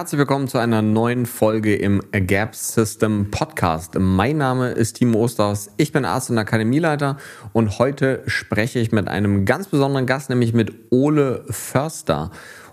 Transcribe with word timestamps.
Herzlich 0.00 0.18
willkommen 0.18 0.48
zu 0.48 0.56
einer 0.56 0.80
neuen 0.80 1.26
Folge 1.26 1.76
im 1.76 2.00
Gap 2.10 2.54
System 2.54 3.30
Podcast. 3.30 3.98
Mein 3.98 4.38
Name 4.38 4.70
ist 4.70 4.94
Timo 4.94 5.18
Osterhaus, 5.18 5.68
ich 5.76 5.92
bin 5.92 6.06
Arzt 6.06 6.30
und 6.30 6.38
Akademieleiter 6.38 7.18
und 7.52 7.78
heute 7.78 8.22
spreche 8.26 8.78
ich 8.78 8.92
mit 8.92 9.08
einem 9.08 9.44
ganz 9.44 9.68
besonderen 9.68 10.06
Gast, 10.06 10.30
nämlich 10.30 10.54
mit 10.54 10.72
Ole 10.88 11.44
Förster. 11.50 12.30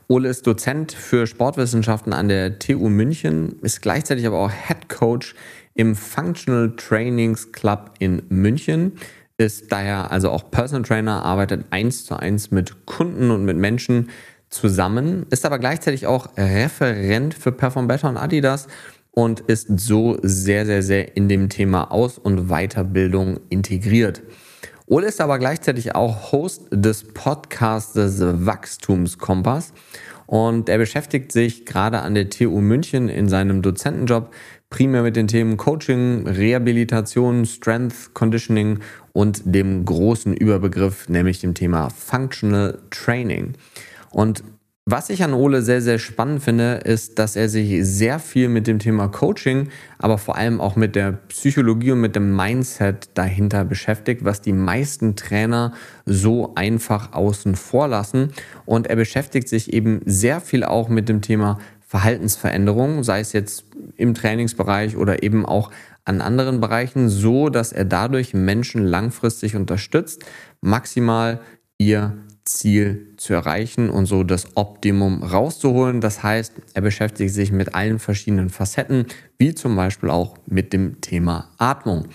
Ole 0.07 0.29
ist 0.29 0.47
Dozent 0.47 0.93
für 0.93 1.27
Sportwissenschaften 1.27 2.13
an 2.13 2.29
der 2.29 2.59
TU 2.59 2.87
München, 2.87 3.59
ist 3.61 3.81
gleichzeitig 3.81 4.25
aber 4.25 4.39
auch 4.39 4.51
Head 4.51 4.87
Coach 4.87 5.35
im 5.73 5.97
Functional 5.97 6.77
Trainings 6.77 7.51
Club 7.51 7.91
in 7.99 8.21
München, 8.29 8.93
ist 9.37 9.69
daher 9.73 10.11
also 10.11 10.31
auch 10.31 10.49
Personal 10.49 10.83
Trainer, 10.83 11.25
arbeitet 11.25 11.65
eins 11.71 12.05
zu 12.05 12.15
eins 12.15 12.51
mit 12.51 12.85
Kunden 12.85 13.31
und 13.31 13.43
mit 13.43 13.57
Menschen 13.57 14.07
zusammen, 14.49 15.25
ist 15.29 15.45
aber 15.45 15.59
gleichzeitig 15.59 16.07
auch 16.07 16.29
Referent 16.37 17.33
für 17.33 17.51
Perform 17.51 17.87
Better 17.87 18.09
und 18.09 18.17
Adidas 18.17 18.67
und 19.11 19.41
ist 19.41 19.79
so 19.79 20.17
sehr, 20.21 20.65
sehr, 20.65 20.83
sehr 20.83 21.17
in 21.17 21.27
dem 21.27 21.49
Thema 21.49 21.91
Aus- 21.91 22.17
und 22.17 22.49
Weiterbildung 22.49 23.39
integriert. 23.49 24.21
Ole 24.85 25.07
ist 25.07 25.19
aber 25.19 25.37
gleichzeitig 25.39 25.95
auch 25.95 26.31
Host 26.31 26.67
des 26.71 27.03
Podcastes 27.03 28.21
Wachstumskompass 28.21 29.73
und 30.27 30.69
er 30.69 30.77
beschäftigt 30.77 31.31
sich 31.31 31.65
gerade 31.65 32.01
an 32.01 32.13
der 32.13 32.29
TU 32.29 32.61
München 32.61 33.09
in 33.09 33.27
seinem 33.27 33.61
Dozentenjob 33.61 34.31
primär 34.69 35.01
mit 35.01 35.15
den 35.15 35.27
Themen 35.27 35.57
Coaching, 35.57 36.27
Rehabilitation, 36.27 37.45
Strength, 37.45 38.13
Conditioning 38.13 38.79
und 39.13 39.41
dem 39.45 39.85
großen 39.85 40.33
Überbegriff, 40.33 41.09
nämlich 41.09 41.39
dem 41.39 41.53
Thema 41.53 41.89
Functional 41.89 42.77
Training. 42.91 43.53
Und 44.11 44.43
was 44.89 45.09
ich 45.09 45.21
an 45.21 45.33
Ole 45.33 45.63
sehr, 45.63 45.81
sehr 45.81 45.99
spannend 45.99 46.41
finde, 46.41 46.75
ist, 46.75 47.19
dass 47.19 47.35
er 47.35 47.49
sich 47.49 47.85
sehr 47.85 48.19
viel 48.19 48.47
mit 48.47 48.67
dem 48.67 48.79
Thema 48.79 49.09
Coaching, 49.09 49.67
aber 49.97 50.17
vor 50.17 50.37
allem 50.37 50.61
auch 50.61 50.77
mit 50.77 50.95
der 50.95 51.11
Psychologie 51.11 51.91
und 51.91 51.99
mit 51.99 52.15
dem 52.15 52.33
Mindset 52.33 53.09
dahinter 53.15 53.65
beschäftigt, 53.65 54.23
was 54.23 54.41
die 54.41 54.53
meisten 54.53 55.17
Trainer 55.17 55.73
so 56.05 56.55
einfach 56.55 57.11
außen 57.11 57.57
vor 57.57 57.89
lassen. 57.89 58.31
Und 58.65 58.87
er 58.87 58.95
beschäftigt 58.95 59.49
sich 59.49 59.73
eben 59.73 59.99
sehr 60.05 60.39
viel 60.39 60.63
auch 60.63 60.87
mit 60.87 61.09
dem 61.09 61.21
Thema 61.21 61.59
Verhaltensveränderung, 61.85 63.03
sei 63.03 63.19
es 63.19 63.33
jetzt 63.33 63.65
im 63.97 64.13
Trainingsbereich 64.13 64.95
oder 64.95 65.21
eben 65.21 65.45
auch 65.45 65.69
an 66.05 66.21
anderen 66.21 66.61
Bereichen, 66.61 67.09
so 67.09 67.49
dass 67.49 67.73
er 67.73 67.83
dadurch 67.83 68.33
Menschen 68.33 68.85
langfristig 68.85 69.57
unterstützt, 69.57 70.23
maximal 70.61 71.41
ihr 71.77 72.17
Ziel 72.47 73.07
zu 73.17 73.33
erreichen 73.33 73.89
und 73.89 74.05
so 74.05 74.23
das 74.23 74.55
Optimum 74.55 75.23
rauszuholen. 75.23 76.01
Das 76.01 76.23
heißt, 76.23 76.53
er 76.73 76.81
beschäftigt 76.81 77.33
sich 77.33 77.51
mit 77.51 77.75
allen 77.75 77.99
verschiedenen 77.99 78.49
Facetten, 78.49 79.05
wie 79.37 79.53
zum 79.53 79.75
Beispiel 79.75 80.09
auch 80.09 80.37
mit 80.45 80.73
dem 80.73 81.01
Thema 81.01 81.49
Atmung. 81.57 82.07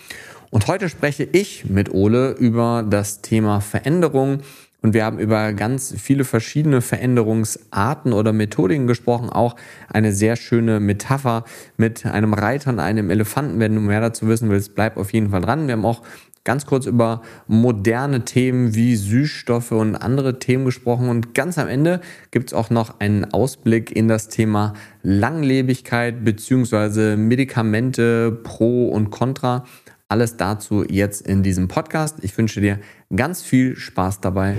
Und 0.51 0.67
heute 0.67 0.89
spreche 0.89 1.25
ich 1.25 1.67
mit 1.67 1.95
Ole 1.95 2.33
über 2.33 2.85
das 2.89 3.23
Thema 3.23 3.61
Veränderung. 3.61 4.41
Und 4.83 4.95
wir 4.95 5.05
haben 5.05 5.19
über 5.21 5.53
ganz 5.53 5.95
viele 5.97 6.25
verschiedene 6.25 6.81
Veränderungsarten 6.81 8.13
oder 8.13 8.33
Methodiken 8.33 8.89
gesprochen. 8.89 9.31
Auch 9.31 9.55
eine 9.89 10.13
sehr 10.13 10.37
schöne 10.37 10.81
Metapher 10.81 11.45
mit 11.77 12.05
einem 12.05 12.35
Reiter 12.35 12.71
und 12.71 12.81
einem 12.81 13.09
Elefanten. 13.09 13.61
Wenn 13.61 13.77
du 13.77 13.81
mehr 13.81 14.01
dazu 14.01 14.27
wissen 14.27 14.51
willst, 14.51 14.75
bleib 14.75 14.97
auf 14.97 15.13
jeden 15.13 15.31
Fall 15.31 15.41
dran. 15.41 15.69
Wir 15.69 15.75
haben 15.75 15.87
auch 15.87 16.03
ganz 16.45 16.67
kurz 16.67 16.87
über 16.87 17.23
moderne 17.47 18.25
Themen 18.25 18.75
wie 18.75 18.97
Süßstoffe 18.97 19.73
und 19.73 19.95
andere 19.95 20.39
Themen 20.39 20.65
gesprochen. 20.65 21.09
Und 21.09 21.35
ganz 21.35 21.57
am 21.59 21.69
Ende 21.69 22.01
gibt 22.31 22.49
es 22.49 22.55
auch 22.55 22.71
noch 22.71 22.99
einen 23.01 23.33
Ausblick 23.33 23.95
in 23.95 24.09
das 24.09 24.29
Thema 24.29 24.75
Langlebigkeit 25.03 26.25
bzw. 26.25 27.17
Medikamente 27.17 28.33
pro 28.33 28.89
und 28.89 29.11
contra. 29.11 29.65
Alles 30.09 30.37
dazu 30.37 30.85
jetzt 30.89 31.27
in 31.27 31.43
diesem 31.43 31.69
Podcast. 31.69 32.19
Ich 32.23 32.37
wünsche 32.37 32.61
dir 32.61 32.81
ganz 33.15 33.43
viel 33.43 33.77
Spaß 33.77 34.21
dabei. 34.21 34.57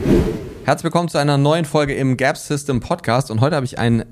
Herzlich 0.63 0.85
willkommen 0.85 1.09
zu 1.09 1.17
einer 1.17 1.37
neuen 1.37 1.65
Folge 1.65 1.93
im 1.93 2.15
Gap 2.15 2.37
System 2.37 2.79
Podcast. 2.79 3.29
Und 3.29 3.41
heute 3.41 3.57
habe 3.57 3.65
ich 3.65 3.77
einen 3.77 4.05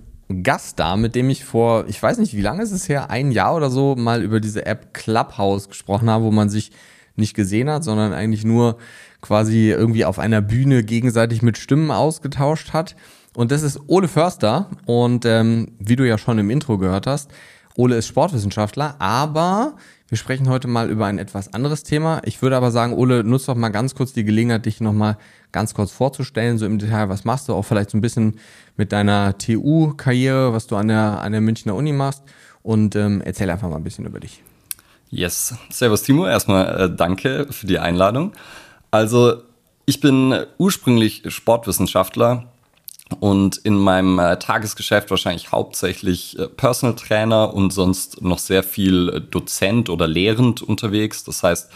Gast 0.44 0.78
da, 0.80 0.98
mit 0.98 1.16
dem 1.16 1.30
ich 1.30 1.46
vor, 1.46 1.86
ich 1.88 2.02
weiß 2.02 2.18
nicht, 2.18 2.36
wie 2.36 2.42
lange 2.42 2.64
ist 2.64 2.72
es 2.72 2.90
her, 2.90 3.10
ein 3.10 3.32
Jahr 3.32 3.56
oder 3.56 3.70
so, 3.70 3.96
mal 3.96 4.22
über 4.24 4.40
diese 4.40 4.66
App 4.66 4.94
Clubhouse 4.94 5.70
gesprochen 5.70 6.10
habe, 6.10 6.26
wo 6.26 6.32
man 6.32 6.50
sich 6.50 6.72
nicht 7.22 7.34
gesehen 7.34 7.70
hat, 7.70 7.86
sondern 7.86 8.12
eigentlich 8.12 8.44
nur 8.44 8.78
quasi 9.22 9.70
irgendwie 9.70 10.04
auf 10.04 10.20
einer 10.20 10.42
Bühne 10.42 10.84
gegenseitig 10.84 11.42
mit 11.42 11.58
Stimmen 11.58 11.92
ausgetauscht 11.92 12.74
hat. 12.74 12.96
Und 13.36 13.52
das 13.52 13.64
ist 13.64 13.80
Ole 13.88 14.10
Förster. 14.10 14.70
Und 14.86 15.26
ähm, 15.26 15.70
wie 15.80 15.96
du 15.96 16.06
ja 16.06 16.18
schon 16.18 16.38
im 16.40 16.50
Intro 16.50 16.78
gehört 16.78 17.08
hast, 17.08 17.32
Ole 17.78 17.96
ist 17.96 18.08
Sportwissenschaftler, 18.08 18.96
aber 19.00 19.76
wir 20.10 20.18
sprechen 20.18 20.50
heute 20.50 20.68
mal 20.68 20.90
über 20.90 21.06
ein 21.06 21.20
etwas 21.20 21.54
anderes 21.54 21.84
Thema. 21.84 22.22
Ich 22.26 22.42
würde 22.42 22.58
aber 22.58 22.70
sagen, 22.72 22.94
Ole, 22.94 23.24
nutz 23.24 23.46
doch 23.46 23.56
mal 23.56 23.70
ganz 23.70 23.96
kurz 23.96 24.12
die 24.12 24.26
Gelegenheit, 24.26 24.66
dich 24.66 24.82
nochmal 24.82 25.18
ganz 25.54 25.74
kurz 25.74 25.92
vorzustellen, 25.92 26.58
so 26.58 26.66
im 26.66 26.80
Detail, 26.80 27.08
was 27.08 27.24
machst 27.24 27.48
du, 27.48 27.54
auch 27.54 27.64
vielleicht 27.64 27.92
so 27.92 27.98
ein 27.98 28.02
bisschen 28.02 28.38
mit 28.76 28.92
deiner 28.92 29.38
TU-Karriere, 29.38 30.52
was 30.52 30.68
du 30.68 30.76
an 30.76 30.90
der, 30.90 31.22
an 31.22 31.32
der 31.32 31.40
Münchner 31.40 31.76
Uni 31.76 31.94
machst 31.94 32.24
und 32.62 32.98
ähm, 32.98 33.22
erzähl 33.24 33.50
einfach 33.50 33.70
mal 33.70 33.78
ein 33.78 33.86
bisschen 33.86 34.06
über 34.06 34.20
dich. 34.20 34.44
Yes, 35.12 35.54
Servus 35.70 36.04
Timo, 36.04 36.26
erstmal 36.26 36.80
äh, 36.80 36.90
danke 36.90 37.48
für 37.52 37.68
die 37.68 37.80
Einladung. 37.80 38.32
Also 38.92 39.44
ich 39.86 40.00
bin 40.00 40.46
ursprünglich 40.58 41.24
Sportwissenschaftler 41.28 42.46
und 43.20 43.58
in 43.58 43.76
meinem 43.76 44.20
äh, 44.20 44.40
Tagesgeschäft 44.40 45.10
wahrscheinlich 45.10 45.52
hauptsächlich 45.52 46.40
äh, 46.40 46.48
Personal 46.48 46.96
Trainer 46.96 47.54
und 47.54 47.74
sonst 47.74 48.22
noch 48.22 48.40
sehr 48.40 48.64
viel 48.64 49.10
äh, 49.10 49.20
Dozent 49.20 49.90
oder 49.90 50.08
lehrend 50.08 50.62
unterwegs. 50.62 51.26
Das 51.26 51.44
heißt, 51.44 51.70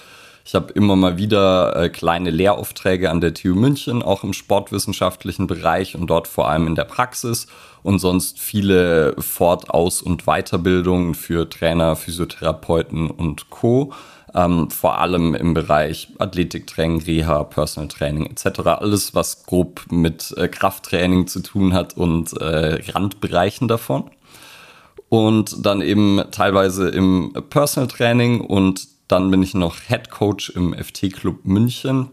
ich 0.46 0.54
habe 0.54 0.72
immer 0.74 0.96
mal 0.96 1.18
wieder 1.18 1.76
äh, 1.76 1.90
kleine 1.90 2.30
Lehraufträge 2.30 3.10
an 3.10 3.20
der 3.20 3.34
TU 3.34 3.56
München, 3.56 4.04
auch 4.04 4.24
im 4.24 4.32
sportwissenschaftlichen 4.32 5.48
Bereich 5.48 5.96
und 5.96 6.08
dort 6.08 6.28
vor 6.28 6.48
allem 6.48 6.68
in 6.68 6.76
der 6.76 6.84
Praxis 6.84 7.48
und 7.82 7.98
sonst 7.98 8.40
viele 8.40 9.16
Fort-, 9.18 9.72
Aus- 9.72 10.04
und 10.04 10.26
Weiterbildungen 10.26 11.16
für 11.16 11.50
Trainer, 11.50 11.96
Physiotherapeuten 11.96 13.10
und 13.10 13.50
Co. 13.50 13.92
Ähm, 14.36 14.70
vor 14.70 15.00
allem 15.00 15.34
im 15.34 15.56
Bereich 15.56 16.10
Athletiktraining, 16.20 17.02
Reha, 17.02 17.44
Personal 17.46 17.88
Training 17.88 18.28
etc. 18.28 18.60
Alles, 18.66 19.16
was 19.16 19.46
grob 19.46 19.86
mit 19.90 20.32
äh, 20.38 20.48
Krafttraining 20.48 21.26
zu 21.26 21.40
tun 21.40 21.74
hat 21.74 21.98
und 21.98 22.40
äh, 22.40 22.92
Randbereichen 22.92 23.68
davon. 23.68 24.12
Und 25.10 25.66
dann 25.66 25.82
eben 25.82 26.22
teilweise 26.32 26.90
im 26.90 27.34
Personal 27.50 27.88
Training 27.88 28.42
und 28.42 28.95
dann 29.08 29.30
bin 29.32 29.44
ich 29.44 29.54
noch 29.54 29.78
Head 29.82 30.10
Coach 30.10 30.50
im 30.50 30.74
FT 30.74 31.14
Club 31.14 31.46
München, 31.46 32.10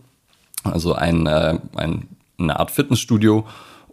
also 0.65 0.95
ein, 0.95 1.27
äh, 1.27 1.59
ein, 1.77 2.09
eine 2.39 2.59
Art 2.59 2.71
Fitnessstudio 2.71 3.47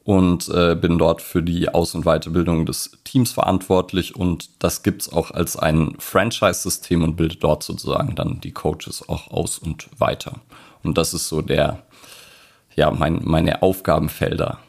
und 0.04 0.50
äh, 0.50 0.76
bin 0.76 0.98
dort 0.98 1.22
für 1.22 1.44
die 1.44 1.70
Aus- 1.70 1.96
und 1.96 2.04
Weiterbildung 2.04 2.66
des 2.66 2.98
Teams 3.04 3.32
verantwortlich 3.32 4.16
und 4.16 4.50
das 4.60 4.84
gibt 4.84 5.04
es 5.04 5.14
auch 5.14 5.32
als 5.32 5.56
ein 5.56 5.96
Franchise-System 6.00 7.04
und 7.04 7.16
bildet 7.16 7.44
dort 7.44 7.64
sozusagen 7.64 8.16
dann 8.16 8.42
die 8.42 8.52
Coaches 8.52 9.08
auch 9.08 9.30
aus 9.32 9.60
und 9.60 9.90
weiter. 10.00 10.40
Und 10.84 10.98
das 10.98 11.14
ist 11.14 11.28
so 11.28 11.42
der, 11.42 11.84
ja, 12.76 12.92
mein, 12.92 13.22
meine 13.24 13.62
Aufgabenfelder. 13.62 14.60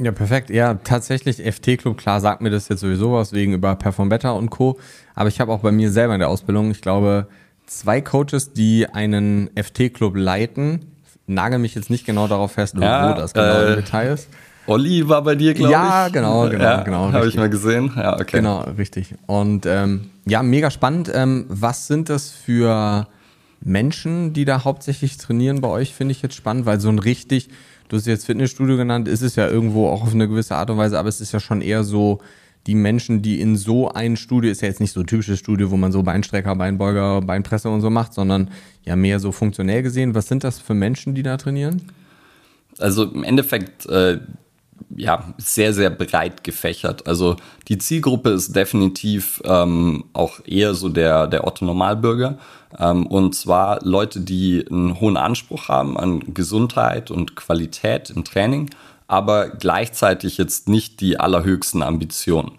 Ja, 0.00 0.12
perfekt. 0.12 0.50
Ja, 0.50 0.74
tatsächlich, 0.74 1.42
FT-Club, 1.42 1.96
klar 1.96 2.20
sagt 2.20 2.40
mir 2.40 2.50
das 2.50 2.68
jetzt 2.68 2.80
sowieso 2.80 3.14
was 3.14 3.32
wegen 3.32 3.54
über 3.54 3.74
Perform 3.74 4.08
Better 4.08 4.36
und 4.36 4.50
Co. 4.50 4.78
Aber 5.14 5.28
ich 5.28 5.40
habe 5.40 5.52
auch 5.52 5.60
bei 5.60 5.72
mir 5.72 5.90
selber 5.90 6.14
in 6.14 6.20
der 6.20 6.28
Ausbildung, 6.28 6.70
ich 6.70 6.82
glaube, 6.82 7.26
zwei 7.68 8.00
Coaches, 8.00 8.52
die 8.52 8.86
einen 8.86 9.50
FT-Club 9.56 10.16
leiten. 10.16 10.80
Nagel 11.26 11.58
mich 11.58 11.74
jetzt 11.74 11.90
nicht 11.90 12.06
genau 12.06 12.26
darauf 12.26 12.52
fest, 12.52 12.74
ja, 12.78 13.10
wo 13.10 13.20
das 13.20 13.34
genau 13.34 13.60
äh, 13.60 13.68
im 13.70 13.76
Detail 13.76 14.14
ist. 14.14 14.28
Olli 14.66 15.08
war 15.08 15.22
bei 15.22 15.34
dir, 15.34 15.54
glaube 15.54 15.72
ja, 15.72 16.06
ich. 16.06 16.12
Genau, 16.12 16.44
ja, 16.44 16.50
genau, 16.50 16.58
genau. 16.58 16.64
Ja, 16.64 16.82
genau. 16.82 17.12
Habe 17.12 17.28
ich 17.28 17.36
mal 17.36 17.48
gesehen. 17.48 17.92
Ja, 17.96 18.14
okay. 18.14 18.38
Genau, 18.38 18.60
richtig. 18.76 19.14
Und 19.26 19.64
ähm, 19.66 20.10
ja, 20.26 20.42
mega 20.42 20.70
spannend. 20.70 21.10
Ähm, 21.14 21.46
was 21.48 21.86
sind 21.86 22.10
das 22.10 22.30
für 22.30 23.06
Menschen, 23.60 24.32
die 24.34 24.44
da 24.44 24.64
hauptsächlich 24.64 25.16
trainieren 25.16 25.60
bei 25.60 25.68
euch, 25.68 25.94
finde 25.94 26.12
ich 26.12 26.22
jetzt 26.22 26.34
spannend, 26.34 26.66
weil 26.66 26.80
so 26.80 26.88
ein 26.88 26.98
richtig, 26.98 27.48
du 27.88 27.96
hast 27.96 28.06
jetzt 28.06 28.26
Fitnessstudio 28.26 28.76
genannt, 28.76 29.08
ist 29.08 29.22
es 29.22 29.36
ja 29.36 29.48
irgendwo 29.48 29.88
auch 29.88 30.02
auf 30.02 30.14
eine 30.14 30.28
gewisse 30.28 30.54
Art 30.54 30.70
und 30.70 30.76
Weise, 30.76 30.98
aber 30.98 31.08
es 31.08 31.20
ist 31.20 31.32
ja 31.32 31.40
schon 31.40 31.60
eher 31.60 31.82
so 31.82 32.20
die 32.68 32.74
Menschen, 32.74 33.22
die 33.22 33.40
in 33.40 33.56
so 33.56 33.88
ein 33.88 34.18
Studio, 34.18 34.50
ist 34.50 34.60
ja 34.60 34.68
jetzt 34.68 34.78
nicht 34.78 34.92
so 34.92 35.00
ein 35.00 35.06
typisches 35.06 35.38
Studio, 35.38 35.70
wo 35.70 35.78
man 35.78 35.90
so 35.90 36.02
Beinstrecker, 36.02 36.54
Beinbeuger, 36.54 37.22
Beinpresse 37.22 37.70
und 37.70 37.80
so 37.80 37.88
macht, 37.88 38.12
sondern 38.12 38.50
ja 38.84 38.94
mehr 38.94 39.20
so 39.20 39.32
funktionell 39.32 39.82
gesehen. 39.82 40.14
Was 40.14 40.28
sind 40.28 40.44
das 40.44 40.60
für 40.60 40.74
Menschen, 40.74 41.14
die 41.14 41.22
da 41.22 41.38
trainieren? 41.38 41.80
Also 42.78 43.04
im 43.04 43.24
Endeffekt, 43.24 43.86
äh, 43.86 44.18
ja, 44.94 45.32
sehr, 45.38 45.72
sehr 45.72 45.88
breit 45.88 46.44
gefächert. 46.44 47.06
Also 47.06 47.36
die 47.68 47.78
Zielgruppe 47.78 48.30
ist 48.30 48.54
definitiv 48.54 49.40
ähm, 49.46 50.04
auch 50.12 50.40
eher 50.44 50.74
so 50.74 50.90
der, 50.90 51.26
der 51.26 51.46
Otto-Normalbürger. 51.46 52.38
Ähm, 52.78 53.06
und 53.06 53.34
zwar 53.34 53.82
Leute, 53.82 54.20
die 54.20 54.66
einen 54.70 55.00
hohen 55.00 55.16
Anspruch 55.16 55.68
haben 55.68 55.98
an 55.98 56.34
Gesundheit 56.34 57.10
und 57.10 57.34
Qualität 57.34 58.10
im 58.10 58.24
Training 58.24 58.68
aber 59.08 59.48
gleichzeitig 59.48 60.38
jetzt 60.38 60.68
nicht 60.68 61.00
die 61.00 61.18
allerhöchsten 61.18 61.82
Ambitionen. 61.82 62.52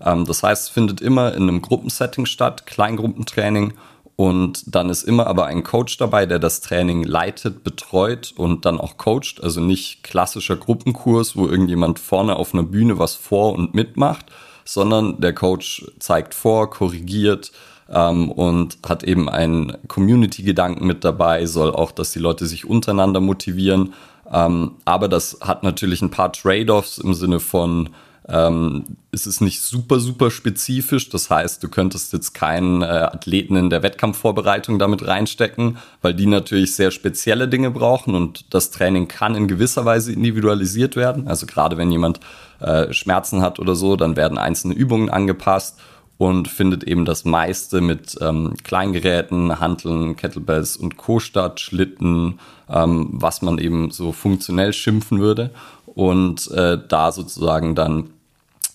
Ähm, 0.00 0.24
das 0.24 0.42
heißt, 0.42 0.64
es 0.64 0.68
findet 0.70 1.00
immer 1.00 1.34
in 1.34 1.42
einem 1.42 1.60
Gruppensetting 1.60 2.24
statt, 2.24 2.66
Kleingruppentraining. 2.66 3.74
Und 4.14 4.74
dann 4.74 4.88
ist 4.88 5.02
immer 5.02 5.26
aber 5.26 5.44
ein 5.44 5.62
Coach 5.62 5.98
dabei, 5.98 6.24
der 6.24 6.38
das 6.38 6.62
Training 6.62 7.04
leitet, 7.04 7.62
betreut 7.62 8.32
und 8.34 8.64
dann 8.64 8.80
auch 8.80 8.96
coacht. 8.96 9.42
Also 9.42 9.60
nicht 9.60 10.02
klassischer 10.04 10.56
Gruppenkurs, 10.56 11.36
wo 11.36 11.46
irgendjemand 11.46 11.98
vorne 11.98 12.36
auf 12.36 12.54
einer 12.54 12.62
Bühne 12.62 12.98
was 12.98 13.14
vor 13.14 13.52
und 13.52 13.74
mitmacht, 13.74 14.26
sondern 14.64 15.20
der 15.20 15.34
Coach 15.34 15.84
zeigt 15.98 16.32
vor, 16.32 16.70
korrigiert, 16.70 17.52
ähm, 17.88 18.30
und 18.30 18.78
hat 18.86 19.04
eben 19.04 19.28
einen 19.28 19.76
Community-Gedanken 19.88 20.86
mit 20.86 21.04
dabei, 21.04 21.46
soll 21.46 21.72
auch, 21.74 21.92
dass 21.92 22.12
die 22.12 22.18
Leute 22.18 22.46
sich 22.46 22.64
untereinander 22.64 23.20
motivieren. 23.20 23.94
Ähm, 24.32 24.76
aber 24.84 25.08
das 25.08 25.38
hat 25.40 25.62
natürlich 25.62 26.02
ein 26.02 26.10
paar 26.10 26.32
Trade-offs 26.32 26.98
im 26.98 27.14
Sinne 27.14 27.40
von, 27.40 27.90
ähm, 28.28 28.84
es 29.12 29.26
ist 29.26 29.40
nicht 29.40 29.62
super, 29.62 30.00
super 30.00 30.30
spezifisch. 30.30 31.08
Das 31.10 31.30
heißt, 31.30 31.62
du 31.62 31.68
könntest 31.68 32.12
jetzt 32.12 32.34
keinen 32.34 32.82
äh, 32.82 32.86
Athleten 32.86 33.56
in 33.56 33.70
der 33.70 33.82
Wettkampfvorbereitung 33.82 34.78
damit 34.78 35.06
reinstecken, 35.06 35.78
weil 36.02 36.14
die 36.14 36.26
natürlich 36.26 36.74
sehr 36.74 36.90
spezielle 36.90 37.46
Dinge 37.46 37.70
brauchen 37.70 38.14
und 38.14 38.52
das 38.52 38.70
Training 38.70 39.06
kann 39.06 39.36
in 39.36 39.46
gewisser 39.46 39.84
Weise 39.84 40.12
individualisiert 40.12 40.96
werden. 40.96 41.28
Also 41.28 41.46
gerade 41.46 41.76
wenn 41.76 41.90
jemand 41.90 42.20
äh, 42.58 42.92
Schmerzen 42.92 43.42
hat 43.42 43.60
oder 43.60 43.76
so, 43.76 43.96
dann 43.96 44.16
werden 44.16 44.38
einzelne 44.38 44.74
Übungen 44.74 45.08
angepasst 45.08 45.78
und 46.18 46.48
findet 46.48 46.84
eben 46.84 47.04
das 47.04 47.24
meiste 47.24 47.80
mit 47.80 48.16
ähm, 48.20 48.54
Kleingeräten, 48.64 49.60
Hanteln, 49.60 50.16
Kettlebells 50.16 50.76
und 50.76 50.96
Co. 50.96 51.20
statt, 51.20 51.60
Schlitten, 51.60 52.38
ähm, 52.70 53.08
was 53.12 53.42
man 53.42 53.58
eben 53.58 53.90
so 53.90 54.12
funktionell 54.12 54.72
schimpfen 54.72 55.20
würde 55.20 55.50
und 55.86 56.50
äh, 56.52 56.78
da 56.88 57.12
sozusagen 57.12 57.74
dann 57.74 58.10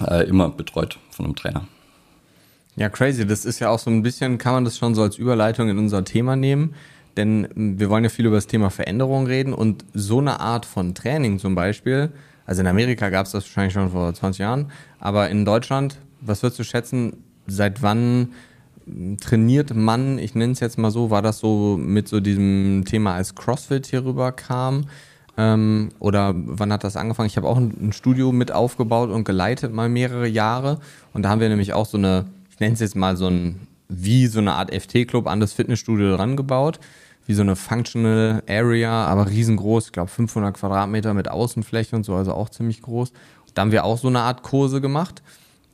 äh, 0.05 0.27
immer 0.27 0.49
betreut 0.49 0.97
von 1.09 1.25
einem 1.25 1.35
Trainer. 1.35 1.67
Ja, 2.75 2.89
crazy. 2.89 3.25
Das 3.25 3.45
ist 3.45 3.59
ja 3.59 3.69
auch 3.69 3.79
so 3.79 3.89
ein 3.89 4.01
bisschen, 4.01 4.37
kann 4.37 4.53
man 4.53 4.65
das 4.65 4.77
schon 4.77 4.95
so 4.95 5.01
als 5.01 5.17
Überleitung 5.17 5.69
in 5.69 5.77
unser 5.77 6.03
Thema 6.03 6.35
nehmen, 6.35 6.75
denn 7.17 7.47
hm, 7.53 7.79
wir 7.79 7.89
wollen 7.89 8.03
ja 8.03 8.09
viel 8.09 8.25
über 8.25 8.37
das 8.37 8.47
Thema 8.47 8.69
Veränderung 8.69 9.25
reden 9.25 9.53
und 9.53 9.83
so 9.93 10.19
eine 10.19 10.39
Art 10.39 10.65
von 10.65 10.95
Training 10.95 11.39
zum 11.39 11.55
Beispiel, 11.55 12.11
also 12.45 12.61
in 12.61 12.67
Amerika 12.67 13.09
gab 13.09 13.25
es 13.25 13.33
das 13.33 13.43
wahrscheinlich 13.45 13.73
schon 13.73 13.91
vor 13.91 14.13
20 14.13 14.39
Jahren, 14.39 14.71
aber 14.99 15.29
in 15.29 15.45
Deutschland, 15.45 15.97
was 16.21 16.43
würdest 16.43 16.59
du 16.59 16.63
schätzen, 16.63 17.23
seit 17.47 17.81
wann 17.81 18.29
trainiert 19.19 19.75
man, 19.75 20.17
ich 20.17 20.35
nenne 20.35 20.53
es 20.53 20.59
jetzt 20.59 20.77
mal 20.77 20.91
so, 20.91 21.09
war 21.09 21.21
das 21.21 21.39
so 21.39 21.77
mit 21.77 22.07
so 22.07 22.19
diesem 22.19 22.83
Thema 22.85 23.13
als 23.13 23.35
CrossFit 23.35 23.85
hier 23.85 24.05
rüber 24.05 24.31
kam? 24.31 24.85
Ähm, 25.37 25.89
oder 25.99 26.33
wann 26.35 26.73
hat 26.73 26.83
das 26.83 26.97
angefangen? 26.97 27.27
Ich 27.27 27.37
habe 27.37 27.47
auch 27.47 27.57
ein, 27.57 27.73
ein, 27.79 27.93
Studio 27.93 28.31
mit 28.31 28.51
aufgebaut 28.51 29.09
und 29.09 29.23
geleitet 29.23 29.73
mal 29.73 29.87
mehrere 29.87 30.27
Jahre. 30.27 30.79
Und 31.13 31.23
da 31.23 31.29
haben 31.29 31.39
wir 31.39 31.49
nämlich 31.49 31.73
auch 31.73 31.85
so 31.85 31.97
eine, 31.97 32.25
ich 32.51 32.59
nenne 32.59 32.73
es 32.73 32.79
jetzt 32.79 32.95
mal 32.95 33.15
so 33.15 33.27
ein, 33.27 33.67
wie 33.87 34.27
so 34.27 34.39
eine 34.39 34.53
Art 34.53 34.73
FT-Club 34.73 35.27
an 35.27 35.39
das 35.39 35.53
Fitnessstudio 35.53 36.15
dran 36.15 36.35
gebaut. 36.35 36.79
Wie 37.27 37.33
so 37.33 37.43
eine 37.43 37.55
Functional 37.55 38.43
Area, 38.47 39.05
aber 39.05 39.29
riesengroß. 39.29 39.85
Ich 39.85 39.91
glaube 39.91 40.09
500 40.09 40.55
Quadratmeter 40.55 41.13
mit 41.13 41.29
Außenfläche 41.29 41.95
und 41.95 42.03
so, 42.03 42.15
also 42.15 42.33
auch 42.33 42.49
ziemlich 42.49 42.81
groß. 42.81 43.13
Da 43.53 43.61
haben 43.61 43.71
wir 43.71 43.85
auch 43.85 43.97
so 43.97 44.07
eine 44.07 44.21
Art 44.21 44.43
Kurse 44.43 44.81
gemacht. 44.81 45.21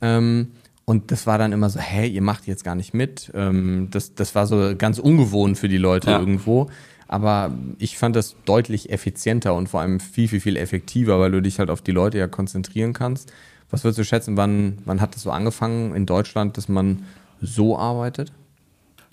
Ähm, 0.00 0.52
und 0.88 1.10
das 1.12 1.26
war 1.26 1.36
dann 1.36 1.52
immer 1.52 1.68
so, 1.68 1.78
hä, 1.78 2.06
ihr 2.06 2.22
macht 2.22 2.46
jetzt 2.46 2.64
gar 2.64 2.74
nicht 2.74 2.94
mit. 2.94 3.30
Ähm, 3.34 3.88
das, 3.90 4.14
das 4.14 4.34
war 4.34 4.46
so 4.46 4.74
ganz 4.74 4.98
ungewohnt 4.98 5.58
für 5.58 5.68
die 5.68 5.76
Leute 5.76 6.12
ja. 6.12 6.18
irgendwo. 6.18 6.70
Aber 7.06 7.52
ich 7.78 7.98
fand 7.98 8.16
das 8.16 8.36
deutlich 8.46 8.88
effizienter 8.88 9.54
und 9.54 9.68
vor 9.68 9.82
allem 9.82 10.00
viel, 10.00 10.28
viel, 10.28 10.40
viel 10.40 10.56
effektiver, 10.56 11.20
weil 11.20 11.30
du 11.30 11.42
dich 11.42 11.58
halt 11.58 11.68
auf 11.68 11.82
die 11.82 11.92
Leute 11.92 12.16
ja 12.16 12.26
konzentrieren 12.26 12.94
kannst. 12.94 13.30
Was 13.68 13.84
würdest 13.84 13.98
du 13.98 14.04
schätzen, 14.04 14.38
wann, 14.38 14.78
wann 14.86 15.02
hat 15.02 15.14
das 15.14 15.24
so 15.24 15.30
angefangen 15.30 15.94
in 15.94 16.06
Deutschland, 16.06 16.56
dass 16.56 16.70
man 16.70 17.04
so 17.42 17.76
arbeitet? 17.76 18.32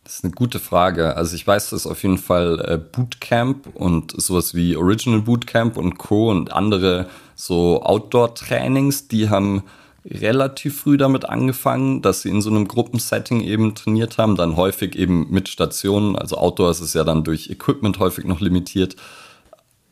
Das 0.05 0.19
ist 0.19 0.23
eine 0.23 0.31
gute 0.31 0.59
Frage. 0.59 1.17
Also 1.17 1.35
ich 1.35 1.45
weiß, 1.45 1.71
dass 1.71 1.87
auf 1.87 2.03
jeden 2.03 2.19
Fall 2.19 2.63
äh, 2.65 2.77
Bootcamp 2.77 3.67
und 3.73 4.13
sowas 4.15 4.55
wie 4.55 4.77
Original 4.77 5.19
Bootcamp 5.19 5.75
und 5.75 5.97
Co. 5.97 6.31
und 6.31 6.53
andere 6.53 7.09
so 7.35 7.83
Outdoor-Trainings, 7.83 9.09
die 9.09 9.29
haben 9.29 9.63
relativ 10.09 10.81
früh 10.81 10.97
damit 10.97 11.27
angefangen, 11.27 12.01
dass 12.01 12.21
sie 12.21 12.29
in 12.29 12.41
so 12.41 12.49
einem 12.49 12.67
Gruppensetting 12.67 13.41
eben 13.41 13.73
trainiert 13.73 14.17
haben, 14.17 14.35
dann 14.35 14.55
häufig 14.55 14.95
eben 14.95 15.31
mit 15.31 15.49
Stationen, 15.49 16.15
also 16.15 16.37
Outdoor 16.37 16.71
ist 16.71 16.81
es 16.81 16.93
ja 16.93 17.03
dann 17.03 17.23
durch 17.23 17.49
Equipment 17.49 17.99
häufig 17.99 18.25
noch 18.25 18.39
limitiert. 18.39 18.95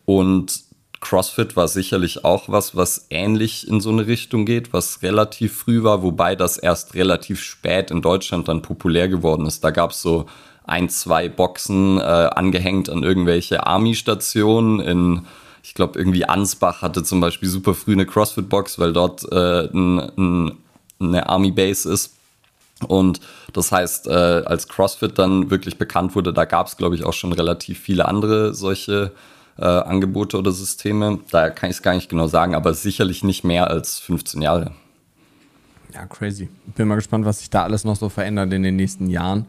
Und 0.06 0.64
CrossFit 1.02 1.56
war 1.56 1.68
sicherlich 1.68 2.24
auch 2.24 2.48
was, 2.48 2.76
was 2.76 3.08
ähnlich 3.10 3.68
in 3.68 3.82
so 3.82 3.90
eine 3.90 4.08
Richtung 4.08 4.46
geht, 4.46 4.72
was 4.72 5.02
relativ 5.02 5.54
früh 5.54 5.84
war, 5.84 6.04
wobei 6.04 6.36
das 6.36 6.58
erst 6.58 6.94
relativ 6.94 7.42
spät 7.42 7.92
in 7.92 8.02
Deutschland 8.02 8.48
dann 8.48 8.62
populär 8.62 9.10
geworden 9.10 9.46
ist. 9.46 9.64
Da 9.64 9.72
gab 9.72 9.92
es 9.92 10.02
so 10.02 10.28
ein, 10.64 10.90
zwei 10.90 11.28
Boxen 11.28 11.98
äh, 11.98 12.02
angehängt 12.02 12.90
an 12.90 13.04
irgendwelche 13.04 13.66
Army-Stationen 13.66 14.80
in 14.80 15.26
ich 15.64 15.74
glaube, 15.74 15.98
irgendwie 15.98 16.26
Ansbach 16.26 16.82
hatte 16.82 17.04
zum 17.04 17.22
Beispiel 17.22 17.48
super 17.48 17.74
früh 17.74 17.94
eine 17.94 18.06
CrossFit-Box, 18.06 18.78
weil 18.80 18.92
dort 18.92 19.24
äh, 19.32 19.70
ein, 19.74 20.00
ein, 20.18 20.58
eine 21.00 21.28
Army-Base 21.30 21.92
ist. 21.92 22.14
Und 22.86 23.22
das 23.54 23.72
heißt, 23.72 24.08
äh, 24.08 24.12
als 24.12 24.68
CrossFit 24.68 25.18
dann 25.18 25.50
wirklich 25.50 25.78
bekannt 25.78 26.16
wurde, 26.16 26.34
da 26.34 26.44
gab 26.44 26.68
es, 26.68 26.76
glaube 26.76 26.96
ich, 26.96 27.06
auch 27.06 27.14
schon 27.14 27.32
relativ 27.32 27.80
viele 27.80 28.10
andere 28.10 28.54
solche 28.54 29.14
äh, 29.58 29.66
Angebote 29.66 30.38
oder 30.38 30.52
Systeme. 30.52 31.20
Da 31.32 31.50
kann 31.50 31.70
ich 31.70 31.78
es 31.78 31.82
gar 31.82 31.96
nicht 31.96 32.10
genau 32.10 32.28
sagen, 32.28 32.56
aber 32.56 32.74
sicherlich 32.74 33.24
nicht 33.24 33.46
mehr 33.46 33.70
als 33.70 34.00
15 34.00 34.42
Jahre. 34.42 34.72
Ja, 35.94 36.06
crazy. 36.08 36.50
Bin 36.76 36.90
mal 36.90 36.96
gespannt, 36.96 37.24
was 37.24 37.40
sich 37.40 37.50
da 37.50 37.64
alles 37.64 37.86
noch 37.86 37.96
so 37.96 38.10
verändert 38.10 38.52
in 38.52 38.64
den 38.64 38.76
nächsten 38.76 39.10
Jahren, 39.10 39.46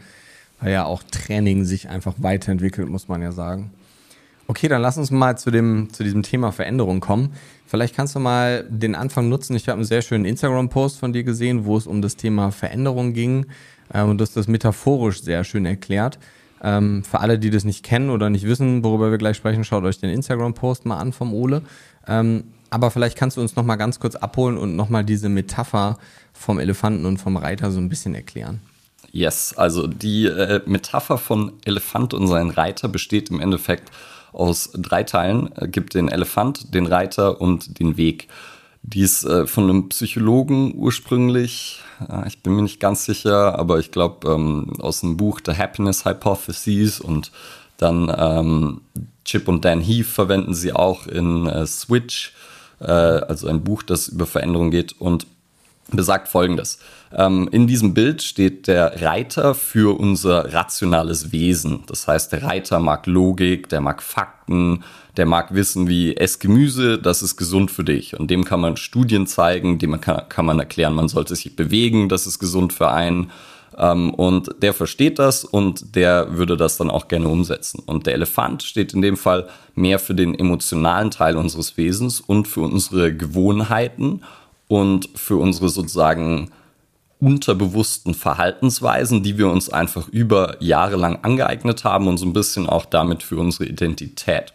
weil 0.61 0.73
ja 0.73 0.85
auch 0.85 1.03
Training 1.11 1.65
sich 1.65 1.89
einfach 1.89 2.15
weiterentwickelt, 2.19 2.89
muss 2.89 3.09
man 3.09 3.21
ja 3.21 3.33
sagen. 3.33 3.73
Okay, 4.47 4.69
dann 4.69 4.83
lass 4.83 4.99
uns 4.99 5.11
mal 5.11 5.39
zu, 5.39 5.51
dem, 5.51 5.89
zu 5.93 6.05
diesem 6.05 6.23
Thema 6.23 6.53
Veränderung 6.53 7.01
kommen. 7.01 7.33
Vielleicht 7.67 7.97
kannst 7.97 8.15
du 8.15 8.21
mal 8.21 8.65
den 8.69 8.95
Anfang 8.95 9.29
nutzen. 9.29 9.57
Ich 9.57 9.69
habe 9.69 9.79
einen 9.79 9.87
sehr 9.87 10.03
schönen 10.03 10.27
Instagram-Post 10.27 10.99
von 10.99 11.13
dir 11.13 11.25
gesehen, 11.25 11.65
wo 11.65 11.77
es 11.79 11.87
um 11.87 12.03
das 12.03 12.17
Thema 12.17 12.51
Veränderung 12.51 13.15
ging 13.15 13.47
äh, 13.93 14.03
und 14.03 14.19
du 14.19 14.23
hast 14.23 14.37
das 14.37 14.47
metaphorisch 14.47 15.23
sehr 15.23 15.45
schön 15.45 15.65
erklärt. 15.65 16.19
Ähm, 16.63 17.05
für 17.05 17.21
alle, 17.21 17.39
die 17.39 17.51
das 17.51 17.65
nicht 17.65 17.83
kennen 17.85 18.11
oder 18.11 18.29
nicht 18.29 18.47
wissen, 18.47 18.85
worüber 18.85 19.11
wir 19.11 19.19
gleich 19.19 19.37
sprechen, 19.37 19.65
schaut 19.65 19.85
euch 19.85 19.99
den 19.99 20.11
Instagram-Post 20.11 20.85
mal 20.85 20.99
an 20.99 21.13
vom 21.13 21.33
Ole. 21.33 21.63
Ähm, 22.07 22.45
aber 22.69 22.91
vielleicht 22.91 23.17
kannst 23.17 23.37
du 23.37 23.41
uns 23.41 23.57
noch 23.57 23.65
mal 23.65 23.77
ganz 23.77 23.99
kurz 23.99 24.15
abholen 24.15 24.59
und 24.59 24.77
noch 24.77 24.89
mal 24.89 25.05
diese 25.05 25.29
Metapher 25.29 25.99
vom 26.33 26.59
Elefanten 26.59 27.07
und 27.07 27.19
vom 27.19 27.37
Reiter 27.37 27.71
so 27.71 27.79
ein 27.79 27.89
bisschen 27.89 28.15
erklären. 28.15 28.61
Yes, 29.13 29.55
also 29.57 29.87
die 29.87 30.27
äh, 30.27 30.61
Metapher 30.67 31.19
von 31.19 31.53
Elefant 31.65 32.15
und 32.15 32.27
seinen 32.27 32.51
Reiter 32.51 32.89
besteht 32.89 33.31
im 33.31 33.41
Endeffekt 33.41 33.91
aus 34.35 34.71
drei 34.75 35.03
Teilen. 35.05 35.51
Es 35.55 35.71
gibt 35.71 35.95
den 35.95 36.09
Elefant, 36.09 36.75
den 36.75 36.87
Reiter 36.87 37.41
und 37.41 37.79
den 37.79 37.97
Weg. 37.97 38.29
Die 38.83 39.01
ist 39.01 39.25
äh, 39.25 39.47
von 39.47 39.65
einem 39.65 39.89
Psychologen 39.89 40.75
ursprünglich, 40.77 41.81
äh, 42.09 42.29
ich 42.29 42.43
bin 42.43 42.55
mir 42.55 42.63
nicht 42.63 42.81
ganz 42.81 43.07
sicher, 43.07 43.59
aber 43.59 43.79
ich 43.79 43.91
glaube 43.91 44.31
ähm, 44.31 44.75
aus 44.79 45.01
dem 45.01 45.17
Buch 45.17 45.41
The 45.45 45.53
Happiness 45.53 46.05
Hypothesis 46.05 47.01
und 47.01 47.33
dann 47.79 48.15
ähm, 48.17 48.81
Chip 49.25 49.49
und 49.49 49.65
Dan 49.65 49.81
Heath 49.81 50.07
verwenden 50.07 50.55
sie 50.55 50.73
auch 50.73 51.07
in 51.07 51.47
äh, 51.47 51.67
Switch, 51.67 52.35
äh, 52.81 52.85
also 52.85 53.49
ein 53.49 53.65
Buch, 53.65 53.83
das 53.83 54.09
über 54.09 54.27
Veränderung 54.27 54.71
geht 54.71 55.01
und 55.01 55.27
besagt 55.91 56.29
folgendes. 56.29 56.79
Ähm, 57.13 57.49
in 57.53 57.67
diesem 57.67 57.95
Bild 57.95 58.23
steht 58.23 58.67
der 58.67 59.03
Reiter 59.03 59.55
für 59.55 59.99
unser 59.99 60.53
rationales 60.53 61.33
Wesen. 61.33 61.85
Das 61.87 62.09
heißt, 62.09 62.33
der 62.33 62.43
Reiter 62.43 62.81
mag 62.81 63.07
Logik, 63.07 63.69
der 63.69 63.81
mag 63.81 64.03
Fakten, 64.03 64.83
der 65.17 65.27
mag 65.27 65.55
wissen, 65.55 65.89
wie 65.89 66.17
ess 66.17 66.39
Gemüse, 66.39 66.99
das 66.99 67.23
ist 67.23 67.37
gesund 67.37 67.71
für 67.71 67.85
dich. 67.85 68.19
Und 68.19 68.31
dem 68.31 68.45
kann 68.45 68.61
man 68.61 68.77
Studien 68.77 69.27
zeigen, 69.27 69.79
dem 69.79 70.01
kann, 70.01 70.29
kann 70.29 70.47
man 70.47 70.59
erklären, 70.59 70.95
man 70.95 71.09
sollte 71.09 71.37
sich 71.37 71.55
bewegen, 71.55 72.09
das 72.09 72.27
ist 72.27 72.39
gesund 72.39 72.73
für 72.73 72.91
einen. 72.91 73.31
Ähm, 73.77 74.13
und 74.15 74.51
der 74.63 74.73
versteht 74.75 75.19
das 75.19 75.45
und 75.45 75.97
der 75.97 76.37
würde 76.37 76.57
das 76.57 76.77
dann 76.77 76.91
auch 76.91 77.09
gerne 77.09 77.29
umsetzen. 77.29 77.83
Und 77.87 78.07
der 78.07 78.15
Elefant 78.15 78.63
steht 78.63 78.95
in 78.95 79.03
dem 79.03 79.17
Fall 79.17 79.49
mehr 79.75 79.99
für 79.99 80.15
den 80.15 80.37
emotionalen 80.37 81.11
Teil 81.11 81.37
unseres 81.37 81.77
Wesens 81.77 82.21
und 82.21 82.49
für 82.49 82.61
unsere 82.61 83.15
Gewohnheiten 83.15 84.23
und 84.69 85.09
für 85.15 85.37
unsere 85.37 85.69
sozusagen 85.69 86.51
unterbewussten 87.21 88.15
Verhaltensweisen, 88.15 89.23
die 89.23 89.39
wir 89.39 89.49
uns 89.49 89.71
einfach 89.71 90.09
über 90.09 90.63
Jahre 90.63 90.97
lang 90.97 91.21
angeeignet 91.23 91.85
haben 91.85 92.07
und 92.07 92.19
so 92.19 92.27
ein 92.27 92.33
bisschen 92.33 92.69
auch 92.69 92.85
damit 92.85 93.23
für 93.23 93.37
unsere 93.37 93.67
Identität. 93.67 94.53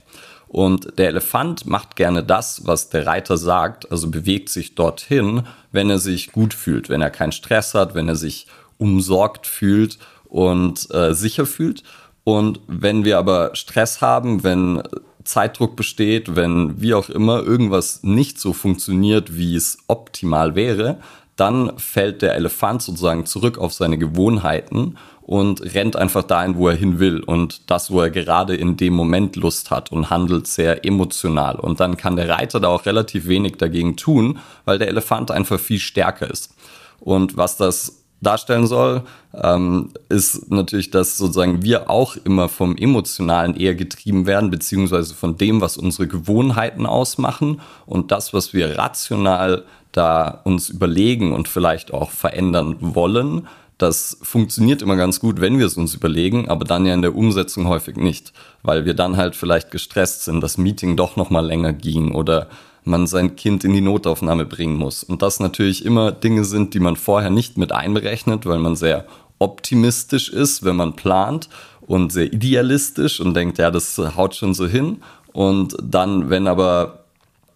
Und 0.48 0.98
der 0.98 1.10
Elefant 1.10 1.68
macht 1.68 1.96
gerne 1.96 2.24
das, 2.24 2.66
was 2.66 2.90
der 2.90 3.06
Reiter 3.06 3.38
sagt, 3.38 3.92
also 3.92 4.10
bewegt 4.10 4.50
sich 4.50 4.76
dorthin, 4.76 5.44
wenn 5.72 5.90
er 5.90 6.00
sich 6.00 6.32
gut 6.32 6.54
fühlt, 6.54 6.90
wenn 6.90 7.02
er 7.02 7.12
keinen 7.12 7.32
Stress 7.32 7.76
hat, 7.76 7.94
wenn 7.94 8.10
er 8.10 8.16
sich 8.16 8.48
umsorgt 8.78 9.46
fühlt 9.46 10.00
und 10.26 10.94
äh, 10.94 11.14
sicher 11.14 11.46
fühlt. 11.46 11.84
Und 12.24 12.60
wenn 12.68 13.06
wir 13.06 13.20
aber 13.20 13.52
Stress 13.54 14.02
haben, 14.02 14.44
wenn 14.44 14.82
Zeitdruck 15.30 15.76
besteht, 15.76 16.36
wenn 16.36 16.82
wie 16.82 16.94
auch 16.94 17.10
immer 17.10 17.44
irgendwas 17.44 18.04
nicht 18.04 18.40
so 18.40 18.54
funktioniert, 18.54 19.36
wie 19.36 19.56
es 19.56 19.78
optimal 19.88 20.56
wäre, 20.56 20.98
dann 21.36 21.78
fällt 21.78 22.22
der 22.22 22.36
Elefant 22.36 22.82
sozusagen 22.82 23.26
zurück 23.26 23.58
auf 23.58 23.74
seine 23.74 23.98
Gewohnheiten 23.98 24.98
und 25.22 25.62
rennt 25.76 25.96
einfach 25.96 26.24
dahin, 26.24 26.58
wo 26.58 26.68
er 26.68 26.76
hin 26.76 27.00
will 27.00 27.22
und 27.22 27.70
das, 27.70 27.92
wo 27.92 28.02
er 28.02 28.10
gerade 28.10 28.56
in 28.56 28.78
dem 28.78 28.94
Moment 28.94 29.36
Lust 29.36 29.70
hat 29.70 29.92
und 29.92 30.10
handelt 30.10 30.48
sehr 30.48 30.86
emotional. 30.86 31.58
Und 31.58 31.80
dann 31.80 31.98
kann 31.98 32.16
der 32.16 32.30
Reiter 32.30 32.60
da 32.60 32.68
auch 32.70 32.86
relativ 32.86 33.28
wenig 33.28 33.58
dagegen 33.58 33.96
tun, 33.96 34.40
weil 34.66 34.80
der 34.80 34.88
Elefant 34.88 35.30
einfach 35.30 35.60
viel 35.60 35.80
stärker 35.80 36.30
ist. 36.30 36.56
Und 37.00 37.38
was 37.38 37.58
das 37.58 37.99
darstellen 38.22 38.68
soll, 38.68 39.04
ähm, 39.34 39.92
ist 40.10 40.52
natürlich, 40.52 40.92
dass 40.92 41.18
sozusagen 41.18 41.64
wir 41.64 41.90
auch 41.90 42.16
immer 42.24 42.50
vom 42.50 42.76
Emotionalen 42.76 43.56
eher 43.56 43.76
getrieben 43.76 44.26
werden, 44.26 44.50
beziehungsweise 44.50 45.14
von 45.14 45.38
dem, 45.38 45.62
was 45.62 45.78
unsere 45.78 46.08
Gewohnheiten 46.08 46.86
ausmachen 46.86 47.62
und 47.86 48.12
das, 48.12 48.34
was 48.34 48.54
wir 48.54 48.78
rational 48.78 49.66
da 49.92 50.42
uns 50.44 50.70
überlegen 50.70 51.34
und 51.34 51.48
vielleicht 51.48 51.94
auch 51.94 52.12
verändern 52.12 52.78
wollen, 52.80 53.48
das 53.80 54.18
funktioniert 54.22 54.82
immer 54.82 54.98
ganz 54.98 55.22
gut, 55.22 55.40
wenn 55.40 55.58
wir 55.58 55.66
es 55.66 55.78
uns 55.78 55.96
überlegen, 55.96 56.50
aber 56.50 56.66
dann 56.66 56.86
ja 56.86 56.94
in 56.94 57.02
der 57.02 57.16
Umsetzung 57.16 57.68
häufig 57.70 57.96
nicht, 57.96 58.34
weil 58.62 58.84
wir 58.84 58.94
dann 58.94 59.16
halt 59.16 59.38
vielleicht 59.38 59.72
gestresst 59.72 60.26
sind, 60.26 60.42
das 60.42 60.58
Meeting 60.58 60.98
doch 60.98 61.16
noch 61.16 61.30
mal 61.30 61.46
länger 61.46 61.72
ging 61.72 62.12
oder 62.12 62.50
man 62.84 63.08
sein 63.08 63.36
Kind 63.36 63.64
in 63.64 63.74
die 63.74 63.82
Notaufnahme 63.82 64.46
bringen 64.46 64.76
muss. 64.76 65.04
Und 65.04 65.22
das 65.22 65.40
natürlich 65.40 65.86
immer 65.86 66.12
Dinge 66.12 66.46
sind, 66.46 66.74
die 66.74 66.80
man 66.80 66.96
vorher 66.96 67.30
nicht 67.30 67.58
mit 67.58 67.72
einberechnet, 67.72 68.46
weil 68.46 68.60
man 68.60 68.76
sehr 68.76 69.06
optimistisch 69.40 70.30
ist, 70.30 70.64
wenn 70.64 70.76
man 70.76 70.96
plant 70.96 71.50
und 71.82 72.12
sehr 72.12 72.32
idealistisch 72.32 73.20
und 73.20 73.34
denkt, 73.34 73.58
ja, 73.58 73.72
das 73.72 73.98
haut 73.98 74.36
schon 74.36 74.54
so 74.54 74.68
hin. 74.68 75.02
Und 75.32 75.76
dann, 75.82 76.30
wenn 76.30 76.48
aber 76.48 77.00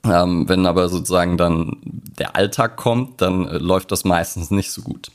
ähm, 0.06 0.50
wenn 0.50 0.66
aber 0.66 0.90
sozusagen 0.90 1.38
dann 1.38 1.78
der 1.84 2.36
Alltag 2.36 2.76
kommt, 2.76 3.22
dann 3.22 3.48
äh, 3.48 3.58
läuft 3.58 3.92
das 3.92 4.04
meistens 4.04 4.52
nicht 4.52 4.72
so 4.72 4.82
gut. 4.82 5.12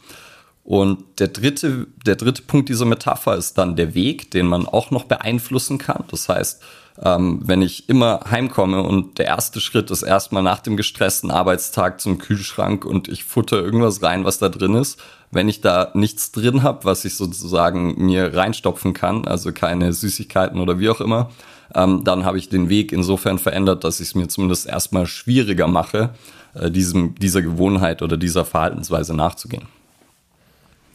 Und 0.68 1.18
der 1.18 1.28
dritte, 1.28 1.86
der 2.04 2.16
dritte 2.16 2.42
Punkt 2.42 2.68
dieser 2.68 2.84
Metapher 2.84 3.34
ist 3.36 3.56
dann 3.56 3.74
der 3.74 3.94
Weg, 3.94 4.30
den 4.32 4.46
man 4.46 4.66
auch 4.66 4.90
noch 4.90 5.04
beeinflussen 5.04 5.78
kann. 5.78 6.04
Das 6.10 6.28
heißt, 6.28 6.62
ähm, 7.02 7.40
wenn 7.42 7.62
ich 7.62 7.88
immer 7.88 8.20
heimkomme 8.30 8.82
und 8.82 9.16
der 9.16 9.24
erste 9.24 9.62
Schritt 9.62 9.90
ist 9.90 10.02
erstmal 10.02 10.42
nach 10.42 10.60
dem 10.60 10.76
gestressten 10.76 11.30
Arbeitstag 11.30 12.02
zum 12.02 12.18
Kühlschrank 12.18 12.84
und 12.84 13.08
ich 13.08 13.24
futter 13.24 13.56
irgendwas 13.56 14.02
rein, 14.02 14.26
was 14.26 14.40
da 14.40 14.50
drin 14.50 14.74
ist. 14.74 15.00
Wenn 15.30 15.48
ich 15.48 15.62
da 15.62 15.90
nichts 15.94 16.32
drin 16.32 16.62
habe, 16.62 16.84
was 16.84 17.06
ich 17.06 17.16
sozusagen 17.16 18.04
mir 18.04 18.36
reinstopfen 18.36 18.92
kann, 18.92 19.26
also 19.26 19.52
keine 19.52 19.94
Süßigkeiten 19.94 20.60
oder 20.60 20.78
wie 20.78 20.90
auch 20.90 21.00
immer, 21.00 21.30
ähm, 21.74 22.04
dann 22.04 22.26
habe 22.26 22.36
ich 22.36 22.50
den 22.50 22.68
Weg 22.68 22.92
insofern 22.92 23.38
verändert, 23.38 23.84
dass 23.84 24.00
ich 24.00 24.08
es 24.08 24.14
mir 24.14 24.28
zumindest 24.28 24.66
erstmal 24.66 25.06
schwieriger 25.06 25.66
mache, 25.66 26.10
äh, 26.52 26.70
diesem, 26.70 27.14
dieser 27.14 27.40
Gewohnheit 27.40 28.02
oder 28.02 28.18
dieser 28.18 28.44
Verhaltensweise 28.44 29.16
nachzugehen. 29.16 29.77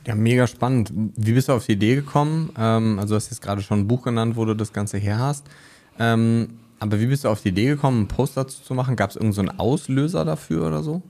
Ja, 0.05 0.15
mega 0.15 0.47
spannend. 0.47 0.91
Wie 0.93 1.33
bist 1.33 1.47
du 1.47 1.53
auf 1.53 1.65
die 1.65 1.73
Idee 1.73 1.95
gekommen? 1.95 2.51
Ähm, 2.57 2.99
also 2.99 3.13
du 3.13 3.15
hast 3.15 3.29
jetzt 3.29 3.41
gerade 3.41 3.61
schon 3.61 3.81
ein 3.81 3.87
Buch 3.87 4.03
genannt, 4.03 4.35
wo 4.35 4.45
du 4.45 4.53
das 4.53 4.73
Ganze 4.73 4.97
her 4.97 5.19
hast. 5.19 5.45
Ähm, 5.97 6.59
aber 6.79 6.99
wie 6.99 7.05
bist 7.05 7.23
du 7.23 7.29
auf 7.29 7.41
die 7.41 7.49
Idee 7.49 7.67
gekommen, 7.67 7.99
einen 7.99 8.07
Post 8.07 8.35
dazu 8.35 8.61
zu 8.61 8.73
machen? 8.73 8.95
Gab 8.95 9.11
es 9.11 9.15
irgendeinen 9.15 9.51
so 9.57 9.63
Auslöser 9.63 10.25
dafür 10.25 10.67
oder 10.67 10.83
so? 10.83 11.01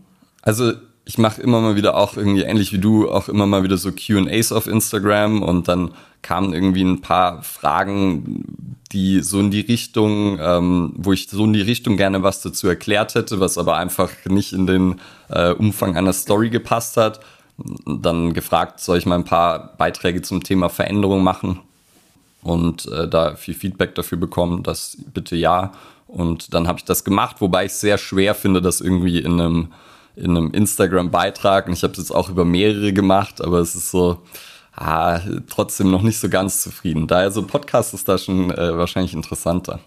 Also 0.44 0.74
ich 1.06 1.18
mache 1.18 1.42
immer 1.42 1.60
mal 1.62 1.76
wieder 1.76 1.98
auch 1.98 2.16
irgendwie 2.16 2.44
ähnlich 2.44 2.72
wie 2.72 2.78
du 2.78 3.10
auch 3.10 3.28
immer 3.28 3.46
mal 3.48 3.64
wieder 3.64 3.78
so 3.78 3.92
Q&As 3.92 4.52
auf 4.52 4.68
Instagram 4.68 5.42
und 5.42 5.68
dann 5.68 5.92
kamen 6.22 6.54
irgendwie 6.54 6.84
ein 6.84 7.02
paar 7.02 7.44
Fragen, 7.44 8.78
die 8.94 9.22
so 9.22 9.40
in 9.40 9.52
die 9.52 9.62
Richtung, 9.62 10.38
ähm, 10.40 10.94
wo 10.96 11.12
ich 11.12 11.28
so 11.28 11.44
in 11.44 11.54
die 11.54 11.62
Richtung 11.62 11.98
gerne 11.98 12.24
was 12.24 12.42
dazu 12.42 12.68
erklärt 12.68 13.16
hätte, 13.16 13.40
was 13.40 13.58
aber 13.58 13.76
einfach 13.78 14.12
nicht 14.30 14.54
in 14.54 14.68
den 14.68 15.02
äh, 15.30 15.52
Umfang 15.52 15.98
einer 15.98 16.14
Story 16.14 16.50
gepasst 16.50 16.96
hat. 16.96 17.20
Dann 17.86 18.34
gefragt, 18.34 18.80
soll 18.80 18.98
ich 18.98 19.06
mal 19.06 19.16
ein 19.16 19.26
paar 19.26 19.76
Beiträge 19.78 20.22
zum 20.22 20.44
Thema 20.44 20.70
Veränderung 20.70 21.24
machen? 21.24 21.60
und 22.44 22.86
äh, 22.88 23.08
da 23.08 23.36
viel 23.36 23.54
Feedback 23.54 23.96
dafür 23.96 24.18
bekommen, 24.18 24.64
dass 24.64 24.98
bitte 25.14 25.36
ja. 25.36 25.72
Und 26.08 26.54
dann 26.54 26.68
habe 26.68 26.78
ich 26.78 26.86
das 26.86 27.04
gemacht, 27.04 27.38
wobei 27.40 27.66
ich 27.66 27.72
es 27.72 27.82
sehr 27.82 27.98
schwer 27.98 28.36
finde, 28.36 28.62
das 28.62 28.82
irgendwie 28.82 29.20
in 29.20 29.40
einem, 29.40 29.74
in 30.16 30.32
einem 30.32 30.52
Instagram-Beitrag, 30.52 31.68
und 31.68 31.74
ich 31.74 31.84
habe 31.84 31.94
es 31.94 32.00
jetzt 32.00 32.12
auch 32.12 32.30
über 32.30 32.46
mehrere 32.46 32.94
gemacht, 32.94 33.42
aber 33.42 33.60
es 33.60 33.76
ist 33.76 33.90
so, 33.90 34.22
ah, 34.76 35.20
trotzdem 35.50 35.90
noch 35.90 36.04
nicht 36.04 36.20
so 36.20 36.30
ganz 36.30 36.62
zufrieden. 36.62 37.08
Daher 37.08 37.32
so 37.32 37.44
Podcast 37.44 37.94
ist 37.94 38.08
da 38.08 38.18
schon 38.18 38.52
äh, 38.52 38.78
wahrscheinlich 38.78 39.14
interessanter. 39.14 39.80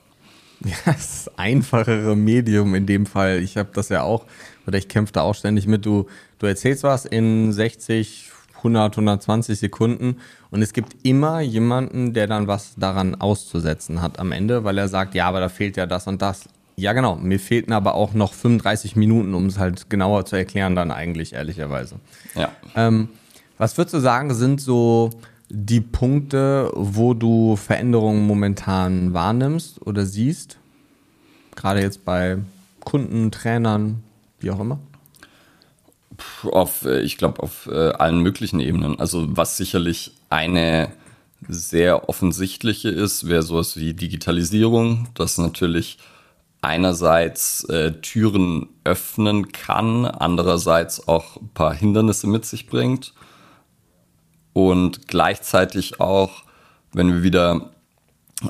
Ja, 0.64 0.74
das 0.86 1.30
einfachere 1.36 2.16
Medium 2.16 2.74
in 2.74 2.86
dem 2.86 3.06
Fall. 3.06 3.40
Ich 3.40 3.56
habe 3.56 3.68
das 3.74 3.90
ja 3.90 4.02
auch, 4.02 4.24
oder 4.66 4.78
ich 4.78 4.88
kämpfe 4.88 5.12
da 5.12 5.22
auch 5.22 5.34
ständig 5.34 5.66
mit. 5.66 5.86
Du, 5.86 6.06
du 6.38 6.46
erzählst 6.46 6.82
was 6.82 7.04
in 7.04 7.52
60, 7.52 8.30
100, 8.58 8.92
120 8.96 9.58
Sekunden 9.58 10.16
und 10.50 10.62
es 10.62 10.72
gibt 10.72 10.96
immer 11.04 11.40
jemanden, 11.40 12.14
der 12.14 12.26
dann 12.26 12.46
was 12.46 12.74
daran 12.76 13.14
auszusetzen 13.14 14.02
hat 14.02 14.18
am 14.18 14.32
Ende, 14.32 14.64
weil 14.64 14.78
er 14.78 14.88
sagt, 14.88 15.14
ja, 15.14 15.28
aber 15.28 15.40
da 15.40 15.48
fehlt 15.48 15.76
ja 15.76 15.86
das 15.86 16.06
und 16.06 16.22
das. 16.22 16.48
Ja, 16.76 16.92
genau. 16.92 17.16
Mir 17.16 17.40
fehlten 17.40 17.72
aber 17.72 17.94
auch 17.94 18.12
noch 18.12 18.34
35 18.34 18.96
Minuten, 18.96 19.34
um 19.34 19.46
es 19.46 19.58
halt 19.58 19.88
genauer 19.88 20.26
zu 20.26 20.36
erklären, 20.36 20.76
dann 20.76 20.90
eigentlich, 20.90 21.32
ehrlicherweise. 21.32 21.96
Ja. 22.34 22.50
Ähm, 22.74 23.08
was 23.56 23.78
würdest 23.78 23.94
du 23.94 24.00
sagen, 24.00 24.34
sind 24.34 24.60
so 24.60 25.10
die 25.48 25.80
Punkte, 25.80 26.70
wo 26.74 27.14
du 27.14 27.56
Veränderungen 27.56 28.26
momentan 28.26 29.14
wahrnimmst 29.14 29.86
oder 29.86 30.04
siehst? 30.04 30.58
Gerade 31.54 31.80
jetzt 31.80 32.04
bei 32.04 32.38
Kunden, 32.80 33.30
Trainern, 33.30 34.02
wie 34.38 34.50
auch 34.50 34.60
immer? 34.60 34.78
Auf, 36.44 36.84
äh, 36.84 37.00
ich 37.00 37.18
glaube, 37.18 37.42
auf 37.42 37.66
äh, 37.66 37.90
allen 37.90 38.20
möglichen 38.20 38.60
Ebenen. 38.60 38.98
Also 38.98 39.36
was 39.36 39.56
sicherlich 39.56 40.12
eine 40.30 40.92
sehr 41.48 42.08
offensichtliche 42.08 42.88
ist, 42.88 43.28
wäre 43.28 43.42
sowas 43.42 43.76
wie 43.76 43.94
Digitalisierung, 43.94 45.08
das 45.14 45.38
natürlich 45.38 45.98
einerseits 46.62 47.64
äh, 47.64 47.92
Türen 48.00 48.68
öffnen 48.84 49.52
kann, 49.52 50.06
andererseits 50.06 51.06
auch 51.06 51.36
ein 51.36 51.50
paar 51.50 51.74
Hindernisse 51.74 52.26
mit 52.26 52.44
sich 52.44 52.66
bringt 52.66 53.12
und 54.52 55.06
gleichzeitig 55.06 56.00
auch, 56.00 56.44
wenn 56.92 57.12
wir 57.12 57.22
wieder 57.22 57.70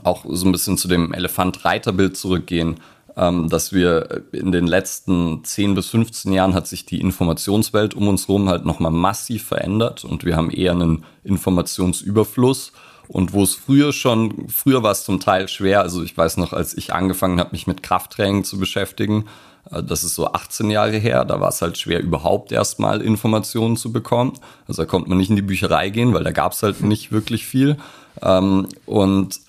auch 0.04 0.24
so 0.28 0.46
ein 0.46 0.52
bisschen 0.52 0.78
zu 0.78 0.88
dem 0.88 1.12
Elefant-Reiter-Bild 1.12 2.16
zurückgehen, 2.16 2.76
dass 3.16 3.72
wir 3.72 4.24
in 4.32 4.52
den 4.52 4.66
letzten 4.66 5.42
10 5.42 5.74
bis 5.74 5.88
15 5.88 6.32
Jahren 6.32 6.52
hat 6.52 6.66
sich 6.66 6.84
die 6.84 7.00
Informationswelt 7.00 7.94
um 7.94 8.08
uns 8.08 8.28
herum 8.28 8.50
halt 8.50 8.66
nochmal 8.66 8.92
massiv 8.92 9.44
verändert 9.44 10.04
und 10.04 10.24
wir 10.26 10.36
haben 10.36 10.50
eher 10.50 10.72
einen 10.72 11.04
Informationsüberfluss. 11.24 12.72
Und 13.08 13.32
wo 13.32 13.42
es 13.42 13.54
früher 13.54 13.92
schon, 13.92 14.48
früher 14.48 14.82
war 14.82 14.90
es 14.90 15.04
zum 15.04 15.20
Teil 15.20 15.48
schwer, 15.48 15.80
also 15.80 16.02
ich 16.02 16.16
weiß 16.16 16.38
noch, 16.38 16.52
als 16.52 16.76
ich 16.76 16.92
angefangen 16.92 17.38
habe, 17.38 17.50
mich 17.52 17.66
mit 17.66 17.82
Krafttraining 17.82 18.44
zu 18.44 18.58
beschäftigen, 18.58 19.26
äh, 19.70 19.82
das 19.82 20.04
ist 20.04 20.14
so 20.14 20.32
18 20.32 20.70
Jahre 20.70 20.96
her, 20.96 21.24
da 21.24 21.40
war 21.40 21.48
es 21.48 21.62
halt 21.62 21.78
schwer, 21.78 22.00
überhaupt 22.00 22.52
erstmal 22.52 23.00
Informationen 23.00 23.76
zu 23.76 23.92
bekommen. 23.92 24.34
Also 24.66 24.82
da 24.82 24.86
konnte 24.86 25.08
man 25.08 25.18
nicht 25.18 25.30
in 25.30 25.36
die 25.36 25.42
Bücherei 25.42 25.90
gehen, 25.90 26.14
weil 26.14 26.24
da 26.24 26.32
gab 26.32 26.52
es 26.52 26.62
halt 26.62 26.82
nicht 26.82 27.12
wirklich 27.12 27.46
viel. 27.46 27.76
Ähm, 28.22 28.66
und 28.86 29.40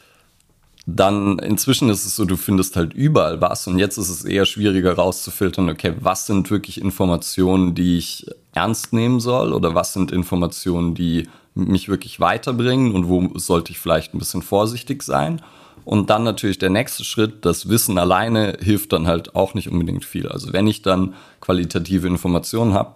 dann 0.89 1.37
inzwischen 1.39 1.89
ist 1.89 2.05
es 2.05 2.15
so, 2.15 2.23
du 2.23 2.37
findest 2.37 2.77
halt 2.77 2.93
überall 2.93 3.41
was 3.41 3.67
und 3.67 3.77
jetzt 3.77 3.97
ist 3.97 4.07
es 4.07 4.23
eher 4.23 4.45
schwieriger 4.45 4.93
rauszufiltern, 4.93 5.69
okay, 5.69 5.93
was 5.99 6.25
sind 6.25 6.49
wirklich 6.49 6.79
Informationen, 6.79 7.75
die 7.75 7.97
ich 7.97 8.25
ernst 8.53 8.93
nehmen 8.93 9.19
soll 9.19 9.51
oder 9.51 9.75
was 9.75 9.91
sind 9.91 10.11
Informationen, 10.11 10.95
die 10.95 11.27
mich 11.55 11.89
wirklich 11.89 12.21
weiterbringen 12.21 12.95
und 12.95 13.09
wo 13.09 13.37
sollte 13.37 13.73
ich 13.73 13.79
vielleicht 13.79 14.13
ein 14.13 14.19
bisschen 14.19 14.41
vorsichtig 14.41 15.03
sein. 15.03 15.41
Und 15.83 16.09
dann 16.09 16.23
natürlich 16.23 16.57
der 16.57 16.69
nächste 16.69 17.03
Schritt, 17.03 17.43
das 17.43 17.67
Wissen 17.67 17.97
alleine 17.97 18.57
hilft 18.61 18.93
dann 18.93 19.07
halt 19.07 19.35
auch 19.35 19.55
nicht 19.55 19.69
unbedingt 19.69 20.05
viel. 20.05 20.29
Also 20.29 20.53
wenn 20.53 20.67
ich 20.67 20.83
dann 20.83 21.15
qualitative 21.41 22.07
Informationen 22.07 22.73
habe, 22.73 22.93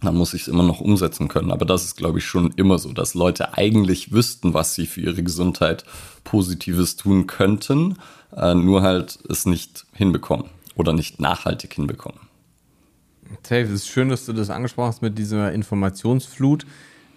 dann 0.00 0.16
muss 0.16 0.34
ich 0.34 0.42
es 0.42 0.48
immer 0.48 0.62
noch 0.64 0.80
umsetzen 0.80 1.28
können. 1.28 1.52
Aber 1.52 1.64
das 1.64 1.84
ist, 1.84 1.96
glaube 1.96 2.18
ich, 2.18 2.26
schon 2.26 2.52
immer 2.56 2.78
so, 2.78 2.92
dass 2.92 3.14
Leute 3.14 3.54
eigentlich 3.56 4.12
wüssten, 4.12 4.54
was 4.54 4.74
sie 4.74 4.86
für 4.86 5.00
ihre 5.00 5.22
Gesundheit 5.22 5.84
Positives 6.24 6.96
tun 6.96 7.26
könnten, 7.26 7.98
äh, 8.36 8.54
nur 8.54 8.82
halt 8.82 9.18
es 9.28 9.46
nicht 9.46 9.86
hinbekommen 9.92 10.46
oder 10.76 10.92
nicht 10.92 11.20
nachhaltig 11.20 11.74
hinbekommen. 11.74 12.20
Safe, 13.42 13.62
es 13.62 13.70
ist 13.70 13.88
schön, 13.88 14.08
dass 14.08 14.26
du 14.26 14.32
das 14.32 14.50
angesprochen 14.50 14.88
hast 14.88 15.02
mit 15.02 15.18
dieser 15.18 15.52
Informationsflut. 15.52 16.66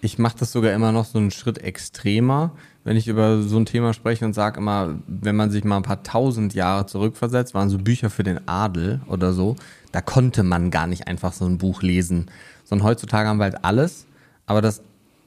Ich 0.00 0.18
mache 0.18 0.36
das 0.38 0.52
sogar 0.52 0.72
immer 0.72 0.92
noch 0.92 1.04
so 1.04 1.18
einen 1.18 1.30
Schritt 1.30 1.58
extremer, 1.58 2.52
wenn 2.84 2.96
ich 2.96 3.08
über 3.08 3.42
so 3.42 3.56
ein 3.56 3.66
Thema 3.66 3.92
spreche 3.92 4.24
und 4.24 4.34
sage 4.34 4.60
immer, 4.60 4.98
wenn 5.06 5.36
man 5.36 5.50
sich 5.50 5.64
mal 5.64 5.76
ein 5.76 5.82
paar 5.82 6.02
tausend 6.02 6.54
Jahre 6.54 6.86
zurückversetzt, 6.86 7.54
waren 7.54 7.70
so 7.70 7.78
Bücher 7.78 8.10
für 8.10 8.22
den 8.22 8.46
Adel 8.46 9.00
oder 9.08 9.32
so, 9.32 9.56
da 9.92 10.00
konnte 10.00 10.42
man 10.42 10.70
gar 10.70 10.86
nicht 10.86 11.08
einfach 11.08 11.32
so 11.32 11.44
ein 11.46 11.58
Buch 11.58 11.82
lesen 11.82 12.30
sondern 12.66 12.88
heutzutage 12.88 13.28
haben 13.28 13.38
wir 13.38 13.44
halt 13.44 13.64
alles. 13.64 14.06
Aber 14.44 14.60
das 14.60 14.82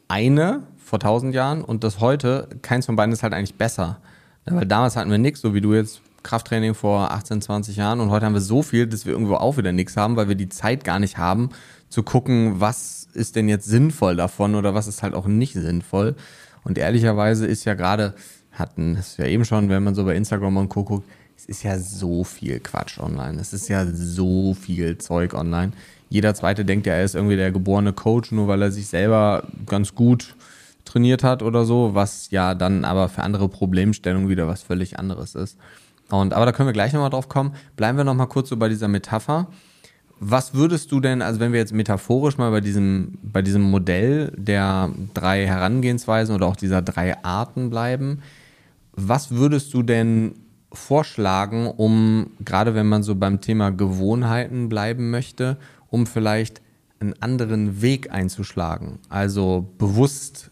eine 0.07 0.63
vor 0.89 0.99
tausend 0.99 1.33
Jahren 1.33 1.63
und 1.63 1.83
das 1.83 1.99
heute, 1.99 2.49
keins 2.61 2.87
von 2.87 2.95
beiden 2.95 3.13
ist 3.13 3.23
halt 3.23 3.33
eigentlich 3.33 3.55
besser. 3.55 3.99
Ja, 4.47 4.55
weil 4.55 4.65
damals 4.65 4.95
hatten 4.95 5.11
wir 5.11 5.17
nichts, 5.17 5.41
so 5.41 5.53
wie 5.53 5.61
du 5.61 5.73
jetzt 5.73 6.01
Krafttraining 6.23 6.73
vor 6.73 7.11
18, 7.11 7.41
20 7.41 7.77
Jahren 7.77 7.99
und 7.99 8.09
heute 8.09 8.25
haben 8.25 8.33
wir 8.33 8.41
so 8.41 8.63
viel, 8.63 8.87
dass 8.87 9.05
wir 9.05 9.13
irgendwo 9.13 9.35
auch 9.35 9.57
wieder 9.57 9.71
nichts 9.71 9.95
haben, 9.95 10.15
weil 10.15 10.27
wir 10.27 10.35
die 10.35 10.49
Zeit 10.49 10.83
gar 10.83 10.99
nicht 10.99 11.17
haben, 11.17 11.49
zu 11.89 12.03
gucken, 12.03 12.59
was 12.59 13.07
ist 13.13 13.35
denn 13.35 13.47
jetzt 13.47 13.65
sinnvoll 13.65 14.15
davon 14.15 14.55
oder 14.55 14.73
was 14.73 14.87
ist 14.87 15.03
halt 15.03 15.13
auch 15.13 15.27
nicht 15.27 15.53
sinnvoll. 15.53 16.15
Und 16.63 16.77
ehrlicherweise 16.77 17.45
ist 17.45 17.65
ja 17.65 17.73
gerade, 17.73 18.15
hatten 18.51 18.97
es 18.97 19.17
ja 19.17 19.25
eben 19.25 19.45
schon, 19.45 19.69
wenn 19.69 19.83
man 19.83 19.95
so 19.95 20.03
bei 20.03 20.15
Instagram 20.15 20.57
und 20.57 20.69
Co. 20.69 20.83
guckt, 20.83 21.07
es 21.37 21.45
ist 21.45 21.63
ja 21.63 21.79
so 21.79 22.23
viel 22.23 22.59
Quatsch 22.59 22.99
online. 22.99 23.39
Es 23.39 23.53
ist 23.53 23.69
ja 23.69 23.85
so 23.85 24.53
viel 24.53 24.97
Zeug 24.97 25.33
online. 25.33 25.71
Jeder 26.09 26.33
zweite 26.35 26.65
denkt 26.65 26.85
ja, 26.85 26.93
er 26.93 27.05
ist 27.05 27.15
irgendwie 27.15 27.37
der 27.37 27.51
geborene 27.51 27.93
Coach, 27.93 28.31
nur 28.31 28.47
weil 28.47 28.61
er 28.61 28.71
sich 28.71 28.87
selber 28.87 29.47
ganz 29.65 29.95
gut 29.95 30.35
trainiert 30.85 31.23
hat 31.23 31.43
oder 31.43 31.65
so, 31.65 31.93
was 31.93 32.31
ja 32.31 32.55
dann 32.55 32.85
aber 32.85 33.09
für 33.09 33.23
andere 33.23 33.49
Problemstellungen 33.49 34.29
wieder 34.29 34.47
was 34.47 34.63
völlig 34.63 34.97
anderes 34.99 35.35
ist. 35.35 35.57
Und, 36.09 36.33
aber 36.33 36.45
da 36.45 36.51
können 36.51 36.67
wir 36.67 36.73
gleich 36.73 36.93
nochmal 36.93 37.11
drauf 37.11 37.29
kommen. 37.29 37.53
Bleiben 37.75 37.97
wir 37.97 38.03
nochmal 38.03 38.27
kurz 38.27 38.49
so 38.49 38.57
bei 38.57 38.69
dieser 38.69 38.87
Metapher. 38.87 39.47
Was 40.19 40.53
würdest 40.53 40.91
du 40.91 40.99
denn, 40.99 41.21
also 41.21 41.39
wenn 41.39 41.53
wir 41.53 41.59
jetzt 41.59 41.73
metaphorisch 41.73 42.37
mal 42.37 42.51
bei 42.51 42.59
diesem, 42.59 43.17
bei 43.21 43.41
diesem 43.41 43.61
Modell 43.61 44.33
der 44.35 44.91
drei 45.13 45.45
Herangehensweisen 45.45 46.35
oder 46.35 46.47
auch 46.47 46.57
dieser 46.57 46.81
drei 46.81 47.23
Arten 47.23 47.69
bleiben, 47.69 48.21
was 48.91 49.31
würdest 49.31 49.73
du 49.73 49.81
denn 49.81 50.33
vorschlagen, 50.73 51.67
um, 51.67 52.31
gerade 52.43 52.75
wenn 52.75 52.87
man 52.87 53.01
so 53.01 53.15
beim 53.15 53.39
Thema 53.39 53.71
Gewohnheiten 53.71 54.67
bleiben 54.67 55.09
möchte, 55.09 55.57
um 55.89 56.05
vielleicht 56.05 56.61
einen 56.99 57.13
anderen 57.21 57.81
Weg 57.81 58.11
einzuschlagen? 58.11 58.99
Also 59.07 59.69
bewusst 59.77 60.48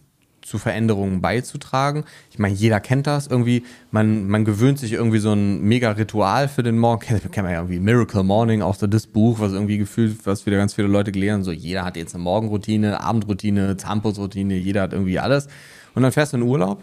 zu 0.48 0.60
Veränderungen 0.60 1.20
beizutragen. 1.20 2.06
Ich 2.32 2.40
meine, 2.40 2.56
jeder 2.56 2.80
kennt 2.80 3.06
das 3.06 3.28
irgendwie. 3.28 3.64
Man, 3.92 4.30
man 4.30 4.46
gewöhnt 4.46 4.80
sich 4.80 4.94
irgendwie 4.94 5.20
so 5.20 5.34
ein 5.34 5.62
mega 5.62 5.92
Ritual 5.92 6.48
für 6.48 6.64
den 6.64 6.80
Morgen. 6.80 7.02
Kennt 7.06 7.36
man 7.36 7.52
ja 7.52 7.60
irgendwie 7.60 7.80
Miracle 7.80 8.24
Morning, 8.24 8.62
auch 8.62 8.76
so 8.76 8.88
das 8.88 9.08
Buch, 9.08 9.42
was 9.42 9.52
irgendwie 9.52 9.78
gefühlt, 9.78 10.26
was 10.26 10.46
wieder 10.46 10.56
ganz 10.56 10.74
viele 10.74 10.88
Leute 10.88 11.12
gelesen 11.12 11.34
haben. 11.34 11.44
So, 11.44 11.52
jeder 11.52 11.84
hat 11.84 11.98
jetzt 11.98 12.16
eine 12.16 12.24
Morgenroutine, 12.24 13.02
Abendroutine, 13.02 13.76
Zahnputzroutine, 13.76 14.56
jeder 14.56 14.84
hat 14.84 14.94
irgendwie 14.94 15.20
alles. 15.20 15.48
Und 15.96 16.04
dann 16.04 16.14
fährst 16.14 16.32
du 16.32 16.38
in 16.38 16.44
Urlaub 16.44 16.82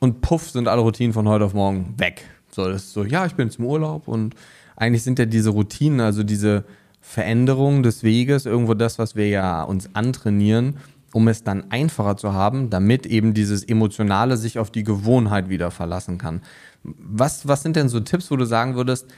und 0.00 0.20
puff, 0.20 0.50
sind 0.50 0.68
alle 0.68 0.82
Routinen 0.82 1.14
von 1.14 1.26
heute 1.28 1.46
auf 1.46 1.54
morgen 1.54 1.94
weg. 1.96 2.24
So, 2.50 2.68
das 2.68 2.84
ist 2.84 2.92
so, 2.92 3.04
ja, 3.04 3.24
ich 3.24 3.34
bin 3.34 3.48
im 3.48 3.64
Urlaub 3.64 4.06
und 4.06 4.34
eigentlich 4.76 5.02
sind 5.02 5.18
ja 5.18 5.24
diese 5.24 5.48
Routinen, 5.50 6.00
also 6.00 6.24
diese 6.24 6.64
Veränderung 7.00 7.82
des 7.82 8.02
Weges, 8.02 8.44
irgendwo 8.44 8.74
das, 8.74 8.98
was 8.98 9.16
wir 9.16 9.28
ja 9.28 9.62
uns 9.62 9.88
antrainieren, 9.94 10.76
um 11.18 11.26
es 11.26 11.42
dann 11.42 11.72
einfacher 11.72 12.16
zu 12.16 12.32
haben, 12.32 12.70
damit 12.70 13.04
eben 13.04 13.34
dieses 13.34 13.64
Emotionale 13.64 14.36
sich 14.36 14.60
auf 14.60 14.70
die 14.70 14.84
Gewohnheit 14.84 15.48
wieder 15.48 15.72
verlassen 15.72 16.16
kann. 16.16 16.42
Was, 16.84 17.48
was 17.48 17.64
sind 17.64 17.74
denn 17.74 17.88
so 17.88 17.98
Tipps, 17.98 18.30
wo 18.30 18.36
du 18.36 18.44
sagen 18.44 18.76
würdest, 18.76 19.08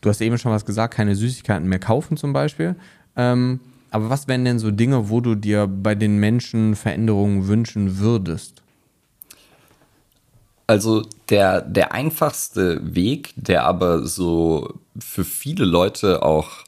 du 0.00 0.08
hast 0.08 0.20
eben 0.20 0.38
schon 0.38 0.50
was 0.50 0.66
gesagt, 0.66 0.94
keine 0.94 1.14
Süßigkeiten 1.14 1.68
mehr 1.68 1.78
kaufen 1.78 2.16
zum 2.16 2.32
Beispiel. 2.32 2.74
Ähm, 3.14 3.60
aber 3.92 4.10
was 4.10 4.26
wären 4.26 4.44
denn 4.44 4.58
so 4.58 4.72
Dinge, 4.72 5.08
wo 5.08 5.20
du 5.20 5.36
dir 5.36 5.68
bei 5.68 5.94
den 5.94 6.18
Menschen 6.18 6.74
Veränderungen 6.74 7.46
wünschen 7.46 8.00
würdest? 8.00 8.60
Also 10.66 11.04
der, 11.28 11.60
der 11.60 11.92
einfachste 11.92 12.80
Weg, 12.82 13.34
der 13.36 13.66
aber 13.66 14.04
so 14.04 14.80
für 14.98 15.24
viele 15.24 15.64
Leute 15.64 16.24
auch 16.24 16.65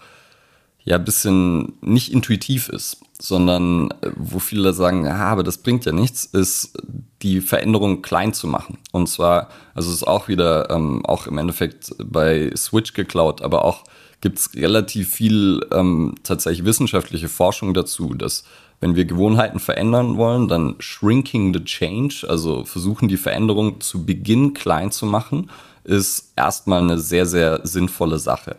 ja 0.88 0.97
ein 0.97 1.04
bisschen 1.04 1.75
nicht 1.83 2.12
intuitiv 2.12 2.71
ist, 2.71 2.97
sondern 3.21 3.90
äh, 4.00 4.11
wo 4.16 4.38
viele 4.38 4.73
sagen, 4.73 5.04
ja, 5.04 5.16
aber 5.16 5.42
das 5.42 5.59
bringt 5.59 5.85
ja 5.85 5.92
nichts, 5.92 6.25
ist 6.25 6.78
die 7.21 7.42
Veränderung 7.42 8.00
klein 8.00 8.33
zu 8.33 8.47
machen. 8.47 8.78
Und 8.90 9.07
zwar, 9.07 9.50
also 9.75 9.90
es 9.90 9.97
ist 9.97 10.09
auch 10.09 10.28
wieder, 10.28 10.71
ähm, 10.71 11.04
auch 11.04 11.26
im 11.26 11.37
Endeffekt 11.37 11.95
bei 12.02 12.50
Switch 12.57 12.95
geklaut, 12.95 13.42
aber 13.42 13.66
auch 13.66 13.85
gibt 14.23 14.38
es 14.38 14.54
relativ 14.54 15.12
viel 15.12 15.61
ähm, 15.73 16.14
tatsächlich 16.23 16.64
wissenschaftliche 16.64 17.28
Forschung 17.28 17.75
dazu, 17.75 18.14
dass 18.14 18.45
wenn 18.80 18.97
wir 18.97 19.04
Gewohnheiten 19.04 19.59
verändern 19.59 20.16
wollen, 20.16 20.49
dann 20.49 20.76
shrinking 20.78 21.52
the 21.52 21.64
change, 21.64 22.25
also 22.26 22.64
versuchen 22.64 23.09
die 23.09 23.16
Veränderung 23.18 23.81
zu 23.81 24.07
Beginn 24.07 24.55
klein 24.55 24.90
zu 24.90 25.05
machen, 25.05 25.51
ist 25.85 26.33
erstmal 26.37 26.81
eine 26.83 26.98
sehr, 26.98 27.27
sehr 27.27 27.61
sinnvolle 27.64 28.18
Sache. 28.18 28.57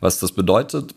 Was 0.00 0.20
das 0.20 0.32
bedeutet, 0.32 0.94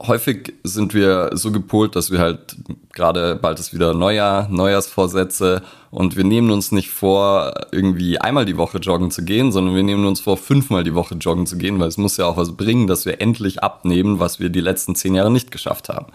häufig 0.00 0.54
sind 0.62 0.94
wir 0.94 1.30
so 1.32 1.50
gepolt, 1.50 1.96
dass 1.96 2.10
wir 2.10 2.20
halt 2.20 2.56
gerade 2.92 3.36
bald 3.36 3.58
ist 3.58 3.74
wieder 3.74 3.94
Neujahr, 3.94 4.48
Neujahrsvorsätze 4.48 5.62
und 5.90 6.16
wir 6.16 6.24
nehmen 6.24 6.50
uns 6.50 6.72
nicht 6.72 6.90
vor, 6.90 7.52
irgendwie 7.72 8.18
einmal 8.18 8.44
die 8.44 8.56
Woche 8.56 8.78
joggen 8.78 9.10
zu 9.10 9.24
gehen, 9.24 9.52
sondern 9.52 9.74
wir 9.74 9.82
nehmen 9.82 10.06
uns 10.06 10.20
vor, 10.20 10.36
fünfmal 10.36 10.84
die 10.84 10.94
Woche 10.94 11.16
joggen 11.16 11.46
zu 11.46 11.58
gehen, 11.58 11.78
weil 11.80 11.88
es 11.88 11.98
muss 11.98 12.16
ja 12.16 12.26
auch 12.26 12.36
was 12.36 12.56
bringen, 12.56 12.86
dass 12.86 13.06
wir 13.06 13.20
endlich 13.20 13.62
abnehmen, 13.62 14.20
was 14.20 14.40
wir 14.40 14.50
die 14.50 14.60
letzten 14.60 14.94
zehn 14.94 15.14
Jahre 15.14 15.30
nicht 15.30 15.50
geschafft 15.50 15.88
haben. 15.88 16.06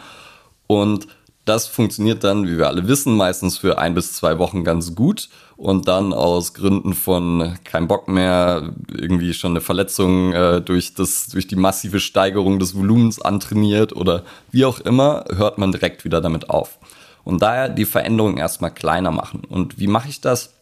Und 0.67 1.07
das 1.45 1.67
funktioniert 1.67 2.23
dann, 2.23 2.47
wie 2.47 2.57
wir 2.57 2.67
alle 2.67 2.87
wissen, 2.87 3.15
meistens 3.15 3.57
für 3.57 3.77
ein 3.77 3.95
bis 3.95 4.13
zwei 4.13 4.37
Wochen 4.37 4.63
ganz 4.63 4.93
gut 4.93 5.29
und 5.57 5.87
dann 5.87 6.13
aus 6.13 6.53
Gründen 6.53 6.93
von 6.93 7.55
kein 7.63 7.87
Bock 7.87 8.07
mehr, 8.07 8.73
irgendwie 8.91 9.33
schon 9.33 9.51
eine 9.51 9.61
Verletzung 9.61 10.33
äh, 10.33 10.61
durch, 10.61 10.93
das, 10.93 11.27
durch 11.27 11.47
die 11.47 11.55
massive 11.55 11.99
Steigerung 11.99 12.59
des 12.59 12.75
Volumens 12.75 13.21
antrainiert 13.21 13.95
oder 13.95 14.23
wie 14.51 14.65
auch 14.65 14.79
immer, 14.79 15.25
hört 15.35 15.57
man 15.57 15.71
direkt 15.71 16.05
wieder 16.05 16.21
damit 16.21 16.49
auf. 16.49 16.79
Und 17.23 17.41
daher 17.41 17.69
die 17.69 17.85
Veränderung 17.85 18.37
erstmal 18.37 18.73
kleiner 18.73 19.11
machen. 19.11 19.43
Und 19.47 19.79
wie 19.79 19.87
mache 19.87 20.09
ich 20.09 20.21
das? 20.21 20.55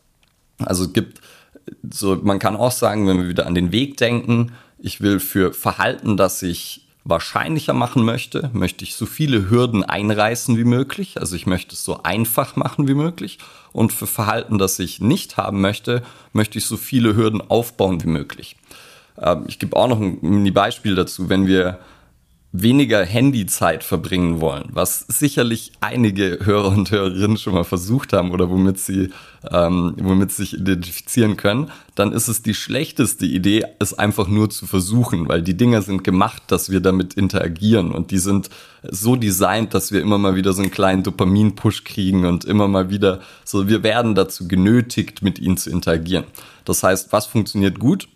Also 0.60 0.86
es 0.86 0.94
gibt 0.94 1.22
so, 1.90 2.16
man 2.22 2.40
kann 2.40 2.56
auch 2.56 2.72
sagen, 2.72 3.08
wenn 3.08 3.22
wir 3.22 3.30
wieder 3.30 3.48
an 3.48 3.56
den 3.56 3.72
Weg 3.72 3.98
denken, 3.98 4.54
ich 4.78 5.02
will 5.02 5.20
für 5.20 5.54
Verhalten, 5.54 6.18
das 6.18 6.42
ich 6.42 6.89
wahrscheinlicher 7.10 7.74
machen 7.74 8.04
möchte, 8.04 8.50
möchte 8.54 8.84
ich 8.84 8.96
so 8.96 9.06
viele 9.06 9.50
Hürden 9.50 9.84
einreißen 9.84 10.58
wie 10.58 10.64
möglich. 10.64 11.20
Also 11.20 11.36
ich 11.36 11.46
möchte 11.46 11.74
es 11.74 11.84
so 11.84 12.04
einfach 12.04 12.56
machen 12.56 12.88
wie 12.88 12.94
möglich. 12.94 13.40
Und 13.72 13.94
für 13.94 14.08
Verhalten, 14.08 14.58
das 14.58 14.80
ich 14.80 15.02
nicht 15.02 15.38
haben 15.38 15.62
möchte, 15.62 16.04
möchte 16.34 16.58
ich 16.58 16.66
so 16.66 16.78
viele 16.78 17.16
Hürden 17.16 17.42
aufbauen 17.50 18.04
wie 18.04 18.10
möglich. 18.10 18.56
Ähm, 19.22 19.46
ich 19.48 19.60
gebe 19.60 19.76
auch 19.76 19.88
noch 19.88 20.00
ein 20.00 20.20
Mini-Beispiel 20.22 20.96
dazu. 20.96 21.30
Wenn 21.30 21.48
wir 21.48 21.80
weniger 22.52 23.06
Handyzeit 23.06 23.84
verbringen 23.84 24.42
wollen, 24.42 24.70
was 24.72 25.06
sicherlich 25.08 25.72
einige 25.82 26.40
Hörer 26.42 26.70
und 26.70 26.90
Hörerinnen 26.90 27.38
schon 27.38 27.54
mal 27.54 27.64
versucht 27.64 28.12
haben 28.12 28.32
oder 28.32 28.50
womit 28.50 28.80
sie, 28.80 29.10
ähm, 29.52 29.94
womit 30.00 30.32
sie 30.32 30.44
sich 30.44 30.54
identifizieren 30.56 31.38
können, 31.38 31.70
dann 31.94 32.12
ist 32.12 32.28
es 32.28 32.42
die 32.42 32.56
schlechteste 32.56 33.28
Idee, 33.28 33.66
es 33.78 33.94
einfach 33.94 34.28
nur 34.28 34.50
zu 34.50 34.66
versuchen, 34.66 35.30
weil 35.30 35.44
die 35.44 35.56
Dinger 35.56 35.84
sind 35.84 36.04
gemacht, 36.04 36.42
dass 36.48 36.72
wir 36.72 36.80
damit 36.80 37.14
interagieren 37.14 37.92
und 37.92 38.10
die 38.10 38.18
sind 38.18 38.50
so 38.82 39.16
designt, 39.16 39.76
dass 39.76 39.92
wir 39.92 40.02
immer 40.02 40.18
mal 40.18 40.36
wieder 40.36 40.54
so 40.54 40.64
einen 40.64 40.72
kleinen 40.72 41.04
Dopamin-Push 41.04 41.84
kriegen 41.84 42.26
und 42.26 42.46
immer 42.46 42.68
mal 42.68 42.90
wieder 42.90 43.20
so, 43.46 43.68
wir 43.68 43.84
werden 43.84 44.16
dazu 44.16 44.48
genötigt, 44.48 45.22
mit 45.22 45.38
ihnen 45.38 45.58
zu 45.58 45.70
interagieren. 45.70 46.26
Das 46.66 46.82
heißt, 46.82 47.14
was 47.14 47.28
funktioniert 47.28 47.78
gut? 47.78 48.08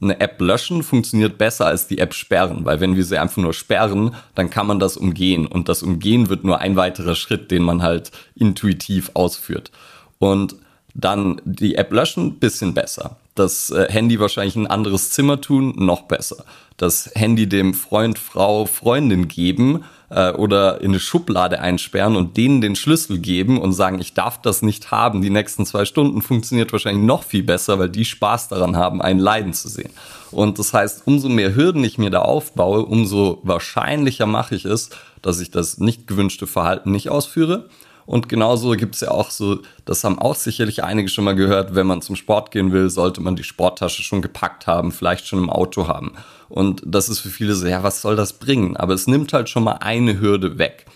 Eine 0.00 0.20
App 0.20 0.40
löschen 0.40 0.82
funktioniert 0.82 1.38
besser 1.38 1.66
als 1.66 1.88
die 1.88 1.98
App 1.98 2.14
sperren, 2.14 2.64
weil 2.64 2.80
wenn 2.80 2.94
wir 2.94 3.04
sie 3.04 3.18
einfach 3.18 3.42
nur 3.42 3.52
sperren, 3.52 4.14
dann 4.34 4.50
kann 4.50 4.66
man 4.66 4.78
das 4.78 4.96
umgehen 4.96 5.46
und 5.46 5.68
das 5.68 5.82
Umgehen 5.82 6.28
wird 6.28 6.44
nur 6.44 6.60
ein 6.60 6.76
weiterer 6.76 7.14
Schritt, 7.14 7.50
den 7.50 7.62
man 7.62 7.82
halt 7.82 8.12
intuitiv 8.34 9.10
ausführt. 9.14 9.72
Und 10.18 10.56
dann 10.94 11.40
die 11.44 11.76
App 11.76 11.92
löschen, 11.92 12.38
bisschen 12.38 12.74
besser. 12.74 13.16
Das 13.38 13.70
äh, 13.70 13.86
Handy 13.90 14.18
wahrscheinlich 14.20 14.56
ein 14.56 14.66
anderes 14.66 15.10
Zimmer 15.10 15.40
tun, 15.40 15.74
noch 15.76 16.02
besser. 16.02 16.44
Das 16.76 17.10
Handy 17.14 17.48
dem 17.48 17.74
Freund, 17.74 18.18
Frau, 18.18 18.66
Freundin 18.66 19.28
geben, 19.28 19.84
äh, 20.10 20.32
oder 20.32 20.80
in 20.80 20.92
eine 20.92 21.00
Schublade 21.00 21.60
einsperren 21.60 22.16
und 22.16 22.36
denen 22.36 22.60
den 22.60 22.76
Schlüssel 22.76 23.18
geben 23.18 23.60
und 23.60 23.72
sagen, 23.72 24.00
ich 24.00 24.14
darf 24.14 24.40
das 24.40 24.62
nicht 24.62 24.90
haben, 24.90 25.22
die 25.22 25.30
nächsten 25.30 25.66
zwei 25.66 25.84
Stunden 25.84 26.22
funktioniert 26.22 26.72
wahrscheinlich 26.72 27.04
noch 27.04 27.22
viel 27.22 27.42
besser, 27.42 27.78
weil 27.78 27.90
die 27.90 28.04
Spaß 28.04 28.48
daran 28.48 28.76
haben, 28.76 29.02
einen 29.02 29.20
leiden 29.20 29.52
zu 29.52 29.68
sehen. 29.68 29.90
Und 30.30 30.58
das 30.58 30.72
heißt, 30.72 31.02
umso 31.06 31.28
mehr 31.28 31.54
Hürden 31.54 31.84
ich 31.84 31.98
mir 31.98 32.10
da 32.10 32.20
aufbaue, 32.20 32.84
umso 32.84 33.40
wahrscheinlicher 33.42 34.26
mache 34.26 34.54
ich 34.54 34.64
es, 34.64 34.90
dass 35.22 35.40
ich 35.40 35.50
das 35.50 35.78
nicht 35.78 36.06
gewünschte 36.06 36.46
Verhalten 36.46 36.92
nicht 36.92 37.08
ausführe. 37.10 37.68
Und 38.08 38.30
genauso 38.30 38.70
gibt 38.70 38.94
es 38.94 39.02
ja 39.02 39.10
auch 39.10 39.30
so, 39.30 39.58
das 39.84 40.02
haben 40.02 40.18
auch 40.18 40.34
sicherlich 40.34 40.82
einige 40.82 41.10
schon 41.10 41.24
mal 41.24 41.34
gehört, 41.34 41.74
wenn 41.74 41.86
man 41.86 42.00
zum 42.00 42.16
Sport 42.16 42.50
gehen 42.52 42.72
will, 42.72 42.88
sollte 42.88 43.20
man 43.20 43.36
die 43.36 43.42
Sporttasche 43.42 44.02
schon 44.02 44.22
gepackt 44.22 44.66
haben, 44.66 44.92
vielleicht 44.92 45.26
schon 45.26 45.40
im 45.40 45.50
Auto 45.50 45.88
haben. 45.88 46.14
Und 46.48 46.80
das 46.86 47.10
ist 47.10 47.18
für 47.18 47.28
viele 47.28 47.54
so, 47.54 47.66
ja, 47.66 47.82
was 47.82 48.00
soll 48.00 48.16
das 48.16 48.32
bringen? 48.32 48.78
Aber 48.78 48.94
es 48.94 49.08
nimmt 49.08 49.34
halt 49.34 49.50
schon 49.50 49.62
mal 49.62 49.80
eine 49.80 50.18
Hürde 50.20 50.56
weg. 50.56 50.86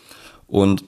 Und 0.47 0.85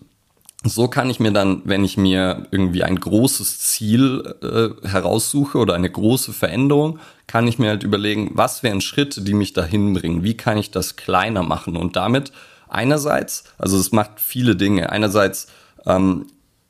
so 0.64 0.88
kann 0.88 1.10
ich 1.10 1.20
mir 1.20 1.30
dann, 1.30 1.60
wenn 1.66 1.84
ich 1.84 1.98
mir 1.98 2.46
irgendwie 2.50 2.84
ein 2.84 2.98
großes 2.98 3.58
Ziel 3.58 4.34
äh, 4.40 4.88
heraussuche 4.88 5.58
oder 5.58 5.74
eine 5.74 5.90
große 5.90 6.32
Veränderung, 6.32 7.00
kann 7.26 7.46
ich 7.46 7.58
mir 7.58 7.68
halt 7.68 7.82
überlegen, 7.82 8.30
was 8.32 8.62
wären 8.62 8.80
Schritte, 8.80 9.20
die 9.20 9.34
mich 9.34 9.52
dahin 9.52 9.92
bringen? 9.92 10.24
Wie 10.24 10.38
kann 10.38 10.56
ich 10.56 10.70
das 10.70 10.96
kleiner 10.96 11.42
machen? 11.42 11.76
Und 11.76 11.96
damit 11.96 12.32
einerseits, 12.66 13.44
also 13.58 13.76
es 13.76 13.92
macht 13.92 14.20
viele 14.20 14.56
Dinge. 14.56 14.88
Einerseits 14.88 15.48
ähm, 15.86 16.26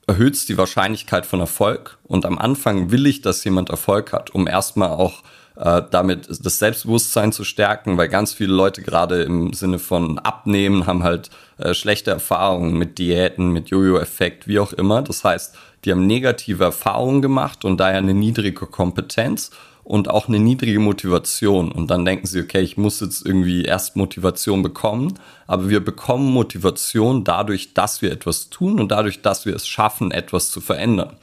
erhöht 0.06 0.34
es 0.34 0.46
die 0.46 0.58
Wahrscheinlichkeit 0.58 1.26
von 1.26 1.40
Erfolg. 1.40 1.98
Und 2.04 2.26
am 2.26 2.38
Anfang 2.38 2.90
will 2.90 3.06
ich, 3.06 3.22
dass 3.22 3.44
jemand 3.44 3.70
Erfolg 3.70 4.12
hat, 4.12 4.30
um 4.30 4.46
erstmal 4.46 4.90
auch 4.90 5.22
äh, 5.56 5.82
damit 5.90 6.28
das 6.28 6.58
Selbstbewusstsein 6.58 7.32
zu 7.32 7.44
stärken, 7.44 7.96
weil 7.96 8.08
ganz 8.08 8.32
viele 8.34 8.52
Leute 8.52 8.82
gerade 8.82 9.22
im 9.22 9.52
Sinne 9.52 9.78
von 9.78 10.18
Abnehmen 10.18 10.86
haben 10.86 11.04
halt 11.04 11.30
äh, 11.58 11.74
schlechte 11.74 12.10
Erfahrungen 12.10 12.76
mit 12.76 12.98
Diäten, 12.98 13.50
mit 13.50 13.70
Jojo-Effekt, 13.70 14.48
wie 14.48 14.58
auch 14.58 14.72
immer. 14.72 15.02
Das 15.02 15.22
heißt, 15.22 15.56
die 15.84 15.92
haben 15.92 16.06
negative 16.06 16.64
Erfahrungen 16.64 17.22
gemacht 17.22 17.64
und 17.64 17.78
daher 17.78 17.98
eine 17.98 18.14
niedrige 18.14 18.66
Kompetenz 18.66 19.50
und 19.84 20.08
auch 20.08 20.28
eine 20.28 20.38
niedrige 20.38 20.80
Motivation. 20.80 21.70
Und 21.70 21.90
dann 21.90 22.04
denken 22.04 22.26
sie, 22.26 22.40
okay, 22.40 22.60
ich 22.60 22.78
muss 22.78 23.00
jetzt 23.00 23.24
irgendwie 23.24 23.62
erst 23.62 23.96
Motivation 23.96 24.62
bekommen. 24.62 25.18
Aber 25.46 25.68
wir 25.68 25.84
bekommen 25.84 26.32
Motivation 26.32 27.22
dadurch, 27.22 27.74
dass 27.74 28.00
wir 28.00 28.10
etwas 28.10 28.48
tun 28.48 28.80
und 28.80 28.90
dadurch, 28.90 29.20
dass 29.20 29.44
wir 29.44 29.54
es 29.54 29.68
schaffen, 29.68 30.10
etwas 30.10 30.50
zu 30.50 30.62
verändern. 30.62 31.16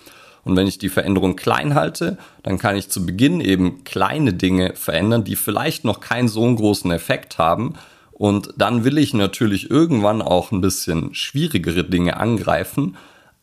Und 0.43 0.55
wenn 0.55 0.67
ich 0.67 0.77
die 0.77 0.89
Veränderung 0.89 1.35
klein 1.35 1.75
halte, 1.75 2.17
dann 2.43 2.57
kann 2.57 2.75
ich 2.75 2.89
zu 2.89 3.05
Beginn 3.05 3.41
eben 3.41 3.83
kleine 3.83 4.33
Dinge 4.33 4.73
verändern, 4.75 5.23
die 5.23 5.35
vielleicht 5.35 5.83
noch 5.83 5.99
keinen 5.99 6.27
so 6.27 6.53
großen 6.53 6.91
Effekt 6.91 7.37
haben. 7.37 7.73
Und 8.11 8.53
dann 8.57 8.83
will 8.83 8.99
ich 8.99 9.13
natürlich 9.13 9.71
irgendwann 9.71 10.21
auch 10.21 10.51
ein 10.51 10.61
bisschen 10.61 11.13
schwierigere 11.15 11.83
Dinge 11.83 12.17
angreifen, 12.17 12.97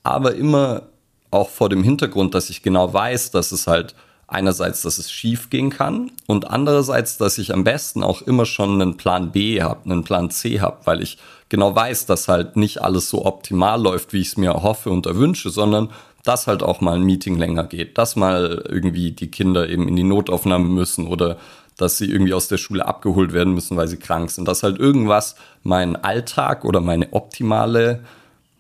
aber 0.05 0.37
immer 0.37 0.83
auch 1.31 1.49
vor 1.51 1.69
dem 1.69 1.83
Hintergrund, 1.83 2.35
dass 2.35 2.51
ich 2.51 2.63
genau 2.63 2.93
weiß, 2.93 3.33
dass 3.33 3.53
es 3.53 3.67
halt 3.67 3.95
einerseits, 4.29 4.83
dass 4.83 4.99
es 4.99 5.11
schief 5.11 5.49
gehen 5.49 5.71
kann 5.71 6.13
und 6.27 6.51
andererseits, 6.51 7.17
dass 7.17 7.39
ich 7.39 7.53
am 7.53 7.65
besten 7.65 8.05
auch 8.05 8.23
immer 8.23 8.45
schon 8.45 8.81
einen 8.81 8.99
Plan 8.99 9.33
B 9.33 9.63
habe, 9.63 9.91
einen 9.91 10.05
Plan 10.05 10.31
C 10.31 10.61
habe, 10.61 10.79
weil 10.85 11.03
ich 11.03 11.19
genau 11.49 11.75
weiß, 11.75 12.05
dass 12.07 12.29
halt 12.29 12.57
nicht 12.57 12.83
alles 12.83 13.09
so 13.09 13.25
optimal 13.25 13.81
läuft, 13.81 14.13
wie 14.13 14.21
ich 14.21 14.29
es 14.29 14.37
mir 14.37 14.53
hoffe 14.53 14.91
und 14.91 15.07
erwünsche, 15.07 15.49
sondern 15.49 15.89
dass 16.25 16.47
halt 16.47 16.63
auch 16.63 16.83
mal 16.83 16.97
ein 16.97 17.05
Meeting 17.05 17.39
länger 17.39 17.65
geht, 17.65 17.97
dass 17.97 18.17
mal 18.17 18.63
irgendwie 18.69 19.13
die 19.13 19.31
Kinder 19.31 19.69
eben 19.69 19.89
in 19.89 19.97
die 19.97 20.03
Notaufnahme 20.03 20.69
müssen 20.69 21.07
oder 21.07 21.39
dass 21.79 21.97
sie 21.97 22.11
irgendwie 22.11 22.35
aus 22.35 22.49
der 22.49 22.59
Schule 22.59 22.87
abgeholt 22.87 23.33
werden 23.33 23.55
müssen, 23.55 23.79
weil 23.79 23.89
sie 23.89 23.97
krank 23.97 24.31
sind, 24.31 24.47
dass 24.47 24.63
halt 24.63 24.79
irgendwas 24.79 25.37
meinen 25.63 25.97
Alltag 25.97 26.67
oder 26.67 26.81
meine 26.83 27.13
optimale 27.15 28.01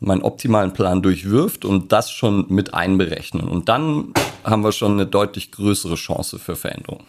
meinen 0.01 0.23
optimalen 0.23 0.73
Plan 0.73 1.03
durchwirft 1.03 1.65
und 1.65 1.93
das 1.93 2.11
schon 2.11 2.47
mit 2.49 2.75
einberechnen. 2.75 3.49
Und 3.49 3.69
dann 3.69 4.13
haben 4.45 4.63
wir 4.63 4.73
schon 4.73 4.93
eine 4.93 5.07
deutlich 5.07 5.51
größere 5.51 5.97
Chance 5.97 6.39
für 6.39 6.57
Veränderung. 6.57 7.05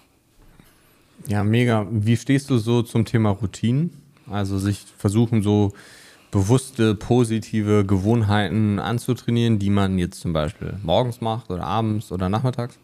Ja, 1.27 1.43
mega. 1.43 1.85
Wie 1.91 2.17
stehst 2.17 2.49
du 2.49 2.57
so 2.57 2.81
zum 2.81 3.05
Thema 3.05 3.31
Routinen? 3.31 4.01
Also 4.29 4.57
sich 4.57 4.85
versuchen, 4.97 5.43
so 5.43 5.73
bewusste, 6.31 6.95
positive 6.95 7.85
Gewohnheiten 7.85 8.79
anzutrainieren, 8.79 9.59
die 9.59 9.69
man 9.69 9.97
jetzt 9.97 10.21
zum 10.21 10.33
Beispiel 10.33 10.77
morgens 10.83 11.21
macht 11.21 11.49
oder 11.49 11.63
abends 11.63 12.11
oder 12.11 12.29
nachmittags? 12.29 12.77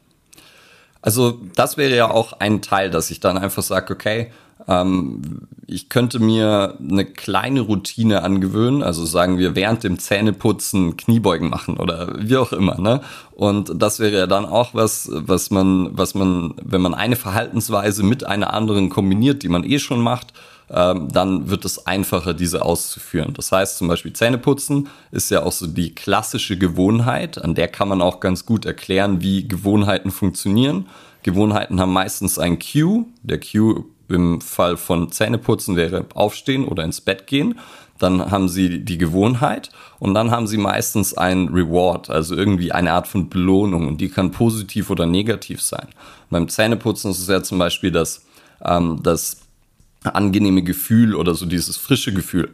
Also 1.01 1.39
das 1.55 1.77
wäre 1.77 1.95
ja 1.95 2.09
auch 2.09 2.33
ein 2.33 2.63
Teil, 2.63 2.89
dass 2.89 3.11
ich 3.11 3.19
dann 3.19 3.37
einfach 3.37 3.61
sage, 3.61 3.93
okay, 3.93 4.31
ähm, 4.67 5.47
ich 5.67 5.89
könnte 5.89 6.19
mir 6.19 6.77
eine 6.79 7.05
kleine 7.05 7.61
Routine 7.61 8.23
angewöhnen, 8.23 8.83
also 8.83 9.05
sagen 9.05 9.37
wir 9.37 9.55
während 9.55 9.83
dem 9.83 9.99
Zähneputzen 9.99 10.95
Kniebeugen 10.97 11.49
machen 11.49 11.77
oder 11.77 12.13
wie 12.19 12.37
auch 12.37 12.53
immer, 12.53 12.79
ne? 12.79 13.01
Und 13.31 13.71
das 13.81 13.99
wäre 13.99 14.17
ja 14.17 14.27
dann 14.27 14.45
auch 14.45 14.73
was, 14.73 15.09
was 15.11 15.51
man, 15.51 15.97
was 15.97 16.15
man, 16.15 16.53
wenn 16.61 16.81
man 16.81 16.93
eine 16.93 17.15
Verhaltensweise 17.15 18.03
mit 18.03 18.25
einer 18.25 18.53
anderen 18.53 18.89
kombiniert, 18.89 19.43
die 19.43 19.49
man 19.49 19.63
eh 19.63 19.79
schon 19.79 19.99
macht, 19.99 20.33
ähm, 20.69 21.09
dann 21.11 21.49
wird 21.49 21.65
es 21.65 21.85
einfacher, 21.85 22.33
diese 22.33 22.63
auszuführen. 22.63 23.33
Das 23.33 23.51
heißt 23.51 23.77
zum 23.77 23.87
Beispiel 23.87 24.13
Zähneputzen 24.13 24.87
ist 25.11 25.29
ja 25.29 25.43
auch 25.43 25.51
so 25.51 25.67
die 25.67 25.93
klassische 25.93 26.57
Gewohnheit, 26.57 27.43
an 27.43 27.55
der 27.55 27.67
kann 27.67 27.89
man 27.89 28.01
auch 28.01 28.19
ganz 28.19 28.45
gut 28.45 28.65
erklären, 28.65 29.21
wie 29.21 29.47
Gewohnheiten 29.47 30.11
funktionieren. 30.11 30.87
Gewohnheiten 31.23 31.79
haben 31.79 31.91
meistens 31.91 32.37
ein 32.37 32.59
Cue. 32.59 33.05
Der 33.23 33.39
Cue 33.39 33.85
im 34.09 34.41
Fall 34.41 34.77
von 34.77 35.11
Zähneputzen 35.11 35.75
wäre 35.75 36.05
aufstehen 36.13 36.65
oder 36.65 36.83
ins 36.83 37.01
Bett 37.01 37.27
gehen. 37.27 37.59
Dann 37.97 38.29
haben 38.29 38.49
sie 38.49 38.83
die 38.83 38.97
Gewohnheit 38.97 39.69
und 39.99 40.13
dann 40.13 40.29
haben 40.31 40.47
sie 40.47 40.57
meistens 40.57 41.13
ein 41.13 41.47
Reward, 41.47 42.09
also 42.09 42.35
irgendwie 42.35 42.73
eine 42.73 42.91
Art 42.91 43.07
von 43.07 43.29
Belohnung 43.29 43.87
und 43.87 44.01
die 44.01 44.09
kann 44.09 44.31
positiv 44.31 44.89
oder 44.89 45.05
negativ 45.05 45.61
sein. 45.61 45.87
Beim 46.29 46.49
Zähneputzen 46.49 47.11
ist 47.11 47.19
es 47.19 47.27
ja 47.27 47.41
zum 47.41 47.57
Beispiel 47.57 47.91
das, 47.91 48.25
ähm, 48.63 48.99
das 49.01 49.41
angenehme 50.03 50.61
Gefühl 50.61 51.15
oder 51.15 51.35
so 51.35 51.45
dieses 51.45 51.77
frische 51.77 52.13
Gefühl. 52.13 52.53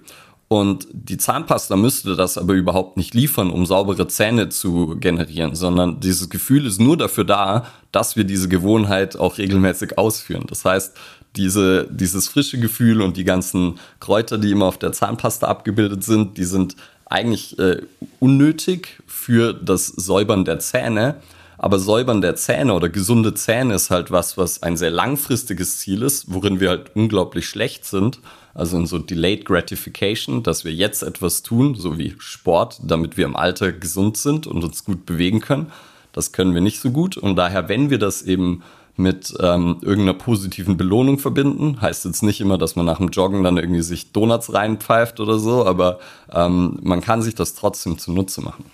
Und 0.52 0.86
die 0.92 1.16
Zahnpasta 1.16 1.78
müsste 1.78 2.18
das 2.18 2.38
aber 2.38 2.56
überhaupt 2.56 2.98
nicht 2.98 3.14
liefern, 3.14 3.52
um 3.52 3.66
saubere 3.66 4.10
Zähne 4.10 4.50
zu 4.50 4.98
generieren, 5.00 5.56
sondern 5.56 6.02
dieses 6.02 6.30
Gefühl 6.30 6.66
ist 6.66 6.82
nur 6.82 6.98
dafür 6.98 7.24
da, 7.24 7.66
dass 7.94 8.18
wir 8.18 8.26
diese 8.26 8.50
Gewohnheit 8.50 9.18
auch 9.18 9.38
regelmäßig 9.38 9.98
ausführen. 9.98 10.44
Das 10.50 10.66
heißt, 10.66 10.94
diese, 11.36 11.88
dieses 11.90 12.28
frische 12.28 12.60
Gefühl 12.60 13.02
und 13.02 13.18
die 13.18 13.24
ganzen 13.24 13.80
Kräuter, 14.00 14.38
die 14.38 14.52
immer 14.52 14.66
auf 14.66 14.78
der 14.78 14.92
Zahnpasta 14.92 15.48
abgebildet 15.48 16.04
sind, 16.04 16.38
die 16.38 16.44
sind 16.44 16.76
eigentlich 17.06 17.58
äh, 17.60 17.82
unnötig 18.20 19.02
für 19.06 19.54
das 19.54 19.88
Säubern 19.88 20.46
der 20.46 20.60
Zähne. 20.60 21.16
Aber 21.58 21.78
Säubern 21.78 22.22
der 22.22 22.36
Zähne 22.36 22.74
oder 22.74 22.90
gesunde 22.90 23.36
Zähne 23.36 23.76
ist 23.76 23.92
halt 23.92 24.10
was, 24.10 24.38
was 24.38 24.64
ein 24.64 24.78
sehr 24.78 24.90
langfristiges 24.90 25.78
Ziel 25.78 26.02
ist, 26.02 26.34
worin 26.34 26.60
wir 26.60 26.70
halt 26.70 26.96
unglaublich 26.96 27.48
schlecht 27.48 27.86
sind. 27.86 28.20
Also 28.54 28.78
in 28.78 28.88
so 28.88 28.98
Delayed 28.98 29.46
Gratification, 29.46 30.42
dass 30.44 30.66
wir 30.66 30.74
jetzt 30.74 31.04
etwas 31.04 31.44
tun, 31.44 31.76
so 31.76 31.98
wie 31.98 32.16
Sport, 32.18 32.80
damit 32.84 33.16
wir 33.16 33.26
im 33.26 33.36
Alter 33.36 33.72
gesund 33.72 34.18
sind 34.18 34.48
und 34.48 34.64
uns 34.64 34.84
gut 34.84 35.06
bewegen 35.06 35.40
können. 35.40 35.72
Das 36.14 36.32
können 36.32 36.54
wir 36.54 36.62
nicht 36.62 36.80
so 36.80 36.92
gut. 36.92 37.16
Und 37.16 37.36
daher, 37.36 37.70
wenn 37.70 37.90
wir 37.90 38.00
das 38.00 38.24
eben 38.24 38.64
mit 38.98 39.34
ähm, 39.40 39.78
irgendeiner 39.82 40.14
positiven 40.14 40.78
Belohnung 40.78 41.20
verbinden. 41.20 41.82
Heißt 41.82 42.06
jetzt 42.06 42.24
nicht 42.24 42.42
immer, 42.42 42.58
dass 42.58 42.76
man 42.76 42.86
nach 42.86 42.98
dem 42.98 43.10
Joggen 43.10 43.44
dann 43.44 43.58
irgendwie 43.58 43.82
sich 43.82 44.12
Donuts 44.12 44.54
reinpfeift 44.54 45.20
oder 45.20 45.40
so, 45.40 45.66
aber 45.66 46.00
ähm, 46.32 46.80
man 46.82 47.02
kann 47.02 47.22
sich 47.22 47.36
das 47.36 47.56
trotzdem 47.56 47.98
zunutze 47.98 48.42
machen. 48.42 48.66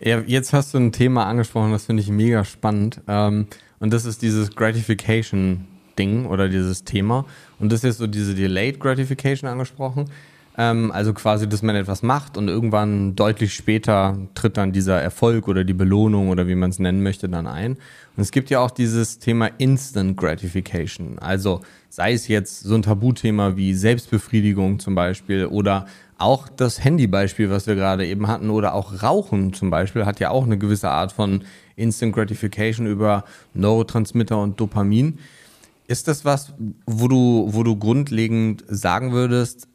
Ja, 0.00 0.20
jetzt 0.20 0.52
hast 0.52 0.74
du 0.74 0.78
ein 0.78 0.92
Thema 0.92 1.26
angesprochen, 1.26 1.72
das 1.72 1.86
finde 1.86 2.02
ich 2.02 2.08
mega 2.08 2.44
spannend. 2.44 3.00
Ähm, 3.08 3.46
und 3.80 3.92
das 3.92 4.04
ist 4.04 4.22
dieses 4.22 4.54
Gratification-Ding 4.54 6.26
oder 6.26 6.48
dieses 6.48 6.84
Thema. 6.84 7.24
Und 7.58 7.72
das 7.72 7.84
ist 7.84 7.98
so 7.98 8.06
diese 8.06 8.34
Delayed 8.34 8.80
Gratification 8.80 9.48
angesprochen. 9.48 10.10
Ähm, 10.56 10.92
also 10.92 11.12
quasi, 11.12 11.48
dass 11.48 11.62
man 11.62 11.74
etwas 11.74 12.02
macht 12.02 12.36
und 12.36 12.48
irgendwann 12.48 13.16
deutlich 13.16 13.54
später 13.54 14.16
tritt 14.34 14.56
dann 14.56 14.72
dieser 14.72 15.00
Erfolg 15.00 15.48
oder 15.48 15.64
die 15.64 15.74
Belohnung 15.74 16.28
oder 16.28 16.46
wie 16.46 16.54
man 16.54 16.70
es 16.70 16.78
nennen 16.78 17.02
möchte 17.02 17.28
dann 17.28 17.46
ein. 17.46 17.72
Und 18.16 18.22
es 18.22 18.30
gibt 18.30 18.50
ja 18.50 18.60
auch 18.60 18.70
dieses 18.70 19.18
Thema 19.18 19.50
Instant 19.58 20.16
Gratification. 20.16 21.18
Also 21.18 21.62
sei 21.88 22.12
es 22.12 22.28
jetzt 22.28 22.60
so 22.60 22.74
ein 22.76 22.82
Tabuthema 22.82 23.56
wie 23.56 23.74
Selbstbefriedigung 23.74 24.78
zum 24.78 24.94
Beispiel 24.94 25.46
oder 25.46 25.86
auch 26.18 26.48
das 26.48 26.82
Handybeispiel, 26.82 27.50
was 27.50 27.66
wir 27.66 27.74
gerade 27.74 28.06
eben 28.06 28.28
hatten, 28.28 28.50
oder 28.50 28.74
auch 28.74 29.02
Rauchen 29.02 29.52
zum 29.52 29.70
Beispiel, 29.70 30.06
hat 30.06 30.20
ja 30.20 30.30
auch 30.30 30.44
eine 30.44 30.56
gewisse 30.56 30.88
Art 30.88 31.10
von 31.10 31.42
Instant 31.74 32.14
Gratification 32.14 32.86
über 32.86 33.24
Neurotransmitter 33.54 34.40
und 34.40 34.60
Dopamin. 34.60 35.18
Ist 35.88 36.06
das 36.06 36.24
was, 36.24 36.54
wo 36.86 37.08
du, 37.08 37.48
wo 37.50 37.64
du 37.64 37.76
grundlegend 37.76 38.64
sagen 38.68 39.12
würdest, 39.12 39.66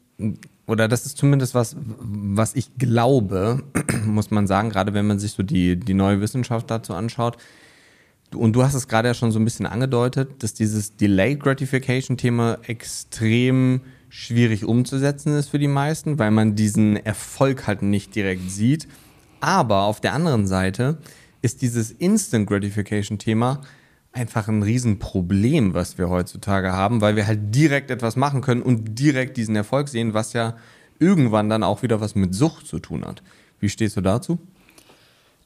oder 0.70 0.86
das 0.86 1.04
ist 1.04 1.18
zumindest 1.18 1.54
was, 1.54 1.74
was 1.98 2.54
ich 2.54 2.78
glaube, 2.78 3.64
muss 4.06 4.30
man 4.30 4.46
sagen, 4.46 4.70
gerade 4.70 4.94
wenn 4.94 5.04
man 5.04 5.18
sich 5.18 5.32
so 5.32 5.42
die, 5.42 5.76
die 5.76 5.94
neue 5.94 6.20
Wissenschaft 6.20 6.70
dazu 6.70 6.94
anschaut. 6.94 7.36
Und 8.32 8.52
du 8.54 8.62
hast 8.62 8.74
es 8.74 8.86
gerade 8.86 9.08
ja 9.08 9.14
schon 9.14 9.32
so 9.32 9.40
ein 9.40 9.44
bisschen 9.44 9.66
angedeutet, 9.66 10.44
dass 10.44 10.54
dieses 10.54 10.96
Delayed 10.96 11.40
Gratification 11.40 12.16
Thema 12.16 12.58
extrem 12.62 13.80
schwierig 14.08 14.64
umzusetzen 14.64 15.36
ist 15.36 15.48
für 15.48 15.58
die 15.58 15.66
meisten, 15.66 16.20
weil 16.20 16.30
man 16.30 16.54
diesen 16.54 16.96
Erfolg 16.96 17.66
halt 17.66 17.82
nicht 17.82 18.14
direkt 18.14 18.48
sieht. 18.48 18.86
Aber 19.40 19.82
auf 19.82 20.00
der 20.00 20.12
anderen 20.12 20.46
Seite 20.46 20.98
ist 21.42 21.62
dieses 21.62 21.90
Instant 21.90 22.46
Gratification 22.46 23.18
Thema 23.18 23.62
einfach 24.12 24.48
ein 24.48 24.62
Riesenproblem, 24.62 25.74
was 25.74 25.98
wir 25.98 26.08
heutzutage 26.08 26.72
haben, 26.72 27.00
weil 27.00 27.16
wir 27.16 27.26
halt 27.26 27.54
direkt 27.54 27.90
etwas 27.90 28.16
machen 28.16 28.40
können 28.40 28.62
und 28.62 28.98
direkt 28.98 29.36
diesen 29.36 29.56
Erfolg 29.56 29.88
sehen, 29.88 30.14
was 30.14 30.32
ja 30.32 30.56
irgendwann 30.98 31.48
dann 31.48 31.62
auch 31.62 31.82
wieder 31.82 32.00
was 32.00 32.14
mit 32.14 32.34
Sucht 32.34 32.66
zu 32.66 32.78
tun 32.78 33.04
hat. 33.04 33.22
Wie 33.60 33.68
stehst 33.68 33.96
du 33.96 34.00
dazu? 34.00 34.38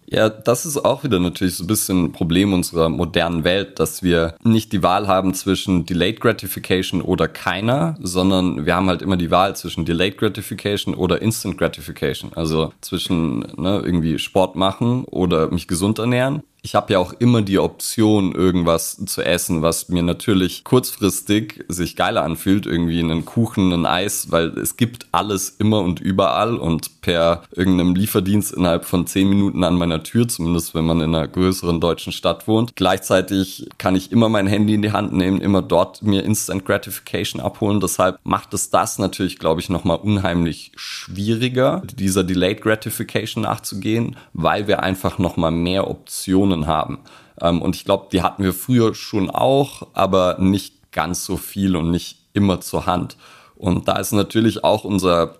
Ja, 0.06 0.28
das 0.28 0.66
ist 0.66 0.84
auch 0.84 1.02
wieder 1.02 1.18
natürlich 1.18 1.56
so 1.56 1.64
ein 1.64 1.66
bisschen 1.66 2.04
ein 2.04 2.12
Problem 2.12 2.52
unserer 2.52 2.90
modernen 2.90 3.42
Welt, 3.42 3.78
dass 3.78 4.02
wir 4.02 4.34
nicht 4.42 4.72
die 4.72 4.82
Wahl 4.82 5.08
haben 5.08 5.32
zwischen 5.32 5.86
Delayed 5.86 6.20
Gratification 6.20 7.00
oder 7.00 7.26
keiner, 7.26 7.96
sondern 8.00 8.66
wir 8.66 8.74
haben 8.74 8.88
halt 8.88 9.00
immer 9.00 9.16
die 9.16 9.30
Wahl 9.30 9.56
zwischen 9.56 9.86
Delayed 9.86 10.18
Gratification 10.18 10.94
oder 10.94 11.22
Instant 11.22 11.56
Gratification. 11.56 12.32
Also 12.34 12.72
zwischen 12.82 13.40
ne, 13.56 13.80
irgendwie 13.82 14.18
Sport 14.18 14.56
machen 14.56 15.04
oder 15.04 15.50
mich 15.50 15.68
gesund 15.68 15.98
ernähren. 15.98 16.42
Ich 16.64 16.74
habe 16.74 16.94
ja 16.94 16.98
auch 16.98 17.12
immer 17.12 17.42
die 17.42 17.58
Option, 17.58 18.32
irgendwas 18.34 18.96
zu 19.04 19.22
essen, 19.22 19.60
was 19.60 19.90
mir 19.90 20.02
natürlich 20.02 20.64
kurzfristig 20.64 21.62
sich 21.68 21.94
geiler 21.94 22.24
anfühlt, 22.24 22.64
irgendwie 22.64 23.00
einen 23.00 23.26
Kuchen, 23.26 23.70
ein 23.70 23.84
Eis, 23.84 24.30
weil 24.30 24.48
es 24.58 24.78
gibt 24.78 25.06
alles 25.12 25.50
immer 25.50 25.80
und 25.80 26.00
überall 26.00 26.56
und 26.56 27.02
per 27.02 27.42
irgendeinem 27.54 27.94
Lieferdienst 27.94 28.54
innerhalb 28.54 28.86
von 28.86 29.06
zehn 29.06 29.28
Minuten 29.28 29.62
an 29.62 29.76
meiner 29.76 30.02
Tür, 30.02 30.26
zumindest 30.26 30.74
wenn 30.74 30.86
man 30.86 31.02
in 31.02 31.14
einer 31.14 31.28
größeren 31.28 31.82
deutschen 31.82 32.14
Stadt 32.14 32.48
wohnt. 32.48 32.76
Gleichzeitig 32.76 33.68
kann 33.76 33.94
ich 33.94 34.10
immer 34.10 34.30
mein 34.30 34.46
Handy 34.46 34.72
in 34.72 34.80
die 34.80 34.92
Hand 34.92 35.12
nehmen, 35.12 35.42
immer 35.42 35.60
dort 35.60 36.02
mir 36.02 36.24
Instant 36.24 36.64
Gratification 36.64 37.42
abholen. 37.42 37.80
Deshalb 37.80 38.20
macht 38.24 38.54
es 38.54 38.70
das 38.70 38.98
natürlich, 38.98 39.38
glaube 39.38 39.60
ich, 39.60 39.68
nochmal 39.68 39.98
unheimlich 39.98 40.72
schwieriger, 40.76 41.82
dieser 41.94 42.24
Delayed 42.24 42.62
Gratification 42.62 43.42
nachzugehen, 43.42 44.16
weil 44.32 44.66
wir 44.66 44.82
einfach 44.82 45.18
nochmal 45.18 45.50
mehr 45.50 45.90
Optionen 45.90 46.53
Optionen 46.54 46.66
haben. 46.66 46.98
Ähm, 47.40 47.60
und 47.60 47.76
ich 47.76 47.84
glaube, 47.84 48.08
die 48.12 48.22
hatten 48.22 48.42
wir 48.42 48.52
früher 48.52 48.94
schon 48.94 49.30
auch, 49.30 49.88
aber 49.92 50.36
nicht 50.38 50.92
ganz 50.92 51.24
so 51.24 51.36
viel 51.36 51.76
und 51.76 51.90
nicht 51.90 52.18
immer 52.32 52.60
zur 52.60 52.86
Hand. 52.86 53.16
Und 53.56 53.88
da 53.88 53.96
ist 53.98 54.12
natürlich 54.12 54.64
auch 54.64 54.84
unser 54.84 55.36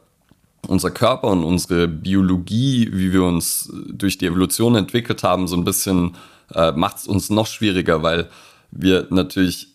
unser 0.67 0.91
Körper 0.91 1.29
und 1.29 1.45
unsere 1.45 1.87
Biologie, 1.87 2.89
wie 2.91 3.13
wir 3.13 3.23
uns 3.23 3.71
durch 3.87 4.17
die 4.17 4.25
Evolution 4.25 4.77
entwickelt 4.77 5.23
haben, 5.23 5.47
so 5.47 5.57
ein 5.57 5.65
bisschen 5.65 6.17
äh, 6.55 6.73
macht 6.73 6.97
es 6.97 7.07
uns 7.07 7.29
noch 7.29 7.47
schwieriger, 7.47 8.03
weil 8.03 8.31
wir 8.71 9.07
natürlich 9.11 9.69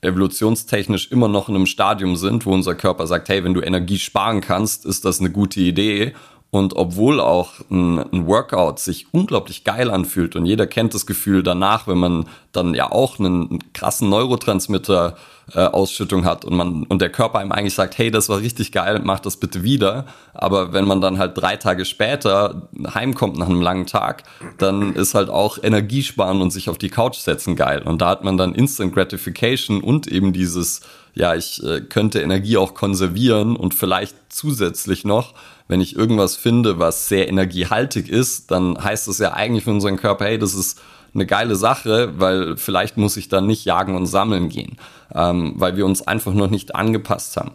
evolutionstechnisch 0.00 1.10
immer 1.10 1.26
noch 1.26 1.48
in 1.48 1.56
einem 1.56 1.66
Stadium 1.66 2.14
sind, 2.14 2.46
wo 2.46 2.52
unser 2.52 2.76
Körper 2.76 3.08
sagt, 3.08 3.28
hey, 3.28 3.42
wenn 3.42 3.52
du 3.52 3.62
Energie 3.62 3.98
sparen 3.98 4.40
kannst, 4.40 4.86
ist 4.86 5.04
das 5.04 5.18
eine 5.18 5.32
gute 5.32 5.58
Idee. 5.58 6.14
Und 6.50 6.76
obwohl 6.76 7.20
auch 7.20 7.54
ein, 7.70 7.98
ein, 7.98 8.26
Workout 8.26 8.78
sich 8.78 9.08
unglaublich 9.12 9.64
geil 9.64 9.90
anfühlt 9.90 10.34
und 10.34 10.46
jeder 10.46 10.66
kennt 10.66 10.94
das 10.94 11.04
Gefühl 11.04 11.42
danach, 11.42 11.86
wenn 11.86 11.98
man 11.98 12.26
dann 12.52 12.72
ja 12.72 12.90
auch 12.90 13.18
einen, 13.18 13.50
einen 13.50 13.72
krassen 13.74 14.08
Neurotransmitter 14.08 15.16
äh, 15.54 15.60
Ausschüttung 15.60 16.24
hat 16.24 16.44
und 16.44 16.56
man 16.56 16.84
und 16.84 17.00
der 17.00 17.10
Körper 17.10 17.38
einem 17.38 17.52
eigentlich 17.52 17.74
sagt, 17.74 17.98
hey, 17.98 18.10
das 18.10 18.28
war 18.28 18.40
richtig 18.40 18.72
geil, 18.72 19.00
mach 19.02 19.20
das 19.20 19.36
bitte 19.36 19.62
wieder. 19.62 20.06
Aber 20.34 20.72
wenn 20.72 20.86
man 20.86 21.00
dann 21.00 21.18
halt 21.18 21.36
drei 21.36 21.56
Tage 21.56 21.84
später 21.84 22.68
heimkommt 22.94 23.38
nach 23.38 23.48
einem 23.48 23.62
langen 23.62 23.86
Tag, 23.86 24.24
dann 24.58 24.94
ist 24.94 25.14
halt 25.14 25.30
auch 25.30 25.58
Energiesparen 25.62 26.40
und 26.40 26.50
sich 26.50 26.68
auf 26.68 26.78
die 26.78 26.90
Couch 26.90 27.16
setzen 27.16 27.56
geil. 27.56 27.82
Und 27.82 28.02
da 28.02 28.08
hat 28.08 28.24
man 28.24 28.36
dann 28.36 28.54
Instant 28.54 28.94
Gratification 28.94 29.80
und 29.80 30.06
eben 30.06 30.32
dieses, 30.32 30.80
ja, 31.14 31.34
ich 31.34 31.62
äh, 31.64 31.80
könnte 31.80 32.20
Energie 32.20 32.56
auch 32.56 32.74
konservieren 32.74 33.56
und 33.56 33.74
vielleicht 33.74 34.16
zusätzlich 34.28 35.04
noch 35.04 35.34
wenn 35.68 35.82
ich 35.82 35.94
irgendwas 35.94 36.34
finde, 36.34 36.78
was 36.78 37.08
sehr 37.08 37.28
energiehaltig 37.28 38.08
ist, 38.08 38.50
dann 38.50 38.82
heißt 38.82 39.06
das 39.06 39.18
ja 39.18 39.34
eigentlich 39.34 39.64
für 39.64 39.70
unseren 39.70 39.98
Körper, 39.98 40.24
hey, 40.24 40.38
das 40.38 40.54
ist 40.54 40.80
eine 41.18 41.26
geile 41.26 41.56
Sache, 41.56 42.12
weil 42.18 42.56
vielleicht 42.56 42.96
muss 42.96 43.16
ich 43.16 43.28
dann 43.28 43.46
nicht 43.46 43.64
jagen 43.64 43.96
und 43.96 44.06
sammeln 44.06 44.48
gehen, 44.48 44.78
ähm, 45.14 45.54
weil 45.56 45.76
wir 45.76 45.84
uns 45.84 46.06
einfach 46.06 46.32
noch 46.32 46.50
nicht 46.50 46.74
angepasst 46.74 47.36
haben. 47.36 47.52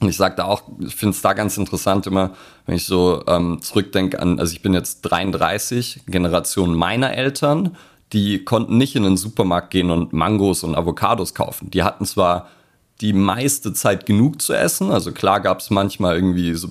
Und 0.00 0.08
ich 0.08 0.16
sage 0.16 0.36
da 0.36 0.44
auch, 0.44 0.62
ich 0.80 0.94
finde 0.94 1.14
es 1.14 1.22
da 1.22 1.32
ganz 1.32 1.56
interessant 1.56 2.06
immer, 2.06 2.32
wenn 2.66 2.74
ich 2.74 2.84
so 2.84 3.22
ähm, 3.26 3.60
zurückdenke 3.62 4.20
an, 4.20 4.38
also 4.38 4.52
ich 4.52 4.62
bin 4.62 4.74
jetzt 4.74 5.02
33, 5.02 6.02
Generation 6.06 6.74
meiner 6.74 7.14
Eltern, 7.14 7.76
die 8.12 8.44
konnten 8.44 8.76
nicht 8.76 8.94
in 8.94 9.04
den 9.04 9.16
Supermarkt 9.16 9.70
gehen 9.70 9.90
und 9.90 10.12
Mangos 10.12 10.64
und 10.64 10.74
Avocados 10.74 11.34
kaufen. 11.34 11.70
Die 11.70 11.82
hatten 11.82 12.04
zwar 12.04 12.48
die 13.00 13.12
meiste 13.12 13.72
Zeit 13.72 14.06
genug 14.06 14.40
zu 14.40 14.52
essen, 14.52 14.90
also 14.90 15.12
klar 15.12 15.40
gab 15.40 15.60
es 15.60 15.70
manchmal 15.70 16.16
irgendwie 16.16 16.54
so 16.54 16.70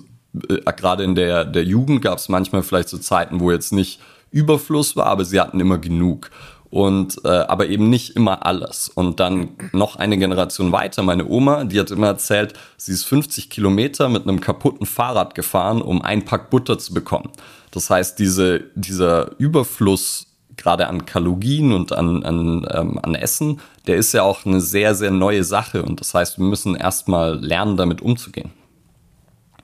äh, 0.49 0.61
gerade 0.75 1.03
in 1.03 1.15
der, 1.15 1.45
der 1.45 1.63
Jugend 1.63 2.01
gab 2.01 2.17
es 2.17 2.29
manchmal 2.29 2.63
vielleicht 2.63 2.89
so 2.89 2.97
Zeiten, 2.97 3.39
wo 3.39 3.51
jetzt 3.51 3.73
nicht 3.73 3.99
Überfluss 4.35 4.95
war, 4.95 5.05
aber 5.07 5.25
sie 5.25 5.39
hatten 5.39 5.59
immer 5.59 5.77
genug. 5.77 6.29
Und 6.69 7.21
äh, 7.23 7.29
aber 7.29 7.67
eben 7.67 7.89
nicht 7.89 8.17
immer 8.17 8.45
alles. 8.45 8.89
Und 8.89 9.21
dann 9.21 9.51
noch 9.71 9.95
eine 9.95 10.17
Generation 10.17 10.73
weiter, 10.73 11.03
meine 11.03 11.25
Oma, 11.25 11.63
die 11.63 11.79
hat 11.79 11.89
immer 11.89 12.07
erzählt, 12.07 12.53
sie 12.75 12.91
ist 12.91 13.05
50 13.05 13.49
Kilometer 13.49 14.09
mit 14.09 14.23
einem 14.23 14.41
kaputten 14.41 14.85
Fahrrad 14.85 15.35
gefahren, 15.35 15.81
um 15.81 16.01
ein 16.01 16.25
Pack 16.25 16.49
Butter 16.49 16.77
zu 16.77 16.93
bekommen. 16.93 17.29
Das 17.71 17.89
heißt, 17.89 18.19
diese, 18.19 18.65
dieser 18.75 19.39
Überfluss 19.39 20.27
gerade 20.57 20.87
an 20.87 21.05
Kalorien 21.05 21.71
und 21.71 21.93
an, 21.93 22.23
an, 22.23 22.67
ähm, 22.71 22.99
an 23.01 23.15
Essen, 23.15 23.61
der 23.87 23.95
ist 23.95 24.13
ja 24.13 24.23
auch 24.23 24.45
eine 24.45 24.59
sehr, 24.59 24.95
sehr 24.95 25.11
neue 25.11 25.45
Sache. 25.45 25.83
Und 25.83 26.01
das 26.01 26.13
heißt, 26.13 26.39
wir 26.39 26.45
müssen 26.45 26.75
erstmal 26.75 27.39
lernen, 27.39 27.77
damit 27.77 28.01
umzugehen. 28.01 28.51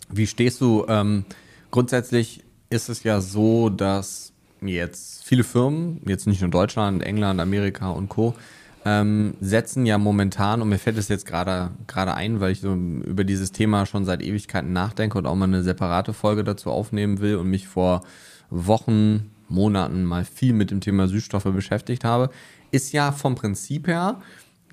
Wie 0.09 0.27
stehst 0.27 0.61
du? 0.61 0.85
Ähm, 0.87 1.25
grundsätzlich 1.71 2.43
ist 2.69 2.89
es 2.89 3.03
ja 3.03 3.21
so, 3.21 3.69
dass 3.69 4.30
jetzt 4.61 5.23
viele 5.25 5.43
Firmen, 5.43 6.01
jetzt 6.05 6.27
nicht 6.27 6.41
nur 6.41 6.49
Deutschland, 6.49 7.03
England, 7.03 7.39
Amerika 7.39 7.89
und 7.89 8.09
Co., 8.09 8.35
ähm, 8.83 9.35
setzen 9.39 9.85
ja 9.85 9.99
momentan, 9.99 10.61
und 10.61 10.69
mir 10.69 10.79
fällt 10.79 10.97
es 10.97 11.07
jetzt 11.07 11.25
gerade 11.27 11.69
ein, 11.87 12.39
weil 12.39 12.51
ich 12.51 12.61
so 12.61 12.73
über 12.73 13.23
dieses 13.23 13.51
Thema 13.51 13.85
schon 13.85 14.05
seit 14.05 14.23
Ewigkeiten 14.23 14.73
nachdenke 14.73 15.19
und 15.19 15.27
auch 15.27 15.35
mal 15.35 15.45
eine 15.45 15.61
separate 15.61 16.13
Folge 16.13 16.43
dazu 16.43 16.71
aufnehmen 16.71 17.19
will 17.19 17.35
und 17.35 17.47
mich 17.47 17.67
vor 17.67 18.01
Wochen, 18.49 19.29
Monaten 19.49 20.03
mal 20.05 20.25
viel 20.25 20.53
mit 20.53 20.71
dem 20.71 20.81
Thema 20.81 21.07
Süßstoffe 21.07 21.43
beschäftigt 21.43 22.03
habe, 22.03 22.29
ist 22.71 22.91
ja 22.93 23.11
vom 23.11 23.35
Prinzip 23.35 23.87
her 23.87 24.21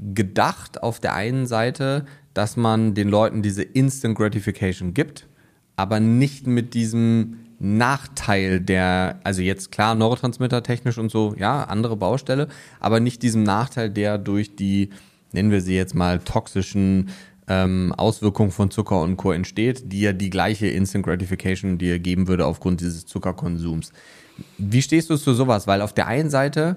gedacht 0.01 0.83
auf 0.83 1.01
der 1.01 1.15
einen 1.15 1.47
Seite, 1.47 2.07
dass 2.33 2.57
man 2.57 2.95
den 2.95 3.09
Leuten 3.09 3.43
diese 3.43 3.63
Instant 3.63 4.17
Gratification 4.17 4.95
gibt, 4.95 5.27
aber 5.77 6.01
nicht 6.01 6.47
mit 6.47 6.75
diesem 6.75 7.41
Nachteil 7.59 8.61
der, 8.61 9.21
also 9.25 9.43
jetzt 9.43 9.73
klar, 9.73 9.95
Neurotransmitter 9.95 10.63
technisch 10.63 10.99
und 10.99 11.11
so, 11.11 11.35
ja, 11.37 11.65
andere 11.65 11.97
Baustelle, 11.97 12.49
aber 12.79 13.01
nicht 13.01 13.23
diesem 13.23 13.43
Nachteil, 13.43 13.91
der 13.91 14.19
durch 14.19 14.55
die, 14.55 14.91
nennen 15.33 15.51
wir 15.51 15.61
sie 15.61 15.75
jetzt 15.75 15.95
mal, 15.95 16.21
toxischen 16.21 17.11
ähm, 17.49 17.93
Auswirkungen 17.97 18.53
von 18.53 18.71
Zucker 18.71 19.01
und 19.01 19.17
Co. 19.17 19.33
entsteht, 19.33 19.91
die 19.93 20.01
ja 20.01 20.13
die 20.13 20.31
gleiche 20.31 20.69
Instant 20.69 21.05
Gratification 21.05 21.79
dir 21.79 21.99
geben 21.99 22.29
würde 22.29 22.47
aufgrund 22.47 22.81
dieses 22.81 23.07
Zuckerkonsums. 23.07 23.93
Wie 24.59 24.83
stehst 24.83 25.11
du 25.11 25.17
zu 25.17 25.35
sowas? 25.35 25.67
Weil 25.67 25.83
auf 25.83 25.93
der 25.93 26.07
einen 26.07 26.31
Seite 26.31 26.77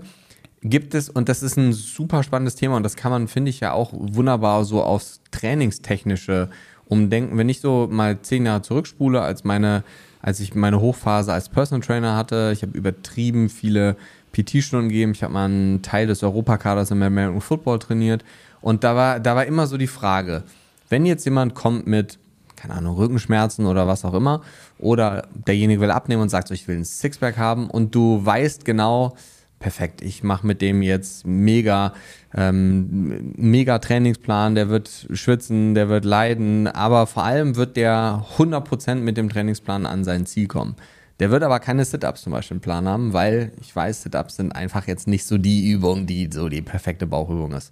gibt 0.63 0.95
es, 0.95 1.09
und 1.09 1.29
das 1.29 1.43
ist 1.43 1.57
ein 1.57 1.73
super 1.73 2.23
spannendes 2.23 2.55
Thema 2.55 2.77
und 2.77 2.83
das 2.83 2.95
kann 2.95 3.11
man, 3.11 3.27
finde 3.27 3.49
ich, 3.49 3.59
ja 3.59 3.73
auch 3.73 3.91
wunderbar 3.93 4.63
so 4.63 4.81
aufs 4.81 5.21
Trainingstechnische 5.31 6.49
umdenken. 6.85 7.37
Wenn 7.37 7.49
ich 7.49 7.61
so 7.61 7.87
mal 7.91 8.21
zehn 8.21 8.45
Jahre 8.45 8.61
zurückspule, 8.61 9.21
als 9.21 9.43
meine, 9.43 9.83
als 10.21 10.39
ich 10.39 10.55
meine 10.55 10.79
Hochphase 10.79 11.33
als 11.33 11.49
Personal 11.49 11.85
Trainer 11.85 12.15
hatte, 12.15 12.51
ich 12.53 12.61
habe 12.61 12.77
übertrieben 12.77 13.49
viele 13.49 13.95
PT-Stunden 14.33 14.89
gegeben, 14.89 15.11
ich 15.11 15.23
habe 15.23 15.33
mal 15.33 15.45
einen 15.45 15.81
Teil 15.81 16.07
des 16.07 16.23
Europakaders 16.23 16.91
im 16.91 17.01
American 17.01 17.41
Football 17.41 17.79
trainiert 17.79 18.23
und 18.61 18.83
da 18.83 18.95
war, 18.95 19.19
da 19.19 19.35
war 19.35 19.45
immer 19.45 19.67
so 19.67 19.77
die 19.77 19.87
Frage, 19.87 20.43
wenn 20.89 21.05
jetzt 21.05 21.25
jemand 21.25 21.55
kommt 21.55 21.87
mit 21.87 22.17
keine 22.61 22.75
Ahnung, 22.75 22.95
Rückenschmerzen 22.95 23.65
oder 23.65 23.87
was 23.87 24.05
auch 24.05 24.13
immer. 24.13 24.41
Oder 24.77 25.27
derjenige 25.33 25.81
will 25.81 25.89
abnehmen 25.89 26.21
und 26.21 26.29
sagt 26.29 26.47
so, 26.47 26.53
ich 26.53 26.67
will 26.67 26.77
ein 26.77 26.85
Sixpack 26.85 27.37
haben 27.37 27.69
und 27.71 27.95
du 27.95 28.23
weißt 28.23 28.65
genau, 28.65 29.15
perfekt, 29.61 30.01
ich 30.01 30.23
mache 30.23 30.45
mit 30.45 30.61
dem 30.61 30.81
jetzt 30.81 31.25
mega, 31.25 31.93
ähm, 32.35 33.33
mega 33.37 33.79
Trainingsplan, 33.79 34.55
der 34.55 34.67
wird 34.67 35.07
schwitzen, 35.13 35.73
der 35.75 35.87
wird 35.87 36.03
leiden, 36.03 36.67
aber 36.67 37.07
vor 37.07 37.23
allem 37.23 37.55
wird 37.55 37.77
der 37.77 38.25
100% 38.37 38.95
mit 38.95 39.15
dem 39.15 39.29
Trainingsplan 39.29 39.85
an 39.85 40.03
sein 40.03 40.25
Ziel 40.25 40.47
kommen. 40.47 40.75
Der 41.19 41.29
wird 41.29 41.43
aber 41.43 41.59
keine 41.59 41.85
Sit-Ups 41.85 42.23
zum 42.23 42.33
Beispiel 42.33 42.57
im 42.57 42.61
Plan 42.61 42.87
haben, 42.87 43.13
weil 43.13 43.51
ich 43.61 43.73
weiß, 43.73 44.01
Sit-Ups 44.01 44.37
sind 44.37 44.53
einfach 44.53 44.87
jetzt 44.87 45.07
nicht 45.07 45.25
so 45.25 45.37
die 45.37 45.69
Übung, 45.69 46.07
die 46.07 46.29
so 46.33 46.49
die 46.49 46.63
perfekte 46.63 47.05
Bauchübung 47.05 47.53
ist. 47.53 47.71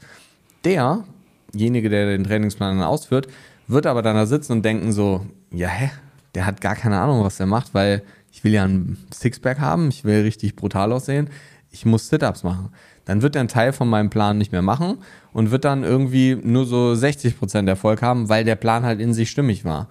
Derjenige, 0.63 1.89
der 1.89 2.05
den 2.05 2.23
Trainingsplan 2.23 2.77
dann 2.77 2.87
ausführt, 2.87 3.27
wird 3.67 3.87
aber 3.87 4.03
dann 4.03 4.15
da 4.15 4.27
sitzen 4.27 4.53
und 4.53 4.63
denken 4.63 4.91
so, 4.91 5.25
ja, 5.51 5.67
hä, 5.67 5.89
der 6.35 6.45
hat 6.45 6.61
gar 6.61 6.75
keine 6.75 6.99
Ahnung, 6.99 7.23
was 7.23 7.39
er 7.39 7.47
macht, 7.47 7.73
weil 7.73 8.03
ich 8.31 8.43
will 8.43 8.53
ja 8.53 8.63
ein 8.63 8.97
Sixpack 9.11 9.59
haben, 9.59 9.89
ich 9.89 10.03
will 10.03 10.21
richtig 10.21 10.55
brutal 10.55 10.91
aussehen 10.91 11.29
ich 11.71 11.85
muss 11.85 12.09
Sit-Ups 12.09 12.43
machen. 12.43 12.69
Dann 13.05 13.21
wird 13.21 13.35
er 13.35 13.41
einen 13.41 13.49
Teil 13.49 13.73
von 13.73 13.87
meinem 13.87 14.09
Plan 14.09 14.37
nicht 14.37 14.51
mehr 14.51 14.61
machen 14.61 14.99
und 15.33 15.51
wird 15.51 15.65
dann 15.65 15.83
irgendwie 15.83 16.35
nur 16.35 16.65
so 16.65 16.91
60% 16.93 17.67
Erfolg 17.67 18.01
haben, 18.01 18.29
weil 18.29 18.43
der 18.43 18.55
Plan 18.55 18.83
halt 18.83 18.99
in 18.99 19.13
sich 19.13 19.29
stimmig 19.29 19.65
war. 19.65 19.87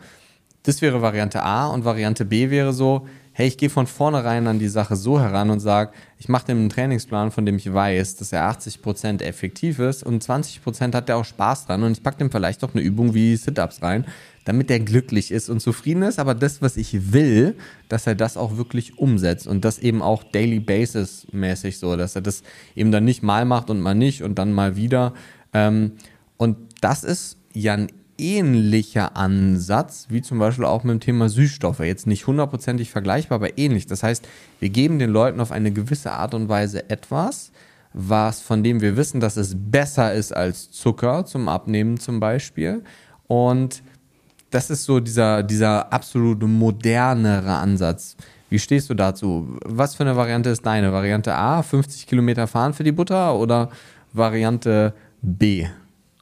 Das 0.65 0.83
wäre 0.83 1.03
Variante 1.03 1.43
A 1.43 1.69
und 1.69 1.85
Variante 1.85 2.25
B 2.25 2.51
wäre 2.51 2.73
so, 2.73 3.07
hey, 3.33 3.47
ich 3.47 3.57
gehe 3.57 3.71
von 3.71 3.87
vornherein 3.87 4.49
an 4.49 4.59
die 4.59 4.69
Sache 4.69 4.97
so 4.97 5.21
heran 5.21 5.51
und 5.51 5.61
sage, 5.61 5.93
ich 6.19 6.29
mache 6.29 6.47
dem 6.47 6.59
einen 6.59 6.69
Trainingsplan, 6.71 7.31
von 7.31 7.47
dem 7.47 7.57
ich 7.57 7.73
weiß, 7.73 8.17
dass 8.17 8.33
er 8.33 8.51
80% 8.51 9.23
effektiv 9.23 9.79
ist 9.79 10.03
und 10.03 10.25
20% 10.25 10.93
hat 10.93 11.09
er 11.09 11.17
auch 11.17 11.25
Spaß 11.25 11.67
dran 11.67 11.85
und 11.85 11.93
ich 11.93 12.03
packe 12.03 12.19
dem 12.19 12.33
vielleicht 12.33 12.65
auch 12.65 12.75
eine 12.75 12.83
Übung 12.83 13.15
wie 13.15 13.37
Sit-Ups 13.37 13.81
rein, 13.81 14.07
damit 14.49 14.71
er 14.71 14.81
glücklich 14.81 15.31
ist 15.31 15.51
und 15.51 15.61
zufrieden 15.61 16.03
ist, 16.03 16.19
aber 16.19 16.35
das, 16.35 16.63
was 16.63 16.79
ich 16.79 17.13
will, 17.13 17.55
dass 17.91 18.07
er 18.07 18.15
das 18.15 18.39
auch 18.39 18.57
wirklich 18.57 18.97
umsetzt 18.97 19.47
und 19.47 19.63
das 19.63 19.79
eben 19.79 20.01
auch 20.01 20.25
daily 20.25 20.59
basis 20.59 21.27
mäßig 21.33 21.79
so, 21.79 21.99
dass 21.99 22.17
er 22.17 22.23
das 22.23 22.43
eben 22.75 22.91
dann 22.91 23.05
nicht 23.05 23.23
mal 23.23 23.45
macht 23.45 23.69
und 23.69 23.79
mal 23.79 23.95
nicht 23.95 24.23
und 24.23 24.39
dann 24.39 24.55
mal 24.55 24.75
wieder. 24.75 25.13
Ähm, 25.53 25.93
und 26.39 26.57
das 26.81 27.05
ist 27.05 27.37
ja 27.53 27.75
ein 27.75 27.89
ähnlicher 28.17 29.19
Ansatz, 29.19 30.07
wie 30.09 30.23
zum 30.23 30.39
Beispiel 30.39 30.65
auch 30.65 30.83
mit 30.83 30.95
dem 30.95 31.01
Thema 31.01 31.29
Süßstoffe. 31.29 31.81
Jetzt 31.81 32.07
nicht 32.07 32.27
hundertprozentig 32.27 32.91
vergleichbar, 32.91 33.37
aber 33.37 33.59
ähnlich. 33.59 33.85
Das 33.85 34.03
heißt, 34.03 34.27
wir 34.61 34.71
geben 34.71 34.99
den 34.99 35.11
Leuten 35.11 35.41
auf 35.41 35.53
eine 35.53 35.73
gewisse 35.73 36.13
Art 36.13 36.33
und 36.33 36.49
Weise 36.49 36.89
etwas, 36.89 37.53
was 37.93 38.41
von 38.41 38.65
dem 38.65 38.81
wir 38.81 38.97
wissen, 38.97 39.21
dass 39.21 39.37
es 39.37 39.55
besser 39.55 40.15
ist 40.15 40.35
als 40.35 40.71
Zucker 40.71 41.27
zum 41.27 41.51
Abnehmen 41.51 42.01
zum 42.01 42.19
Beispiel. 42.19 42.83
Und 43.27 43.83
das 44.51 44.71
ist 44.71 44.85
so 44.85 45.01
dieser, 45.01 45.43
dieser 45.43 45.93
absolut 45.93 46.43
modernere 46.43 47.55
Ansatz. 47.55 48.17
Wie 48.51 48.59
stehst 48.59 48.89
du 48.89 48.95
dazu? 48.95 49.59
Was 49.65 49.95
für 49.95 50.05
eine 50.05 50.17
Variante 50.17 50.51
ist 50.51 50.65
deine? 50.65 50.93
Variante 50.93 51.35
A, 51.35 51.63
50 51.63 52.07
Kilometer 52.07 52.47
fahren 52.47 52.73
für 52.73 52.85
die 52.85 52.93
Butter 52.93 53.35
oder 53.35 53.69
Variante 54.13 54.95
B? 55.21 55.67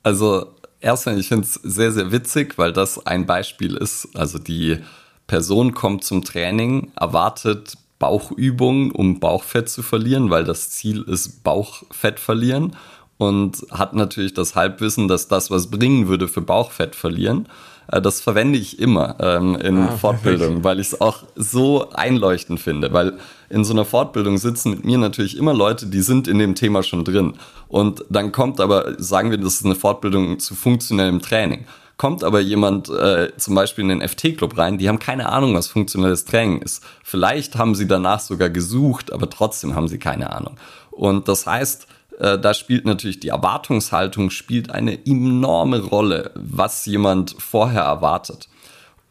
Also 0.02 0.54
erstmal, 0.80 1.18
ich 1.18 1.28
finde 1.28 1.44
es 1.44 1.54
sehr, 1.54 1.92
sehr 1.92 2.10
witzig, 2.10 2.58
weil 2.58 2.72
das 2.72 3.06
ein 3.06 3.26
Beispiel 3.26 3.76
ist. 3.76 4.08
Also 4.14 4.38
die 4.38 4.78
Person 5.26 5.74
kommt 5.74 6.04
zum 6.04 6.24
Training, 6.24 6.90
erwartet 6.96 7.74
Bauchübungen, 7.98 8.90
um 8.90 9.20
Bauchfett 9.20 9.68
zu 9.68 9.82
verlieren, 9.82 10.30
weil 10.30 10.44
das 10.44 10.70
Ziel 10.70 11.02
ist 11.02 11.44
Bauchfett 11.44 12.20
verlieren 12.20 12.76
und 13.18 13.66
hat 13.70 13.94
natürlich 13.94 14.34
das 14.34 14.54
Halbwissen, 14.54 15.08
dass 15.08 15.28
das 15.28 15.50
was 15.50 15.70
bringen 15.70 16.08
würde 16.08 16.28
für 16.28 16.42
Bauchfett 16.42 16.94
verlieren. 16.94 17.48
Äh, 17.88 18.00
das 18.00 18.20
verwende 18.20 18.58
ich 18.58 18.78
immer 18.78 19.16
ähm, 19.20 19.56
in 19.56 19.78
ah, 19.78 19.96
Fortbildungen, 19.96 20.64
weil 20.64 20.80
ich 20.80 20.88
es 20.88 21.00
auch 21.00 21.24
so 21.34 21.90
einleuchtend 21.90 22.60
finde. 22.60 22.92
Weil 22.92 23.14
in 23.48 23.64
so 23.64 23.72
einer 23.72 23.84
Fortbildung 23.84 24.38
sitzen 24.38 24.70
mit 24.70 24.84
mir 24.84 24.98
natürlich 24.98 25.36
immer 25.36 25.54
Leute, 25.54 25.86
die 25.86 26.00
sind 26.00 26.28
in 26.28 26.38
dem 26.38 26.54
Thema 26.54 26.82
schon 26.82 27.04
drin. 27.04 27.34
Und 27.68 28.04
dann 28.10 28.32
kommt 28.32 28.60
aber, 28.60 28.94
sagen 28.98 29.30
wir, 29.30 29.38
das 29.38 29.54
ist 29.54 29.64
eine 29.64 29.74
Fortbildung 29.74 30.38
zu 30.38 30.54
funktionellem 30.54 31.20
Training. 31.20 31.66
Kommt 31.96 32.24
aber 32.24 32.40
jemand 32.40 32.90
äh, 32.90 33.34
zum 33.38 33.54
Beispiel 33.54 33.82
in 33.82 33.88
den 33.88 34.06
FT-Club 34.06 34.58
rein, 34.58 34.76
die 34.76 34.88
haben 34.88 34.98
keine 34.98 35.30
Ahnung, 35.30 35.54
was 35.54 35.68
funktionelles 35.68 36.26
Training 36.26 36.60
ist. 36.60 36.84
Vielleicht 37.02 37.56
haben 37.56 37.74
sie 37.74 37.88
danach 37.88 38.20
sogar 38.20 38.50
gesucht, 38.50 39.12
aber 39.12 39.30
trotzdem 39.30 39.74
haben 39.74 39.88
sie 39.88 39.98
keine 39.98 40.30
Ahnung. 40.30 40.58
Und 40.90 41.28
das 41.28 41.46
heißt, 41.46 41.86
äh, 42.18 42.38
da 42.38 42.54
spielt 42.54 42.84
natürlich 42.84 43.20
die 43.20 43.28
Erwartungshaltung 43.28 44.30
spielt 44.30 44.70
eine 44.70 45.06
enorme 45.06 45.80
Rolle, 45.80 46.30
was 46.34 46.86
jemand 46.86 47.36
vorher 47.38 47.82
erwartet. 47.82 48.48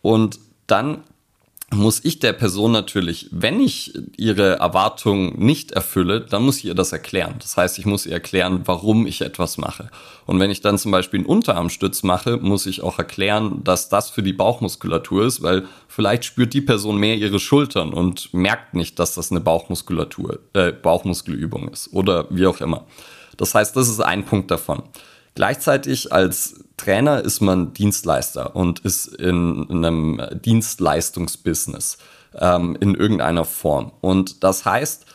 Und 0.01 0.39
dann 0.67 1.03
muss 1.71 2.03
ich 2.03 2.19
der 2.19 2.33
Person 2.33 2.71
natürlich, 2.71 3.27
wenn 3.31 3.59
ich 3.59 3.93
ihre 4.17 4.57
Erwartungen 4.57 5.33
nicht 5.37 5.71
erfülle, 5.71 6.21
dann 6.21 6.43
muss 6.43 6.59
ich 6.59 6.65
ihr 6.65 6.75
das 6.75 6.91
erklären. 6.91 7.35
Das 7.39 7.57
heißt, 7.57 7.79
ich 7.79 7.85
muss 7.85 8.05
ihr 8.05 8.13
erklären, 8.13 8.61
warum 8.65 9.07
ich 9.07 9.21
etwas 9.21 9.57
mache. 9.57 9.89
Und 10.27 10.39
wenn 10.39 10.51
ich 10.51 10.61
dann 10.61 10.77
zum 10.77 10.91
Beispiel 10.91 11.21
einen 11.21 11.27
Unterarmstütz 11.27 12.03
mache, 12.03 12.37
muss 12.37 12.67
ich 12.67 12.83
auch 12.83 12.99
erklären, 12.99 13.63
dass 13.63 13.89
das 13.89 14.11
für 14.11 14.21
die 14.21 14.33
Bauchmuskulatur 14.33 15.25
ist, 15.25 15.41
weil 15.41 15.65
vielleicht 15.87 16.25
spürt 16.25 16.53
die 16.53 16.61
Person 16.61 16.97
mehr 16.97 17.15
ihre 17.15 17.39
Schultern 17.39 17.93
und 17.93 18.31
merkt 18.33 18.75
nicht, 18.75 18.99
dass 18.99 19.15
das 19.15 19.31
eine 19.31 19.41
Bauchmuskulatur, 19.41 20.39
äh, 20.53 20.71
Bauchmuskelübung 20.71 21.69
ist 21.69 21.91
oder 21.93 22.27
wie 22.29 22.45
auch 22.45 22.61
immer. 22.61 22.85
Das 23.37 23.55
heißt, 23.55 23.75
das 23.75 23.89
ist 23.89 24.01
ein 24.01 24.23
Punkt 24.23 24.51
davon. 24.51 24.83
Gleichzeitig 25.33 26.13
als 26.13 26.64
Trainer 26.77 27.21
ist 27.21 27.41
man 27.41 27.73
Dienstleister 27.73 28.55
und 28.55 28.79
ist 28.79 29.07
in 29.07 29.67
einem 29.69 30.21
Dienstleistungsbusiness 30.43 31.97
ähm, 32.39 32.77
in 32.79 32.95
irgendeiner 32.95 33.45
Form. 33.45 33.91
Und 34.01 34.43
das 34.43 34.65
heißt, 34.65 35.05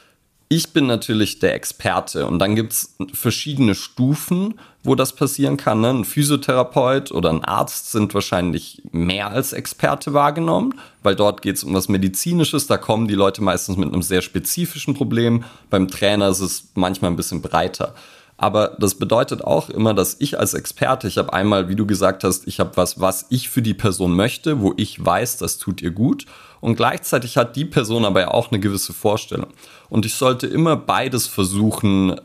ich 0.53 0.73
bin 0.73 0.87
natürlich 0.87 1.39
der 1.39 1.55
Experte 1.55 2.27
und 2.27 2.41
dann 2.41 2.57
gibt 2.57 2.73
es 2.73 2.97
verschiedene 3.13 3.77
Stufen, 3.77 4.59
wo 4.83 4.97
das 4.97 5.15
passieren 5.15 5.57
kann. 5.57 5.81
Ne? 5.81 5.91
Ein 5.91 6.05
Physiotherapeut 6.05 7.13
oder 7.13 7.31
ein 7.31 7.45
Arzt 7.45 7.93
sind 7.93 8.15
wahrscheinlich 8.15 8.83
mehr 8.91 9.31
als 9.31 9.53
Experte 9.53 10.13
wahrgenommen, 10.13 10.75
weil 11.05 11.15
dort 11.15 11.43
geht 11.43 11.55
es 11.55 11.63
um 11.63 11.73
was 11.73 11.89
Medizinisches. 11.89 12.67
Da 12.67 12.79
kommen 12.79 13.07
die 13.07 13.15
Leute 13.15 13.45
meistens 13.45 13.77
mit 13.77 13.93
einem 13.93 14.03
sehr 14.03 14.23
spezifischen 14.23 14.95
Problem. 14.95 15.45
Beim 15.71 15.87
Trainer 15.87 16.31
ist 16.31 16.41
es 16.41 16.71
manchmal 16.75 17.13
ein 17.13 17.17
bisschen 17.17 17.43
breiter. 17.43 17.95
Aber 18.43 18.75
das 18.79 18.95
bedeutet 18.95 19.45
auch 19.45 19.69
immer, 19.69 19.93
dass 19.93 20.17
ich 20.19 20.39
als 20.39 20.55
Experte, 20.55 21.07
ich 21.07 21.19
habe 21.19 21.31
einmal, 21.35 21.69
wie 21.69 21.77
du 21.77 21.85
gesagt 21.85 22.25
hast, 22.25 22.49
ich 22.49 22.59
habe 22.59 22.75
was, 22.75 22.99
was 22.99 23.27
ich 23.29 23.51
für 23.51 23.61
die 23.61 23.75
Person 23.75 24.17
möchte, 24.17 24.63
wo 24.63 24.73
ich 24.79 25.05
weiß, 25.05 25.37
das 25.37 25.59
tut 25.59 25.83
ihr 25.83 25.91
gut. 25.91 26.25
Und 26.63 26.75
gleichzeitig 26.75 27.37
hat 27.37 27.55
die 27.55 27.67
Person 27.67 28.07
aber 28.07 28.21
ja 28.23 28.29
auch 28.29 28.51
eine 28.51 28.59
gewisse 28.59 28.95
Vorstellung. 28.95 29.51
Und 29.91 30.07
ich 30.07 30.15
sollte 30.15 30.47
immer 30.47 30.75
beides 30.75 31.27
versuchen 31.27 32.19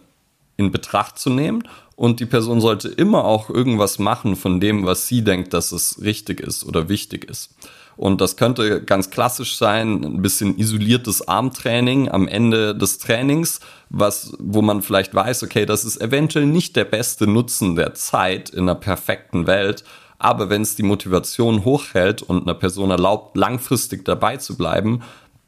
in 0.55 0.71
Betracht 0.71 1.19
zu 1.19 1.29
nehmen. 1.29 1.67
Und 1.95 2.19
die 2.19 2.25
Person 2.25 2.59
sollte 2.59 2.89
immer 2.89 3.23
auch 3.23 3.49
irgendwas 3.49 3.99
machen 3.99 4.35
von 4.35 4.59
dem, 4.59 4.85
was 4.85 5.07
sie 5.07 5.23
denkt, 5.23 5.53
dass 5.53 5.71
es 5.71 6.01
richtig 6.01 6.41
ist 6.41 6.65
oder 6.65 6.89
wichtig 6.89 7.29
ist. 7.29 7.51
Und 7.97 8.19
das 8.19 8.35
könnte 8.35 8.83
ganz 8.83 9.09
klassisch 9.09 9.55
sein, 9.57 10.03
ein 10.03 10.21
bisschen 10.21 10.57
isoliertes 10.57 11.27
Armtraining 11.27 12.09
am 12.09 12.27
Ende 12.27 12.75
des 12.75 12.97
Trainings, 12.97 13.61
was, 13.89 14.33
wo 14.39 14.61
man 14.61 14.81
vielleicht 14.81 15.15
weiß, 15.15 15.43
okay, 15.43 15.65
das 15.65 15.85
ist 15.85 16.01
eventuell 16.01 16.45
nicht 16.45 16.75
der 16.75 16.83
beste 16.83 17.25
Nutzen 17.25 17.75
der 17.75 17.93
Zeit 17.93 18.49
in 18.49 18.63
einer 18.63 18.75
perfekten 18.75 19.47
Welt. 19.47 19.85
Aber 20.17 20.49
wenn 20.49 20.61
es 20.61 20.75
die 20.75 20.83
Motivation 20.83 21.63
hochhält 21.63 22.21
und 22.21 22.43
einer 22.43 22.53
Person 22.53 22.91
erlaubt, 22.91 23.37
langfristig 23.37 24.03
dabei 24.03 24.37
zu 24.37 24.57
bleiben, 24.57 25.01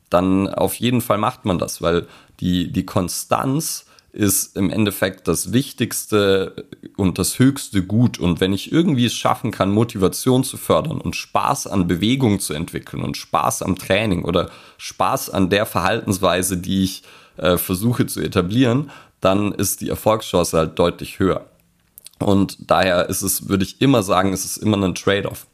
dann 0.10 0.48
auf 0.48 0.76
jeden 0.76 1.02
Fall 1.02 1.18
macht 1.18 1.44
man 1.44 1.60
das, 1.60 1.82
weil 1.82 2.08
die, 2.40 2.72
die 2.72 2.86
Konstanz 2.86 3.87
ist 4.18 4.58
im 4.58 4.72
Endeffekt 4.72 5.28
das 5.28 5.54
wichtigste 5.54 6.66
und 6.96 7.20
das 7.20 7.38
höchste 7.38 7.84
Gut. 7.84 8.18
Und 8.18 8.40
wenn 8.40 8.52
ich 8.52 8.72
irgendwie 8.72 9.06
es 9.06 9.14
schaffen 9.14 9.52
kann, 9.52 9.72
Motivation 9.72 10.44
zu 10.44 10.58
fördern 10.58 11.00
und 11.00 11.16
Spaß 11.16 11.68
an 11.68 11.88
Bewegung 11.88 12.40
zu 12.40 12.54
entwickeln 12.54 13.04
und 13.04 13.16
Spaß 13.16 13.62
am 13.62 13.76
Training 13.78 14.26
oder 14.26 14.50
Spaß 14.78 15.30
an 15.30 15.52
der 15.52 15.68
Verhaltensweise, 15.68 16.58
die 16.58 16.84
ich 16.84 17.04
äh, 17.38 17.58
versuche 17.58 18.08
zu 18.08 18.20
etablieren, 18.20 18.90
dann 19.22 19.52
ist 19.52 19.82
die 19.82 19.90
Erfolgschance 19.90 20.58
halt 20.58 20.80
deutlich 20.80 21.20
höher. 21.20 21.46
Und 22.18 22.58
daher 22.72 23.10
ist 23.10 23.22
es, 23.22 23.48
würde 23.48 23.66
ich 23.66 23.82
immer 23.82 24.02
sagen, 24.02 24.34
es 24.34 24.46
ist 24.46 24.58
immer 24.58 24.84
ein 24.84 24.96
Trade-off. 24.96 25.46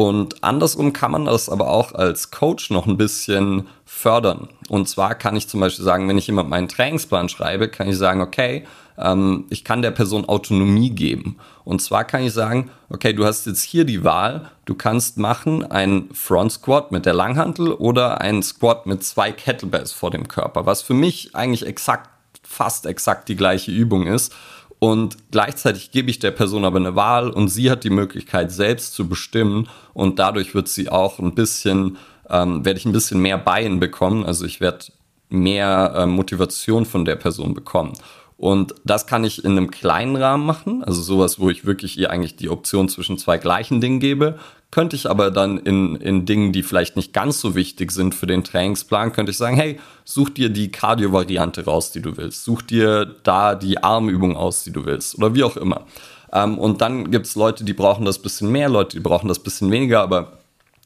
Und 0.00 0.42
andersrum 0.42 0.94
kann 0.94 1.10
man 1.10 1.26
das 1.26 1.50
aber 1.50 1.68
auch 1.68 1.92
als 1.92 2.30
Coach 2.30 2.70
noch 2.70 2.86
ein 2.86 2.96
bisschen 2.96 3.66
fördern. 3.84 4.48
Und 4.70 4.88
zwar 4.88 5.14
kann 5.14 5.36
ich 5.36 5.46
zum 5.46 5.60
Beispiel 5.60 5.84
sagen, 5.84 6.08
wenn 6.08 6.16
ich 6.16 6.26
jemand 6.26 6.48
meinen 6.48 6.68
Trainingsplan 6.68 7.28
schreibe, 7.28 7.68
kann 7.68 7.86
ich 7.86 7.98
sagen, 7.98 8.22
okay, 8.22 8.64
ähm, 8.96 9.44
ich 9.50 9.62
kann 9.62 9.82
der 9.82 9.90
Person 9.90 10.26
Autonomie 10.26 10.88
geben. 10.88 11.36
Und 11.64 11.82
zwar 11.82 12.04
kann 12.04 12.24
ich 12.24 12.32
sagen, 12.32 12.70
okay, 12.88 13.12
du 13.12 13.26
hast 13.26 13.44
jetzt 13.44 13.62
hier 13.62 13.84
die 13.84 14.02
Wahl, 14.02 14.50
du 14.64 14.74
kannst 14.74 15.18
machen 15.18 15.70
einen 15.70 16.08
Front 16.14 16.52
Squat 16.52 16.92
mit 16.92 17.04
der 17.04 17.12
Langhantel 17.12 17.70
oder 17.70 18.22
einen 18.22 18.42
Squat 18.42 18.86
mit 18.86 19.04
zwei 19.04 19.32
Kettlebells 19.32 19.92
vor 19.92 20.10
dem 20.10 20.28
Körper, 20.28 20.64
was 20.64 20.80
für 20.80 20.94
mich 20.94 21.36
eigentlich 21.36 21.66
exakt, 21.66 22.08
fast 22.42 22.86
exakt 22.86 23.28
die 23.28 23.36
gleiche 23.36 23.70
Übung 23.70 24.06
ist. 24.06 24.32
Und 24.80 25.30
gleichzeitig 25.30 25.90
gebe 25.92 26.10
ich 26.10 26.18
der 26.18 26.30
Person 26.30 26.64
aber 26.64 26.78
eine 26.78 26.96
Wahl 26.96 27.30
und 27.30 27.48
sie 27.48 27.70
hat 27.70 27.84
die 27.84 27.90
Möglichkeit, 27.90 28.50
selbst 28.50 28.94
zu 28.94 29.08
bestimmen. 29.08 29.68
Und 29.92 30.18
dadurch 30.18 30.54
wird 30.54 30.68
sie 30.68 30.88
auch 30.88 31.18
ein 31.18 31.34
bisschen, 31.34 31.98
ähm, 32.28 32.64
werde 32.64 32.78
ich 32.78 32.86
ein 32.86 32.92
bisschen 32.92 33.20
mehr 33.20 33.36
Bein 33.38 33.78
bekommen. 33.78 34.24
Also 34.24 34.46
ich 34.46 34.60
werde 34.60 34.86
mehr 35.28 35.92
äh, 35.96 36.06
Motivation 36.06 36.86
von 36.86 37.04
der 37.04 37.16
Person 37.16 37.52
bekommen. 37.52 37.92
Und 38.38 38.74
das 38.86 39.06
kann 39.06 39.22
ich 39.22 39.44
in 39.44 39.50
einem 39.52 39.70
kleinen 39.70 40.16
Rahmen 40.16 40.46
machen, 40.46 40.82
also 40.82 41.02
sowas, 41.02 41.38
wo 41.38 41.50
ich 41.50 41.66
wirklich 41.66 41.98
ihr 41.98 42.10
eigentlich 42.10 42.36
die 42.36 42.48
Option 42.48 42.88
zwischen 42.88 43.18
zwei 43.18 43.36
gleichen 43.36 43.82
Dingen 43.82 44.00
gebe. 44.00 44.38
Könnte 44.70 44.94
ich 44.94 45.10
aber 45.10 45.30
dann 45.30 45.58
in, 45.58 45.96
in 45.96 46.26
Dingen, 46.26 46.52
die 46.52 46.62
vielleicht 46.62 46.94
nicht 46.94 47.12
ganz 47.12 47.40
so 47.40 47.54
wichtig 47.54 47.90
sind 47.90 48.14
für 48.14 48.26
den 48.26 48.44
Trainingsplan, 48.44 49.12
könnte 49.12 49.32
ich 49.32 49.36
sagen, 49.36 49.56
hey, 49.56 49.80
such 50.04 50.30
dir 50.30 50.48
die 50.48 50.70
Cardio-Variante 50.70 51.64
raus, 51.64 51.90
die 51.90 52.00
du 52.00 52.16
willst. 52.16 52.44
Such 52.44 52.62
dir 52.62 53.16
da 53.24 53.56
die 53.56 53.82
Armübung 53.82 54.36
aus, 54.36 54.62
die 54.62 54.72
du 54.72 54.84
willst. 54.84 55.18
Oder 55.18 55.34
wie 55.34 55.42
auch 55.42 55.56
immer. 55.56 55.86
Ähm, 56.32 56.56
und 56.58 56.80
dann 56.80 57.10
gibt's 57.10 57.34
Leute, 57.34 57.64
die 57.64 57.72
brauchen 57.72 58.04
das 58.04 58.20
bisschen 58.20 58.52
mehr, 58.52 58.68
Leute, 58.68 58.96
die 58.96 59.02
brauchen 59.02 59.26
das 59.26 59.40
bisschen 59.40 59.72
weniger, 59.72 60.02
aber 60.02 60.38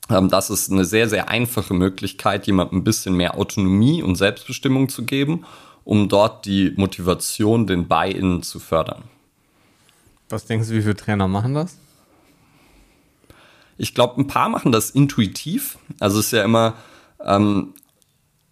ähm, 0.08 0.30
das 0.30 0.48
ist 0.48 0.72
eine 0.72 0.86
sehr, 0.86 1.08
sehr 1.08 1.28
einfache 1.28 1.74
Möglichkeit, 1.74 2.46
jemandem 2.46 2.78
ein 2.78 2.84
bisschen 2.84 3.14
mehr 3.14 3.36
Autonomie 3.36 4.02
und 4.02 4.16
Selbstbestimmung 4.16 4.88
zu 4.88 5.04
geben 5.04 5.44
um 5.84 6.08
dort 6.08 6.46
die 6.46 6.72
Motivation, 6.76 7.66
den 7.66 7.86
Buy-in 7.86 8.42
zu 8.42 8.58
fördern. 8.58 9.04
Was 10.30 10.46
denkst 10.46 10.68
du, 10.68 10.74
wie 10.74 10.82
viele 10.82 10.96
Trainer 10.96 11.28
machen 11.28 11.54
das? 11.54 11.76
Ich 13.76 13.94
glaube, 13.94 14.20
ein 14.20 14.26
paar 14.26 14.48
machen 14.48 14.72
das 14.72 14.90
intuitiv. 14.90 15.78
Also 16.00 16.20
es 16.20 16.26
ist 16.26 16.32
ja 16.32 16.44
immer, 16.44 16.74
ähm, 17.24 17.74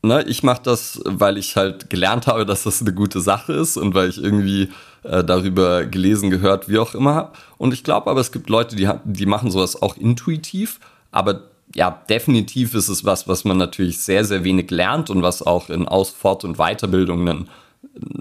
ne, 0.02 0.24
ich 0.26 0.42
mache 0.42 0.62
das, 0.62 1.00
weil 1.04 1.38
ich 1.38 1.56
halt 1.56 1.90
gelernt 1.90 2.26
habe, 2.26 2.44
dass 2.44 2.64
das 2.64 2.80
eine 2.80 2.92
gute 2.92 3.20
Sache 3.20 3.52
ist 3.52 3.76
und 3.76 3.94
weil 3.94 4.08
ich 4.08 4.22
irgendwie 4.22 4.70
äh, 5.04 5.24
darüber 5.24 5.84
gelesen, 5.86 6.30
gehört, 6.30 6.68
wie 6.68 6.78
auch 6.78 6.94
immer 6.94 7.14
habe. 7.14 7.32
Und 7.58 7.72
ich 7.72 7.84
glaube 7.84 8.10
aber, 8.10 8.20
es 8.20 8.32
gibt 8.32 8.48
Leute, 8.50 8.76
die, 8.76 8.88
die 9.04 9.26
machen 9.26 9.50
sowas 9.50 9.80
auch 9.80 9.96
intuitiv, 9.96 10.80
aber 11.10 11.42
ja, 11.74 12.02
definitiv 12.08 12.74
ist 12.74 12.88
es 12.88 13.04
was, 13.04 13.28
was 13.28 13.44
man 13.44 13.56
natürlich 13.56 13.98
sehr, 13.98 14.24
sehr 14.24 14.44
wenig 14.44 14.70
lernt 14.70 15.08
und 15.08 15.22
was 15.22 15.42
auch 15.42 15.70
in 15.70 15.88
Aus-, 15.88 16.10
Fort- 16.10 16.44
und 16.44 16.58
Weiterbildungen 16.58 17.48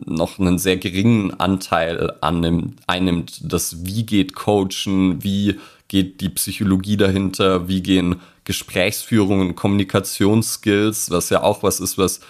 noch 0.05 0.39
einen 0.39 0.57
sehr 0.57 0.77
geringen 0.77 1.39
Anteil 1.39 2.13
annimmt, 2.21 2.79
einnimmt, 2.87 3.41
das 3.43 3.85
wie 3.85 4.05
geht 4.05 4.35
Coachen, 4.35 5.23
wie 5.23 5.59
geht 5.91 6.21
die 6.21 6.29
Psychologie 6.29 6.95
dahinter, 6.95 7.67
wie 7.67 7.83
gehen 7.83 8.21
Gesprächsführungen, 8.45 9.57
Kommunikationsskills, 9.57 11.11
was 11.11 11.29
ja 11.29 11.43
auch 11.43 11.63
was 11.63 11.81
ist, 11.81 11.97
was 11.97 12.21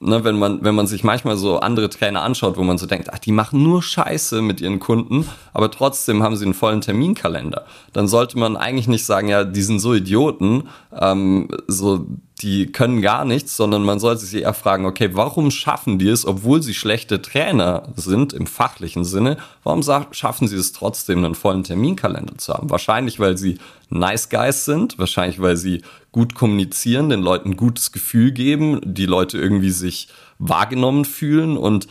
ne, 0.00 0.24
wenn 0.24 0.38
man, 0.38 0.64
wenn 0.64 0.74
man 0.74 0.86
sich 0.86 1.04
manchmal 1.04 1.36
so 1.36 1.58
andere 1.58 1.90
Trainer 1.90 2.22
anschaut, 2.22 2.56
wo 2.56 2.62
man 2.62 2.78
so 2.78 2.86
denkt, 2.86 3.10
ach, 3.12 3.18
die 3.18 3.30
machen 3.30 3.62
nur 3.62 3.82
Scheiße 3.82 4.40
mit 4.40 4.62
ihren 4.62 4.80
Kunden, 4.80 5.28
aber 5.52 5.70
trotzdem 5.70 6.22
haben 6.22 6.34
sie 6.34 6.46
einen 6.46 6.54
vollen 6.54 6.80
Terminkalender, 6.80 7.66
dann 7.92 8.08
sollte 8.08 8.38
man 8.38 8.56
eigentlich 8.56 8.88
nicht 8.88 9.04
sagen, 9.04 9.28
ja, 9.28 9.44
die 9.44 9.62
sind 9.62 9.80
so 9.80 9.92
Idioten, 9.92 10.68
ähm, 10.98 11.48
so 11.66 12.06
die 12.42 12.66
können 12.66 13.00
gar 13.00 13.24
nichts, 13.24 13.56
sondern 13.56 13.84
man 13.84 14.00
sollte 14.00 14.24
sich 14.24 14.42
eher 14.42 14.54
fragen, 14.54 14.86
okay, 14.86 15.10
warum 15.12 15.50
schaffen 15.52 15.98
die 15.98 16.08
es, 16.08 16.26
obwohl 16.26 16.62
sie 16.62 16.74
schlechte 16.74 17.22
Trainer 17.22 17.84
sind 17.94 18.32
im 18.32 18.46
fachlichen 18.46 19.04
Sinne, 19.04 19.36
warum 19.62 19.82
schaffen 20.10 20.48
sie 20.48 20.56
es 20.56 20.72
trotzdem, 20.72 21.24
einen 21.24 21.36
vollen 21.36 21.62
Terminkalender 21.62 22.36
zu 22.36 22.52
haben? 22.52 22.70
Wahrscheinlich, 22.70 23.20
weil 23.20 23.38
sie 23.38 23.58
nice 23.88 24.30
guys 24.30 24.64
sind, 24.64 24.98
wahrscheinlich, 24.98 25.40
weil 25.40 25.56
sie 25.56 25.82
gut 26.10 26.34
kommunizieren, 26.34 27.08
den 27.08 27.22
Leuten 27.22 27.50
ein 27.50 27.56
gutes 27.56 27.92
Gefühl 27.92 28.32
geben, 28.32 28.80
die 28.84 29.06
Leute 29.06 29.38
irgendwie 29.38 29.70
sich 29.70 30.08
wahrgenommen 30.38 31.04
fühlen 31.04 31.56
und 31.56 31.86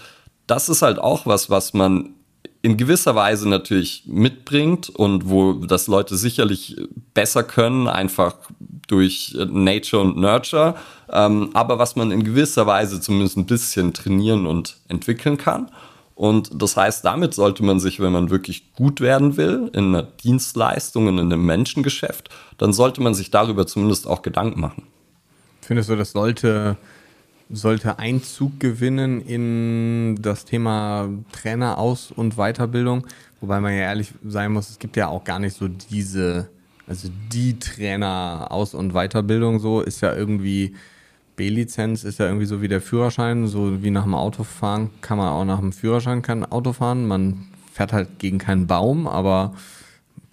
das 0.45 0.67
ist 0.67 0.81
halt 0.81 0.99
auch 0.99 1.25
was, 1.25 1.49
was 1.49 1.73
man 1.73 2.15
in 2.63 2.77
gewisser 2.77 3.13
Weise 3.13 3.47
natürlich 3.47 4.03
mitbringt 4.07 4.89
und 4.89 5.29
wo 5.29 5.53
das 5.53 5.87
Leute 5.87 6.15
sicherlich 6.15 6.77
besser 7.13 7.43
können, 7.43 7.89
einfach 7.89 8.35
durch 8.87 9.35
Nature 9.37 10.01
und 10.01 10.17
Nurture, 10.17 10.75
ähm, 11.11 11.49
aber 11.53 11.77
was 11.77 11.97
man 11.97 12.11
in 12.11 12.23
gewisser 12.23 12.65
Weise 12.65 13.01
zumindest 13.01 13.37
ein 13.37 13.45
bisschen 13.45 13.93
trainieren 13.93 14.47
und 14.47 14.77
entwickeln 14.87 15.37
kann. 15.37 15.71
Und 16.15 16.61
das 16.61 16.77
heißt, 16.77 17.03
damit 17.03 17.33
sollte 17.33 17.63
man 17.63 17.81
sich, 17.81 17.99
wenn 17.99 18.13
man 18.13 18.29
wirklich 18.29 18.71
gut 18.73 19.01
werden 19.01 19.35
will 19.35 19.69
in 19.73 19.87
einer 19.87 20.03
Dienstleistung, 20.03 21.09
in 21.09 21.19
einem 21.19 21.45
Menschengeschäft, 21.45 22.29
dann 22.57 22.71
sollte 22.71 23.01
man 23.01 23.13
sich 23.13 23.29
darüber 23.29 23.67
zumindest 23.67 24.07
auch 24.07 24.21
Gedanken 24.21 24.61
machen. 24.61 24.83
Findest 25.61 25.89
du, 25.89 25.97
das 25.97 26.11
sollte 26.11 26.77
sollte 27.53 27.99
Einzug 27.99 28.59
gewinnen 28.59 29.21
in 29.21 30.17
das 30.21 30.45
Thema 30.45 31.07
Trainer 31.31 31.77
Aus- 31.77 32.11
und 32.11 32.35
Weiterbildung. 32.35 33.05
Wobei 33.41 33.59
man 33.59 33.73
ja 33.73 33.81
ehrlich 33.81 34.11
sein 34.25 34.51
muss, 34.51 34.69
es 34.69 34.79
gibt 34.79 34.97
ja 34.97 35.07
auch 35.07 35.23
gar 35.23 35.39
nicht 35.39 35.55
so 35.55 35.67
diese, 35.67 36.49
also 36.87 37.09
die 37.31 37.59
Trainer 37.59 38.47
Aus- 38.49 38.73
und 38.73 38.93
Weiterbildung 38.93 39.59
so, 39.59 39.81
ist 39.81 40.01
ja 40.01 40.15
irgendwie, 40.15 40.75
B-Lizenz 41.35 42.03
ist 42.03 42.19
ja 42.19 42.25
irgendwie 42.25 42.45
so 42.45 42.61
wie 42.61 42.67
der 42.67 42.81
Führerschein, 42.81 43.47
so 43.47 43.83
wie 43.83 43.91
nach 43.91 44.03
dem 44.03 44.15
Autofahren 44.15 44.89
kann 45.01 45.17
man 45.17 45.27
auch 45.27 45.45
nach 45.45 45.59
dem 45.59 45.73
Führerschein 45.73 46.21
kein 46.21 46.45
Auto 46.45 46.73
fahren. 46.73 47.07
Man 47.07 47.47
fährt 47.71 47.93
halt 47.93 48.19
gegen 48.19 48.39
keinen 48.39 48.65
Baum, 48.65 49.07
aber 49.07 49.53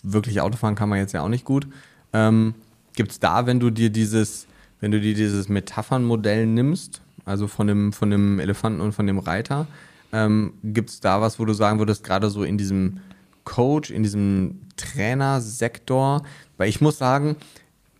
wirklich 0.02 0.40
Autofahren 0.40 0.74
kann 0.74 0.88
man 0.88 0.98
jetzt 0.98 1.12
ja 1.12 1.22
auch 1.22 1.28
nicht 1.28 1.44
gut. 1.44 1.66
Ähm, 2.12 2.54
Gibt 2.96 3.12
es 3.12 3.20
da, 3.20 3.46
wenn 3.46 3.60
du 3.60 3.70
dir 3.70 3.90
dieses 3.90 4.46
wenn 4.80 4.90
du 4.90 5.00
dir 5.00 5.14
dieses 5.14 5.48
Metaphernmodell 5.48 6.46
nimmst, 6.46 7.02
also 7.24 7.46
von 7.46 7.66
dem, 7.66 7.92
von 7.92 8.10
dem 8.10 8.38
Elefanten 8.40 8.80
und 8.80 8.92
von 8.92 9.06
dem 9.06 9.18
Reiter, 9.18 9.66
ähm, 10.12 10.54
gibt 10.64 10.90
es 10.90 11.00
da 11.00 11.20
was, 11.20 11.38
wo 11.38 11.44
du 11.44 11.52
sagen 11.52 11.78
würdest, 11.78 12.04
gerade 12.04 12.30
so 12.30 12.42
in 12.42 12.58
diesem 12.58 13.00
Coach, 13.44 13.90
in 13.90 14.02
diesem 14.02 14.60
Trainersektor, 14.76 16.22
weil 16.56 16.68
ich 16.68 16.80
muss 16.80 16.98
sagen, 16.98 17.36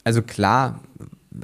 also 0.05 0.23
klar, 0.23 0.81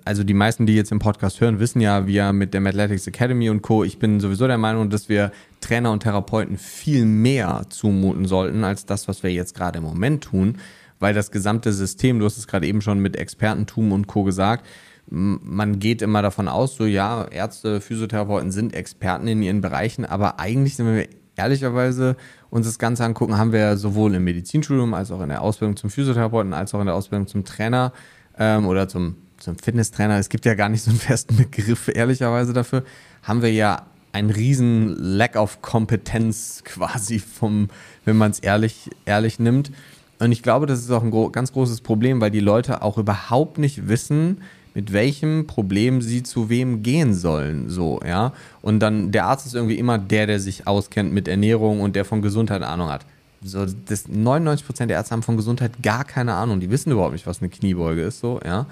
also 0.05 0.25
die 0.25 0.35
meisten, 0.35 0.67
die 0.67 0.75
jetzt 0.75 0.93
im 0.93 0.99
Podcast 0.99 1.41
hören, 1.41 1.61
wissen 1.61 1.81
ja, 1.81 2.07
wir 2.07 2.33
mit 2.33 2.55
der 2.55 2.65
Athletics 2.65 3.07
Academy 3.07 3.51
und 3.51 3.63
Co. 3.63 3.85
Ich 3.85 3.99
bin 3.99 4.21
sowieso 4.21 4.47
der 4.47 4.59
Meinung, 4.59 4.91
dass 4.91 5.09
wir 5.09 5.31
Trainer 5.61 5.93
und 5.93 6.03
Therapeuten 6.03 6.59
viel 6.59 7.05
mehr 7.05 7.67
zumuten 7.69 8.27
sollten 8.27 8.65
als 8.65 8.87
das, 8.87 9.09
was 9.09 9.23
wir 9.23 9.33
jetzt 9.33 9.55
gerade 9.55 9.79
im 9.79 9.85
Moment 9.85 10.25
tun, 10.25 10.59
weil 10.99 11.15
das 11.15 11.31
gesamte 11.31 11.73
System, 11.73 12.19
du 12.19 12.25
hast 12.25 12.37
es 12.37 12.49
gerade 12.49 12.67
eben 12.67 12.81
schon 12.81 12.99
mit 12.99 13.17
Expertentum 13.17 13.93
und 13.93 14.07
Co. 14.07 14.25
gesagt, 14.25 14.67
man 15.09 15.79
geht 15.79 16.03
immer 16.03 16.23
davon 16.23 16.49
aus, 16.49 16.77
so 16.77 16.85
ja, 16.85 17.27
Ärzte, 17.27 17.81
Physiotherapeuten 17.81 18.51
sind 18.51 18.75
Experten 18.75 19.29
in 19.29 19.43
ihren 19.43 19.61
Bereichen, 19.61 20.05
aber 20.05 20.41
eigentlich, 20.41 20.79
wenn 20.79 20.97
wir 20.97 21.09
ehrlicherweise 21.37 22.17
uns 22.51 22.67
das 22.67 22.79
Ganze 22.79 23.05
angucken, 23.05 23.37
haben 23.37 23.53
wir 23.53 23.77
sowohl 23.77 24.15
im 24.15 24.25
Medizinstudium 24.25 24.95
als 24.95 25.11
auch 25.11 25.21
in 25.21 25.29
der 25.29 25.43
Ausbildung 25.43 25.77
zum 25.77 25.91
Physiotherapeuten, 25.91 26.53
als 26.53 26.75
auch 26.75 26.81
in 26.81 26.87
der 26.87 26.95
Ausbildung 26.95 27.27
zum 27.27 27.45
Trainer 27.45 27.93
ähm, 28.39 28.67
oder 28.67 28.89
zum, 28.89 29.17
zum 29.39 29.59
Fitnesstrainer, 29.59 30.19
es 30.19 30.29
gibt 30.29 30.45
ja 30.45 30.55
gar 30.55 30.69
nicht 30.69 30.83
so 30.83 30.91
einen 30.91 30.99
festen 30.99 31.37
Begriff, 31.37 31.89
ehrlicherweise 31.89 32.53
dafür, 32.53 32.83
haben 33.23 33.43
wir 33.43 33.53
ja 33.53 33.87
einen 34.13 34.31
riesen 34.31 34.97
Lack 34.99 35.37
of 35.37 35.61
Kompetenz 35.63 36.63
quasi 36.65 37.19
vom, 37.19 37.69
wenn 38.05 38.17
man 38.17 38.31
es 38.31 38.41
ehrlich, 38.41 38.91
ehrlich 39.05 39.39
nimmt. 39.39 39.71
Und 40.19 40.33
ich 40.33 40.43
glaube, 40.43 40.65
das 40.65 40.81
ist 40.81 40.91
auch 40.91 41.03
ein 41.03 41.33
ganz 41.33 41.53
großes 41.53 41.83
Problem, 41.83 42.23
weil 42.23 42.31
die 42.31 42.41
Leute 42.41 42.81
auch 42.81 42.97
überhaupt 42.97 43.59
nicht 43.59 43.89
wissen, 43.89 44.39
mit 44.77 44.93
welchem 44.93 45.47
Problem 45.47 46.03
sie 46.03 46.23
zu 46.23 46.51
wem 46.51 46.83
gehen 46.83 47.15
sollen, 47.15 47.71
so, 47.71 47.99
ja. 48.07 48.35
Und 48.61 48.81
dann 48.81 49.11
der 49.11 49.25
Arzt 49.25 49.47
ist 49.47 49.55
irgendwie 49.55 49.79
immer 49.79 49.97
der, 49.97 50.27
der 50.27 50.39
sich 50.39 50.67
auskennt 50.67 51.15
mit 51.15 51.29
Ernährung 51.29 51.81
und 51.81 51.97
der 51.97 52.05
von 52.05 52.21
Gesundheit 52.21 52.61
Ahnung 52.61 52.91
hat. 52.91 53.07
So, 53.43 53.65
das 53.65 54.07
99% 54.07 54.85
der 54.85 54.99
Ärzte 54.99 55.13
haben 55.13 55.23
von 55.23 55.39
Gesundheit 55.39 55.83
gar 55.83 56.05
keine 56.05 56.35
Ahnung. 56.35 56.61
Die 56.61 56.69
wissen 56.71 56.93
überhaupt 56.93 57.15
nicht, 57.15 57.27
was 57.27 57.41
eine 57.41 57.49
Kniebeuge 57.49 58.03
ist, 58.03 58.21
so, 58.21 58.39
ja. 58.45 58.67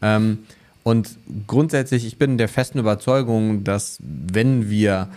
Ähm, 0.00 0.38
und 0.82 1.10
grundsätzlich, 1.46 2.06
ich 2.06 2.16
bin 2.16 2.38
der 2.38 2.48
festen 2.48 2.78
Überzeugung, 2.78 3.62
dass 3.62 3.98
wenn 4.00 4.70
wir 4.70 5.10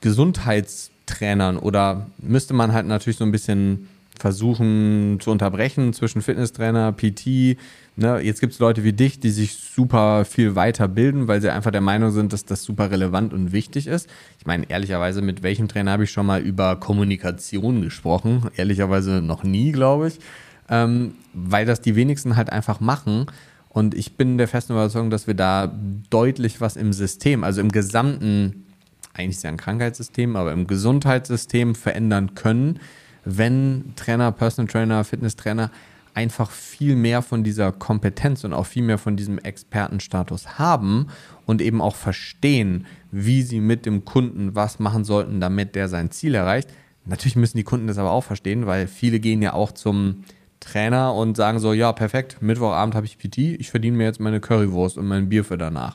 Gesundheitstrainern 0.00 1.56
oder 1.56 2.08
müsste 2.18 2.52
man 2.52 2.72
halt 2.72 2.88
natürlich 2.88 3.18
so 3.18 3.24
ein 3.24 3.30
bisschen 3.30 3.86
versuchen 4.18 5.18
zu 5.20 5.30
unterbrechen 5.30 5.92
zwischen 5.92 6.20
Fitnesstrainer, 6.20 6.90
PT, 6.90 7.56
Ne, 8.00 8.20
jetzt 8.20 8.40
gibt 8.40 8.52
es 8.52 8.60
Leute 8.60 8.84
wie 8.84 8.92
dich, 8.92 9.18
die 9.18 9.30
sich 9.30 9.56
super 9.56 10.24
viel 10.24 10.54
weiterbilden, 10.54 11.26
weil 11.26 11.40
sie 11.40 11.50
einfach 11.50 11.72
der 11.72 11.80
Meinung 11.80 12.12
sind, 12.12 12.32
dass 12.32 12.44
das 12.44 12.62
super 12.62 12.92
relevant 12.92 13.32
und 13.32 13.50
wichtig 13.50 13.88
ist. 13.88 14.08
Ich 14.38 14.46
meine, 14.46 14.70
ehrlicherweise, 14.70 15.20
mit 15.20 15.42
welchem 15.42 15.66
Trainer 15.66 15.90
habe 15.90 16.04
ich 16.04 16.12
schon 16.12 16.24
mal 16.24 16.40
über 16.40 16.76
Kommunikation 16.76 17.82
gesprochen? 17.82 18.50
Ehrlicherweise 18.54 19.20
noch 19.20 19.42
nie, 19.42 19.72
glaube 19.72 20.06
ich. 20.06 20.20
Ähm, 20.68 21.14
weil 21.34 21.66
das 21.66 21.80
die 21.80 21.96
wenigsten 21.96 22.36
halt 22.36 22.52
einfach 22.52 22.78
machen. 22.78 23.26
Und 23.68 23.96
ich 23.96 24.16
bin 24.16 24.38
der 24.38 24.46
festen 24.46 24.74
Überzeugung, 24.74 25.10
dass 25.10 25.26
wir 25.26 25.34
da 25.34 25.76
deutlich 26.08 26.60
was 26.60 26.76
im 26.76 26.92
System, 26.92 27.42
also 27.42 27.60
im 27.60 27.72
gesamten, 27.72 28.64
eigentlich 29.12 29.42
ja 29.42 29.50
ein 29.50 29.56
Krankheitssystem, 29.56 30.36
aber 30.36 30.52
im 30.52 30.68
Gesundheitssystem 30.68 31.74
verändern 31.74 32.36
können, 32.36 32.78
wenn 33.24 33.92
Trainer, 33.96 34.30
Personal 34.30 34.70
Trainer, 34.70 35.02
Fitnesstrainer 35.02 35.72
einfach 36.18 36.50
viel 36.50 36.96
mehr 36.96 37.22
von 37.22 37.44
dieser 37.44 37.70
Kompetenz 37.70 38.42
und 38.42 38.52
auch 38.52 38.66
viel 38.66 38.82
mehr 38.82 38.98
von 38.98 39.16
diesem 39.16 39.38
Expertenstatus 39.38 40.58
haben 40.58 41.06
und 41.46 41.62
eben 41.62 41.80
auch 41.80 41.94
verstehen, 41.94 42.86
wie 43.12 43.42
sie 43.42 43.60
mit 43.60 43.86
dem 43.86 44.04
Kunden 44.04 44.56
was 44.56 44.80
machen 44.80 45.04
sollten, 45.04 45.40
damit 45.40 45.76
der 45.76 45.88
sein 45.88 46.10
Ziel 46.10 46.34
erreicht. 46.34 46.70
Natürlich 47.04 47.36
müssen 47.36 47.56
die 47.56 47.62
Kunden 47.62 47.86
das 47.86 47.98
aber 47.98 48.10
auch 48.10 48.24
verstehen, 48.24 48.66
weil 48.66 48.88
viele 48.88 49.20
gehen 49.20 49.42
ja 49.42 49.52
auch 49.52 49.70
zum 49.70 50.24
Trainer 50.58 51.14
und 51.14 51.36
sagen 51.36 51.60
so, 51.60 51.72
ja, 51.72 51.92
perfekt, 51.92 52.42
Mittwochabend 52.42 52.96
habe 52.96 53.06
ich 53.06 53.16
PT, 53.16 53.38
ich 53.38 53.70
verdiene 53.70 53.96
mir 53.96 54.04
jetzt 54.04 54.18
meine 54.18 54.40
Currywurst 54.40 54.98
und 54.98 55.06
mein 55.06 55.28
Bier 55.28 55.44
für 55.44 55.56
danach. 55.56 55.94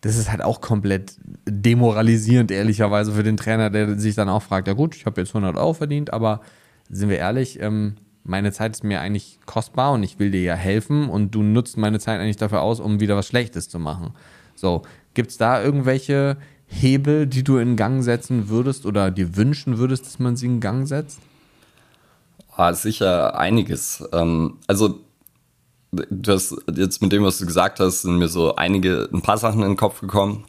Das 0.00 0.16
ist 0.16 0.30
halt 0.30 0.40
auch 0.40 0.62
komplett 0.62 1.18
demoralisierend, 1.46 2.50
ehrlicherweise, 2.50 3.12
für 3.12 3.22
den 3.22 3.36
Trainer, 3.36 3.68
der 3.68 3.98
sich 3.98 4.14
dann 4.14 4.30
auch 4.30 4.42
fragt, 4.42 4.66
ja 4.66 4.72
gut, 4.72 4.96
ich 4.96 5.04
habe 5.04 5.20
jetzt 5.20 5.34
100 5.34 5.58
Euro 5.58 5.74
verdient, 5.74 6.10
aber 6.10 6.40
sind 6.88 7.10
wir 7.10 7.18
ehrlich, 7.18 7.60
ähm, 7.60 7.96
meine 8.28 8.52
Zeit 8.52 8.72
ist 8.72 8.84
mir 8.84 9.00
eigentlich 9.00 9.38
kostbar 9.46 9.92
und 9.92 10.02
ich 10.02 10.18
will 10.18 10.30
dir 10.30 10.42
ja 10.42 10.54
helfen 10.54 11.08
und 11.08 11.34
du 11.34 11.42
nutzt 11.42 11.76
meine 11.76 11.98
Zeit 11.98 12.20
eigentlich 12.20 12.36
dafür 12.36 12.62
aus, 12.62 12.78
um 12.78 13.00
wieder 13.00 13.16
was 13.16 13.26
Schlechtes 13.26 13.68
zu 13.68 13.78
machen. 13.78 14.14
So, 14.54 14.82
gibt 15.14 15.30
es 15.30 15.38
da 15.38 15.62
irgendwelche 15.62 16.36
Hebel, 16.66 17.26
die 17.26 17.42
du 17.42 17.56
in 17.56 17.76
Gang 17.76 18.02
setzen 18.02 18.48
würdest 18.48 18.86
oder 18.86 19.10
dir 19.10 19.36
wünschen 19.36 19.78
würdest, 19.78 20.04
dass 20.06 20.18
man 20.18 20.36
sie 20.36 20.46
in 20.46 20.60
Gang 20.60 20.86
setzt? 20.86 21.20
Ah, 22.54 22.74
sicher 22.74 23.38
einiges. 23.38 24.06
Ähm, 24.12 24.58
also 24.66 25.00
hast 26.26 26.56
jetzt 26.74 27.00
mit 27.00 27.12
dem, 27.12 27.24
was 27.24 27.38
du 27.38 27.46
gesagt 27.46 27.80
hast, 27.80 28.02
sind 28.02 28.18
mir 28.18 28.28
so 28.28 28.56
einige, 28.56 29.08
ein 29.12 29.22
paar 29.22 29.38
Sachen 29.38 29.62
in 29.62 29.68
den 29.68 29.76
Kopf 29.76 30.00
gekommen. 30.00 30.44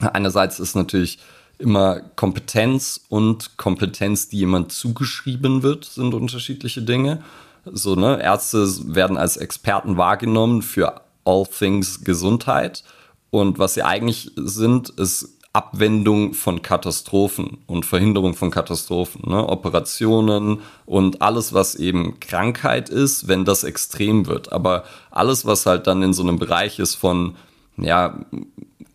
Einerseits 0.00 0.58
ist 0.58 0.74
natürlich 0.74 1.20
immer 1.58 2.00
Kompetenz 2.16 3.00
und 3.08 3.56
Kompetenz, 3.56 4.28
die 4.28 4.38
jemand 4.38 4.72
zugeschrieben 4.72 5.62
wird, 5.62 5.84
sind 5.84 6.14
unterschiedliche 6.14 6.82
Dinge. 6.82 7.22
So, 7.64 7.94
ne, 7.94 8.22
Ärzte 8.22 8.66
werden 8.94 9.16
als 9.16 9.36
Experten 9.36 9.96
wahrgenommen 9.96 10.62
für 10.62 11.00
all 11.24 11.46
things 11.46 12.04
Gesundheit. 12.04 12.84
Und 13.30 13.58
was 13.58 13.74
sie 13.74 13.82
eigentlich 13.82 14.30
sind, 14.36 14.90
ist 14.90 15.34
Abwendung 15.54 16.34
von 16.34 16.62
Katastrophen 16.62 17.58
und 17.66 17.86
Verhinderung 17.86 18.34
von 18.34 18.50
Katastrophen, 18.50 19.30
ne? 19.30 19.48
Operationen 19.48 20.60
und 20.84 21.22
alles, 21.22 21.52
was 21.52 21.76
eben 21.76 22.18
Krankheit 22.18 22.88
ist, 22.88 23.28
wenn 23.28 23.44
das 23.44 23.62
extrem 23.62 24.26
wird. 24.26 24.52
Aber 24.52 24.82
alles, 25.12 25.46
was 25.46 25.64
halt 25.64 25.86
dann 25.86 26.02
in 26.02 26.12
so 26.12 26.24
einem 26.24 26.40
Bereich 26.40 26.80
ist 26.80 26.96
von 26.96 27.36
ja, 27.76 28.18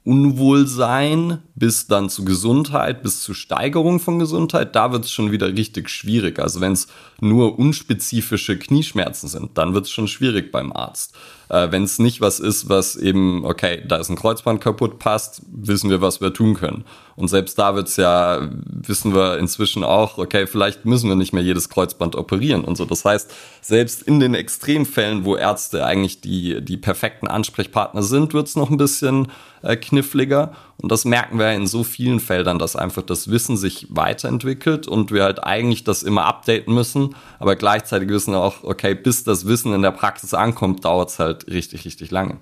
Unwohlsein 0.04 1.44
bis 1.60 1.88
dann 1.88 2.10
zu 2.10 2.24
Gesundheit, 2.24 3.04
bis 3.04 3.22
zu 3.22 3.34
Steigerung 3.34 4.00
von 4.00 4.18
Gesundheit, 4.18 4.76
da 4.76 4.94
wird 4.94 5.04
es 5.04 5.12
schon 5.12 5.32
wieder 5.32 5.48
richtig 5.48 5.90
schwierig. 5.90 6.40
Also 6.40 6.62
wenn 6.62 6.72
es 6.72 6.88
nur 7.20 7.60
unspezifische 7.60 8.58
Knieschmerzen 8.58 9.28
sind, 9.28 9.58
dann 9.58 9.74
wird 9.74 9.86
es 9.86 9.92
schon 9.92 10.08
schwierig 10.08 10.54
beim 10.54 10.72
Arzt. 10.72 11.14
Äh, 11.50 11.72
wenn 11.72 11.84
es 11.84 12.00
nicht 12.00 12.22
was 12.22 12.40
ist, 12.40 12.70
was 12.70 12.96
eben, 12.96 13.44
okay, 13.44 13.84
da 13.86 13.98
ist 13.98 14.10
ein 14.10 14.16
Kreuzband 14.16 14.62
kaputt, 14.62 15.00
passt, 15.00 15.42
wissen 15.52 15.90
wir, 15.90 16.00
was 16.00 16.22
wir 16.22 16.34
tun 16.34 16.54
können. 16.54 16.86
Und 17.18 17.28
selbst 17.28 17.60
da 17.60 17.76
wird's 17.76 17.98
ja, 17.98 18.50
wissen 18.64 19.14
wir 19.14 19.38
inzwischen 19.38 19.84
auch, 19.84 20.18
okay, 20.18 20.48
vielleicht 20.48 20.86
müssen 20.86 21.10
wir 21.10 21.18
nicht 21.18 21.34
mehr 21.34 21.44
jedes 21.44 21.68
Kreuzband 21.68 22.16
operieren 22.16 22.64
und 22.64 22.78
so. 22.78 22.86
Das 22.86 23.04
heißt, 23.04 23.34
selbst 23.62 24.02
in 24.02 24.22
den 24.22 24.34
Extremfällen, 24.34 25.26
wo 25.26 25.36
Ärzte 25.36 25.86
eigentlich 25.86 26.22
die, 26.22 26.62
die 26.62 26.78
perfekten 26.78 27.28
Ansprechpartner 27.28 28.04
sind, 28.04 28.34
wird's 28.34 28.56
noch 28.56 28.70
ein 28.70 28.78
bisschen 28.78 29.28
äh, 29.62 29.76
kniffliger. 29.76 30.54
Und 30.82 30.92
das 30.92 31.04
merken 31.04 31.40
wir 31.40 31.52
in 31.52 31.68
so 31.68 31.84
vielen 31.84 32.20
Feldern, 32.22 32.58
dass 32.58 32.76
einfach 32.76 33.02
das 33.02 33.30
Wissen 33.30 33.58
sich 33.58 33.88
weiterentwickelt 33.90 34.88
und 34.88 35.12
wir 35.12 35.24
halt 35.24 35.44
eigentlich 35.44 35.84
das 35.84 36.04
immer 36.04 36.26
updaten 36.26 36.74
müssen, 36.74 37.16
aber 37.38 37.56
gleichzeitig 37.58 38.08
wissen 38.10 38.34
wir 38.34 38.40
auch, 38.40 38.64
okay, 38.64 38.96
bis 38.96 39.26
das 39.26 39.46
Wissen 39.46 39.74
in 39.74 39.82
der 39.82 39.92
Praxis 39.92 40.34
ankommt, 40.34 40.86
dauert's 40.86 41.20
halt 41.20 41.48
richtig, 41.48 41.84
richtig 41.84 42.12
lange. 42.12 42.38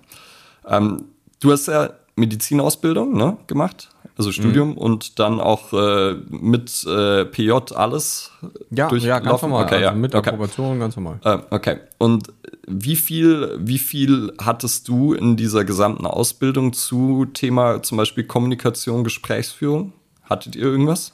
Ähm, 0.67 1.05
du 1.39 1.51
hast 1.51 1.67
ja 1.67 1.91
Medizinausbildung 2.15 3.15
ne, 3.15 3.37
gemacht, 3.47 3.89
also 4.17 4.31
Studium 4.31 4.71
mhm. 4.71 4.77
und 4.77 5.19
dann 5.19 5.39
auch 5.39 5.73
äh, 5.73 6.15
mit 6.29 6.85
äh, 6.85 7.25
PJ 7.25 7.51
alles 7.75 8.31
ja, 8.71 8.91
Ja, 8.93 9.19
ganz 9.19 9.41
normal. 9.41 9.65
Okay, 9.65 9.75
also 9.75 9.85
ja. 9.85 9.91
Mit 9.93 10.15
okay. 10.15 10.29
Approbation 10.29 10.79
ganz 10.79 10.95
normal. 10.95 11.19
Äh, 11.23 11.37
okay. 11.51 11.77
Und 11.99 12.33
wie 12.67 12.95
viel, 12.95 13.57
wie 13.59 13.77
viel 13.77 14.33
hattest 14.39 14.87
du 14.87 15.13
in 15.13 15.37
dieser 15.37 15.65
gesamten 15.65 16.05
Ausbildung 16.05 16.73
zu 16.73 17.25
Thema 17.25 17.83
zum 17.83 17.97
Beispiel 17.97 18.23
Kommunikation, 18.23 19.03
Gesprächsführung? 19.03 19.93
Hattet 20.23 20.55
ihr 20.55 20.63
irgendwas? 20.63 21.13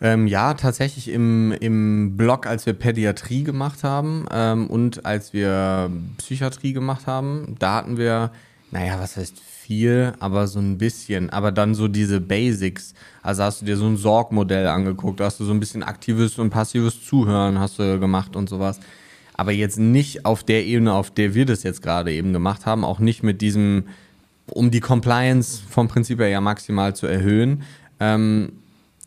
Ähm, 0.00 0.26
ja, 0.26 0.54
tatsächlich 0.54 1.08
im, 1.08 1.52
im 1.52 2.16
Blog, 2.16 2.46
als 2.46 2.66
wir 2.66 2.74
Pädiatrie 2.74 3.42
gemacht 3.42 3.84
haben 3.84 4.26
ähm, 4.30 4.68
und 4.68 5.06
als 5.06 5.32
wir 5.32 5.90
Psychiatrie 6.18 6.72
gemacht 6.72 7.06
haben, 7.06 7.56
da 7.58 7.76
hatten 7.76 7.96
wir, 7.96 8.30
naja, 8.70 8.98
was 8.98 9.16
heißt 9.16 9.40
viel, 9.64 10.12
aber 10.20 10.46
so 10.46 10.58
ein 10.58 10.76
bisschen. 10.76 11.30
Aber 11.30 11.50
dann 11.50 11.74
so 11.74 11.88
diese 11.88 12.20
Basics. 12.20 12.94
Also 13.22 13.42
hast 13.42 13.62
du 13.62 13.66
dir 13.66 13.76
so 13.76 13.86
ein 13.86 13.96
Sorgmodell 13.96 14.66
angeguckt, 14.66 15.20
hast 15.20 15.40
du 15.40 15.44
so 15.44 15.52
ein 15.52 15.60
bisschen 15.60 15.82
aktives 15.82 16.38
und 16.38 16.50
passives 16.50 17.02
Zuhören 17.02 17.58
hast 17.58 17.78
du 17.78 17.98
gemacht 17.98 18.36
und 18.36 18.48
sowas. 18.48 18.78
Aber 19.32 19.52
jetzt 19.52 19.78
nicht 19.78 20.26
auf 20.26 20.44
der 20.44 20.64
Ebene, 20.64 20.92
auf 20.92 21.10
der 21.10 21.34
wir 21.34 21.46
das 21.46 21.62
jetzt 21.62 21.82
gerade 21.82 22.12
eben 22.12 22.32
gemacht 22.32 22.66
haben, 22.66 22.84
auch 22.84 22.98
nicht 22.98 23.22
mit 23.22 23.40
diesem, 23.40 23.84
um 24.46 24.70
die 24.70 24.80
Compliance 24.80 25.62
vom 25.68 25.88
Prinzip 25.88 26.20
her 26.20 26.28
ja 26.28 26.40
maximal 26.40 26.94
zu 26.94 27.06
erhöhen. 27.06 27.62
Ähm, 28.00 28.52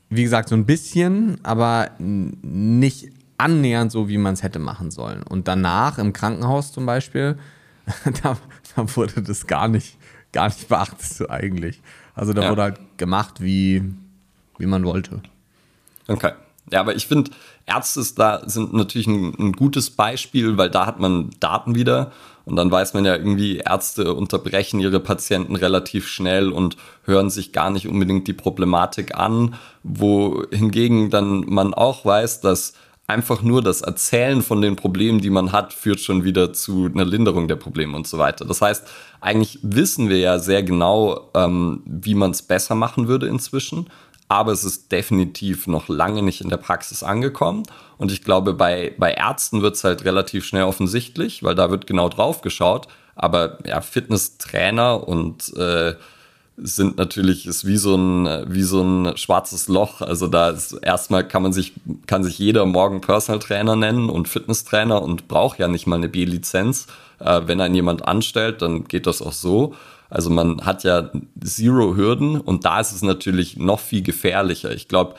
wie 0.09 0.23
gesagt, 0.23 0.49
so 0.49 0.55
ein 0.55 0.65
bisschen, 0.65 1.37
aber 1.43 1.91
nicht 1.99 3.09
annähernd 3.37 3.91
so, 3.91 4.09
wie 4.09 4.17
man 4.17 4.33
es 4.33 4.41
hätte 4.41 4.59
machen 4.59 4.89
sollen. 4.89 5.21
Und 5.21 5.47
danach 5.47 5.99
im 5.99 6.13
Krankenhaus 6.13 6.71
zum 6.71 6.87
Beispiel, 6.87 7.37
da, 8.23 8.37
da 8.75 8.95
wurde 8.95 9.21
das 9.21 9.45
gar 9.45 9.67
nicht 9.67 9.97
gar 10.31 10.47
nicht 10.47 10.67
beachtet 10.67 11.29
eigentlich. 11.29 11.81
Also 12.15 12.33
da 12.33 12.43
ja. 12.43 12.49
wurde 12.49 12.61
halt 12.63 12.79
gemacht, 12.97 13.41
wie, 13.41 13.83
wie 14.57 14.65
man 14.65 14.83
wollte. 14.85 15.21
Okay. 16.07 16.31
Ja, 16.71 16.81
aber 16.81 16.95
ich 16.95 17.07
finde, 17.07 17.31
Ärzte 17.65 18.03
da 18.15 18.41
sind 18.47 18.73
natürlich 18.73 19.07
ein, 19.07 19.33
ein, 19.39 19.51
gutes 19.53 19.89
Beispiel, 19.89 20.57
weil 20.57 20.69
da 20.69 20.85
hat 20.85 20.99
man 20.99 21.29
Daten 21.39 21.75
wieder 21.75 22.11
und 22.43 22.55
dann 22.55 22.71
weiß 22.71 22.93
man 22.93 23.05
ja 23.05 23.15
irgendwie, 23.15 23.57
Ärzte 23.57 24.13
unterbrechen 24.13 24.79
ihre 24.79 24.99
Patienten 24.99 25.55
relativ 25.55 26.07
schnell 26.07 26.49
und 26.49 26.77
hören 27.03 27.29
sich 27.29 27.51
gar 27.51 27.69
nicht 27.69 27.87
unbedingt 27.87 28.27
die 28.27 28.33
Problematik 28.33 29.15
an, 29.15 29.55
wohingegen 29.83 31.09
dann 31.09 31.41
man 31.41 31.73
auch 31.73 32.05
weiß, 32.05 32.41
dass 32.41 32.73
einfach 33.07 33.41
nur 33.41 33.61
das 33.61 33.81
Erzählen 33.81 34.41
von 34.41 34.61
den 34.61 34.75
Problemen, 34.75 35.21
die 35.21 35.29
man 35.29 35.53
hat, 35.53 35.73
führt 35.73 36.01
schon 36.01 36.25
wieder 36.25 36.51
zu 36.51 36.89
einer 36.93 37.05
Linderung 37.05 37.47
der 37.47 37.55
Probleme 37.55 37.95
und 37.95 38.05
so 38.05 38.17
weiter. 38.17 38.43
Das 38.43 38.61
heißt, 38.61 38.85
eigentlich 39.21 39.59
wissen 39.63 40.09
wir 40.09 40.19
ja 40.19 40.39
sehr 40.39 40.61
genau, 40.61 41.29
ähm, 41.33 41.81
wie 41.85 42.15
man 42.15 42.31
es 42.31 42.41
besser 42.41 42.75
machen 42.75 43.07
würde 43.07 43.27
inzwischen, 43.27 43.89
aber 44.27 44.51
es 44.51 44.65
ist 44.65 44.91
definitiv 44.91 45.67
noch 45.67 45.87
lange 45.87 46.21
nicht 46.21 46.41
in 46.41 46.49
der 46.49 46.57
Praxis 46.57 47.01
angekommen. 47.01 47.63
Und 47.97 48.11
ich 48.11 48.23
glaube, 48.23 48.53
bei, 48.53 48.93
bei 48.97 49.13
Ärzten 49.13 49.61
wird 49.61 49.75
es 49.75 49.85
halt 49.85 50.03
relativ 50.03 50.45
schnell 50.45 50.63
offensichtlich, 50.63 51.43
weil 51.43 51.55
da 51.55 51.71
wird 51.71 51.87
genau 51.87 52.09
drauf 52.09 52.41
geschaut. 52.41 52.89
Aber 53.15 53.57
ja, 53.65 53.79
Fitnesstrainer 53.79 55.07
und 55.07 55.55
äh, 55.55 55.95
sind 56.57 56.97
natürlich 56.97 57.45
ist 57.45 57.65
wie 57.65 57.77
so 57.77 57.95
ein 57.95 58.45
wie 58.47 58.63
so 58.63 58.81
ein 58.81 59.15
schwarzes 59.15 59.67
Loch. 59.67 60.01
Also 60.01 60.27
da 60.27 60.49
ist 60.49 60.73
erstmal 60.73 61.27
kann 61.27 61.43
man 61.43 61.53
sich 61.53 61.73
kann 62.07 62.23
sich 62.23 62.39
jeder 62.39 62.65
morgen 62.65 62.99
Personal 62.99 63.39
Trainer 63.39 63.75
nennen 63.75 64.09
und 64.09 64.27
Fitnesstrainer 64.27 65.01
und 65.01 65.27
braucht 65.27 65.59
ja 65.59 65.67
nicht 65.67 65.85
mal 65.85 65.97
eine 65.97 66.09
B-Lizenz. 66.09 66.87
Äh, 67.19 67.41
wenn 67.45 67.61
einen 67.61 67.75
jemand 67.75 68.07
anstellt, 68.07 68.63
dann 68.63 68.85
geht 68.85 69.05
das 69.05 69.21
auch 69.21 69.33
so. 69.33 69.75
Also 70.09 70.29
man 70.31 70.65
hat 70.65 70.83
ja 70.83 71.11
zero 71.43 71.95
Hürden 71.95 72.41
und 72.41 72.65
da 72.65 72.79
ist 72.79 72.91
es 72.91 73.03
natürlich 73.03 73.57
noch 73.57 73.79
viel 73.79 74.01
gefährlicher. 74.01 74.71
Ich 74.71 74.87
glaube, 74.87 75.15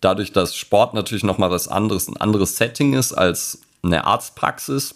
dadurch, 0.00 0.32
dass 0.32 0.54
Sport 0.54 0.94
natürlich 0.94 1.24
noch 1.24 1.38
mal 1.38 1.50
was 1.50 1.68
anderes, 1.68 2.06
ein 2.06 2.16
anderes 2.16 2.56
Setting 2.56 2.94
ist 2.94 3.12
als 3.12 3.62
eine 3.82 4.04
Arztpraxis, 4.04 4.94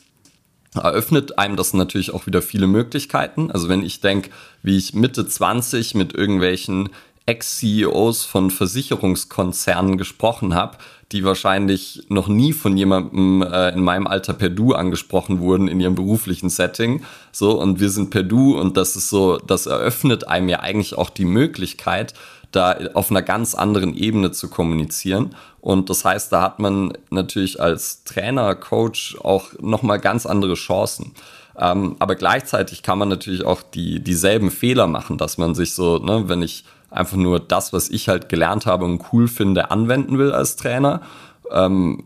eröffnet 0.74 1.38
einem 1.38 1.56
das 1.56 1.74
natürlich 1.74 2.12
auch 2.12 2.26
wieder 2.26 2.42
viele 2.42 2.66
Möglichkeiten. 2.66 3.50
Also 3.50 3.68
wenn 3.68 3.84
ich 3.84 4.00
denke, 4.00 4.30
wie 4.62 4.76
ich 4.76 4.94
Mitte 4.94 5.26
20 5.26 5.94
mit 5.94 6.14
irgendwelchen 6.14 6.90
Ex-CEOs 7.26 8.24
von 8.24 8.50
Versicherungskonzernen 8.50 9.96
gesprochen 9.96 10.54
habe, 10.54 10.76
die 11.12 11.24
wahrscheinlich 11.24 12.02
noch 12.08 12.28
nie 12.28 12.52
von 12.52 12.76
jemandem 12.76 13.42
äh, 13.42 13.70
in 13.70 13.80
meinem 13.82 14.06
Alter 14.06 14.34
per 14.34 14.50
Du 14.50 14.74
angesprochen 14.74 15.40
wurden 15.40 15.68
in 15.68 15.80
ihrem 15.80 15.94
beruflichen 15.94 16.50
Setting. 16.50 17.02
So, 17.32 17.58
und 17.60 17.80
wir 17.80 17.88
sind 17.88 18.10
per 18.10 18.24
Du 18.24 18.58
und 18.58 18.76
das 18.76 18.96
ist 18.96 19.08
so, 19.08 19.38
das 19.38 19.66
eröffnet 19.66 20.28
einem 20.28 20.48
ja 20.48 20.60
eigentlich 20.60 20.98
auch 20.98 21.10
die 21.10 21.24
Möglichkeit, 21.24 22.14
da 22.54 22.76
auf 22.94 23.10
einer 23.10 23.22
ganz 23.22 23.54
anderen 23.54 23.94
Ebene 23.94 24.30
zu 24.30 24.48
kommunizieren. 24.48 25.34
Und 25.60 25.90
das 25.90 26.04
heißt, 26.04 26.32
da 26.32 26.42
hat 26.42 26.58
man 26.58 26.92
natürlich 27.10 27.60
als 27.60 28.04
Trainer, 28.04 28.54
Coach 28.54 29.16
auch 29.22 29.52
nochmal 29.60 29.98
ganz 29.98 30.26
andere 30.26 30.54
Chancen. 30.54 31.12
Ähm, 31.56 31.96
aber 31.98 32.16
gleichzeitig 32.16 32.82
kann 32.82 32.98
man 32.98 33.08
natürlich 33.08 33.44
auch 33.44 33.62
die, 33.62 34.00
dieselben 34.00 34.50
Fehler 34.50 34.86
machen, 34.86 35.18
dass 35.18 35.38
man 35.38 35.54
sich 35.54 35.74
so, 35.74 35.98
ne, 35.98 36.28
wenn 36.28 36.42
ich 36.42 36.64
einfach 36.90 37.16
nur 37.16 37.40
das, 37.40 37.72
was 37.72 37.90
ich 37.90 38.08
halt 38.08 38.28
gelernt 38.28 38.66
habe 38.66 38.84
und 38.84 39.02
cool 39.12 39.28
finde, 39.28 39.70
anwenden 39.70 40.18
will 40.18 40.32
als 40.32 40.56
Trainer, 40.56 41.02
ähm, 41.50 42.04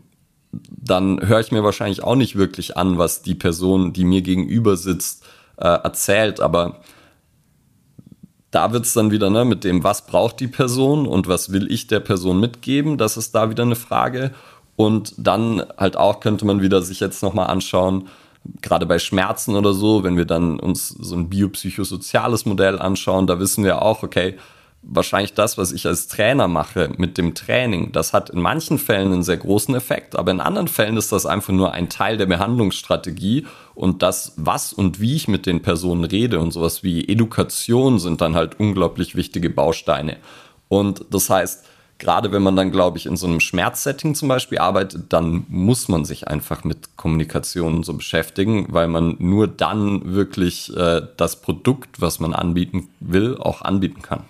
dann 0.51 1.27
höre 1.27 1.39
ich 1.39 1.51
mir 1.51 1.63
wahrscheinlich 1.63 2.03
auch 2.03 2.15
nicht 2.15 2.35
wirklich 2.35 2.75
an, 2.75 2.97
was 2.97 3.21
die 3.21 3.35
Person, 3.35 3.93
die 3.93 4.03
mir 4.03 4.21
gegenüber 4.21 4.77
sitzt, 4.77 5.23
äh, 5.57 5.67
erzählt. 5.67 6.39
Aber 6.39 6.81
da 8.51 8.71
wird 8.71 8.85
es 8.85 8.93
dann 8.93 9.11
wieder 9.11 9.29
ne, 9.29 9.45
mit 9.45 9.63
dem, 9.63 9.83
was 9.83 10.05
braucht 10.05 10.39
die 10.39 10.47
Person 10.47 11.05
und 11.07 11.27
was 11.27 11.51
will 11.51 11.71
ich 11.71 11.87
der 11.87 11.99
Person 11.99 12.39
mitgeben, 12.39 12.97
das 12.97 13.17
ist 13.17 13.35
da 13.35 13.49
wieder 13.49 13.63
eine 13.63 13.75
Frage. 13.75 14.31
Und 14.75 15.13
dann 15.17 15.63
halt 15.77 15.97
auch 15.97 16.19
könnte 16.21 16.45
man 16.45 16.61
wieder 16.61 16.81
sich 16.81 16.99
jetzt 16.99 17.21
nochmal 17.21 17.47
anschauen, 17.47 18.07
gerade 18.61 18.85
bei 18.85 18.97
Schmerzen 18.97 19.55
oder 19.55 19.73
so, 19.73 20.03
wenn 20.03 20.17
wir 20.17 20.25
dann 20.25 20.59
uns 20.59 20.89
so 20.89 21.15
ein 21.15 21.29
biopsychosoziales 21.29 22.45
Modell 22.45 22.79
anschauen, 22.79 23.27
da 23.27 23.39
wissen 23.39 23.63
wir 23.63 23.81
auch, 23.81 24.03
okay, 24.03 24.37
wahrscheinlich 24.91 25.33
das, 25.33 25.57
was 25.57 25.71
ich 25.71 25.85
als 25.85 26.07
Trainer 26.07 26.47
mache 26.47 26.91
mit 26.97 27.17
dem 27.17 27.35
Training, 27.35 27.91
das 27.91 28.11
hat 28.11 28.29
in 28.29 28.41
manchen 28.41 28.79
Fällen 28.79 29.13
einen 29.13 29.23
sehr 29.23 29.37
großen 29.37 29.75
Effekt, 29.75 30.15
aber 30.15 30.31
in 30.31 30.39
anderen 30.39 30.67
Fällen 30.67 30.97
ist 30.97 31.11
das 31.11 31.25
einfach 31.25 31.53
nur 31.53 31.73
ein 31.73 31.89
Teil 31.89 32.17
der 32.17 32.25
Behandlungsstrategie 32.25 33.45
und 33.75 34.01
das, 34.01 34.33
was 34.37 34.73
und 34.73 34.99
wie 34.99 35.15
ich 35.15 35.27
mit 35.27 35.45
den 35.45 35.61
Personen 35.61 36.03
rede 36.03 36.39
und 36.39 36.51
sowas 36.51 36.83
wie 36.83 37.07
Education 37.07 37.99
sind 37.99 38.21
dann 38.21 38.35
halt 38.35 38.59
unglaublich 38.59 39.15
wichtige 39.15 39.49
Bausteine. 39.49 40.17
Und 40.67 41.05
das 41.11 41.29
heißt, 41.29 41.65
gerade 41.99 42.31
wenn 42.31 42.41
man 42.41 42.55
dann, 42.55 42.71
glaube 42.71 42.97
ich, 42.97 43.05
in 43.05 43.17
so 43.17 43.27
einem 43.27 43.39
Schmerzsetting 43.39 44.15
zum 44.15 44.27
Beispiel 44.27 44.57
arbeitet, 44.57 45.13
dann 45.13 45.45
muss 45.49 45.87
man 45.87 46.05
sich 46.05 46.27
einfach 46.27 46.63
mit 46.63 46.97
Kommunikation 46.97 47.83
so 47.83 47.93
beschäftigen, 47.93 48.67
weil 48.69 48.87
man 48.87 49.15
nur 49.19 49.47
dann 49.47 50.13
wirklich 50.13 50.75
äh, 50.75 51.01
das 51.17 51.41
Produkt, 51.41 52.01
was 52.01 52.19
man 52.19 52.33
anbieten 52.33 52.89
will, 52.99 53.37
auch 53.37 53.61
anbieten 53.61 54.01
kann. 54.01 54.23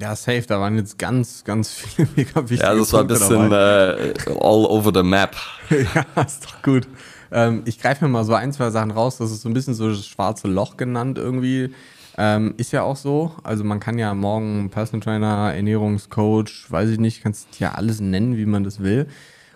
Ja, 0.00 0.14
safe, 0.14 0.42
da 0.42 0.60
waren 0.60 0.76
jetzt 0.76 0.98
ganz, 0.98 1.44
ganz 1.44 1.72
viele 1.72 2.08
mega 2.16 2.40
wichtige 2.42 2.62
Ja, 2.62 2.74
das 2.74 2.92
war 2.92 3.00
ein 3.00 3.06
bisschen 3.06 3.52
äh, 3.52 4.14
all 4.40 4.66
over 4.66 4.92
the 4.94 5.02
map. 5.02 5.34
ja, 5.70 6.22
ist 6.22 6.44
doch 6.44 6.62
gut. 6.62 6.86
Ähm, 7.30 7.62
ich 7.64 7.80
greife 7.80 8.04
mir 8.04 8.10
mal 8.10 8.24
so 8.24 8.34
ein, 8.34 8.52
zwei 8.52 8.70
Sachen 8.70 8.90
raus. 8.90 9.18
Das 9.18 9.30
ist 9.30 9.42
so 9.42 9.48
ein 9.48 9.54
bisschen 9.54 9.74
so 9.74 9.88
das 9.88 10.06
schwarze 10.06 10.48
Loch 10.48 10.76
genannt 10.76 11.18
irgendwie. 11.18 11.74
Ähm, 12.16 12.54
ist 12.56 12.72
ja 12.72 12.82
auch 12.82 12.96
so. 12.96 13.32
Also 13.44 13.64
man 13.64 13.80
kann 13.80 13.98
ja 13.98 14.12
morgen 14.12 14.70
Personal 14.70 15.02
Trainer, 15.02 15.54
Ernährungscoach, 15.54 16.66
weiß 16.68 16.90
ich 16.90 16.98
nicht, 16.98 17.22
kannst 17.22 17.60
ja 17.60 17.72
alles 17.72 18.00
nennen, 18.00 18.36
wie 18.36 18.46
man 18.46 18.64
das 18.64 18.80
will. 18.80 19.06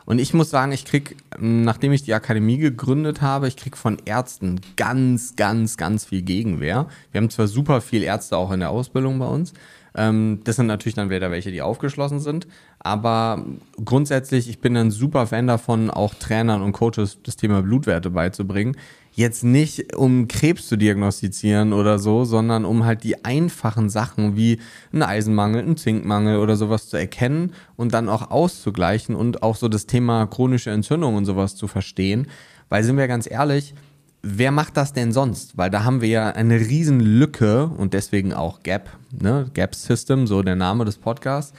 Und 0.04 0.18
ich 0.18 0.34
muss 0.34 0.50
sagen, 0.50 0.72
ich 0.72 0.84
krieg, 0.84 1.16
nachdem 1.38 1.92
ich 1.92 2.02
die 2.02 2.14
Akademie 2.14 2.58
gegründet 2.58 3.22
habe, 3.22 3.48
ich 3.48 3.56
krieg 3.56 3.76
von 3.76 3.98
Ärzten 4.04 4.60
ganz, 4.76 5.36
ganz, 5.36 5.76
ganz 5.76 6.04
viel 6.04 6.22
Gegenwehr. 6.22 6.86
Wir 7.12 7.20
haben 7.20 7.30
zwar 7.30 7.46
super 7.46 7.80
viel 7.80 8.02
Ärzte 8.02 8.36
auch 8.36 8.50
in 8.50 8.60
der 8.60 8.70
Ausbildung 8.70 9.18
bei 9.18 9.26
uns. 9.26 9.52
Ähm, 9.94 10.40
das 10.44 10.56
sind 10.56 10.66
natürlich 10.66 10.94
dann 10.94 11.10
wieder 11.10 11.30
welche, 11.30 11.52
die 11.52 11.62
aufgeschlossen 11.62 12.20
sind. 12.20 12.46
Aber 12.78 13.44
grundsätzlich, 13.84 14.48
ich 14.48 14.60
bin 14.60 14.76
ein 14.76 14.90
super 14.90 15.26
Fan 15.26 15.46
davon, 15.46 15.90
auch 15.90 16.14
Trainern 16.14 16.62
und 16.62 16.72
Coaches 16.72 17.18
das 17.22 17.36
Thema 17.36 17.62
Blutwerte 17.62 18.10
beizubringen. 18.10 18.76
Jetzt 19.14 19.44
nicht, 19.44 19.94
um 19.94 20.26
Krebs 20.26 20.68
zu 20.68 20.76
diagnostizieren 20.76 21.74
oder 21.74 21.98
so, 21.98 22.24
sondern 22.24 22.64
um 22.64 22.86
halt 22.86 23.04
die 23.04 23.26
einfachen 23.26 23.90
Sachen 23.90 24.36
wie 24.36 24.58
einen 24.90 25.02
Eisenmangel, 25.02 25.62
einen 25.62 25.76
Zinkmangel 25.76 26.38
oder 26.38 26.56
sowas 26.56 26.88
zu 26.88 26.96
erkennen 26.96 27.52
und 27.76 27.92
dann 27.92 28.08
auch 28.08 28.30
auszugleichen 28.30 29.14
und 29.14 29.42
auch 29.42 29.56
so 29.56 29.68
das 29.68 29.86
Thema 29.86 30.26
chronische 30.26 30.70
Entzündung 30.70 31.14
und 31.14 31.26
sowas 31.26 31.56
zu 31.56 31.68
verstehen. 31.68 32.26
Weil 32.70 32.84
sind 32.84 32.96
wir 32.96 33.06
ganz 33.06 33.30
ehrlich, 33.30 33.74
wer 34.22 34.50
macht 34.50 34.78
das 34.78 34.94
denn 34.94 35.12
sonst? 35.12 35.58
Weil 35.58 35.68
da 35.68 35.84
haben 35.84 36.00
wir 36.00 36.08
ja 36.08 36.30
eine 36.30 36.58
riesen 36.58 37.00
Lücke 37.00 37.66
und 37.66 37.92
deswegen 37.92 38.32
auch 38.32 38.62
Gap, 38.62 38.88
ne? 39.10 39.50
Gap 39.52 39.74
System, 39.74 40.26
so 40.26 40.42
der 40.42 40.56
Name 40.56 40.86
des 40.86 40.96
Podcasts, 40.96 41.52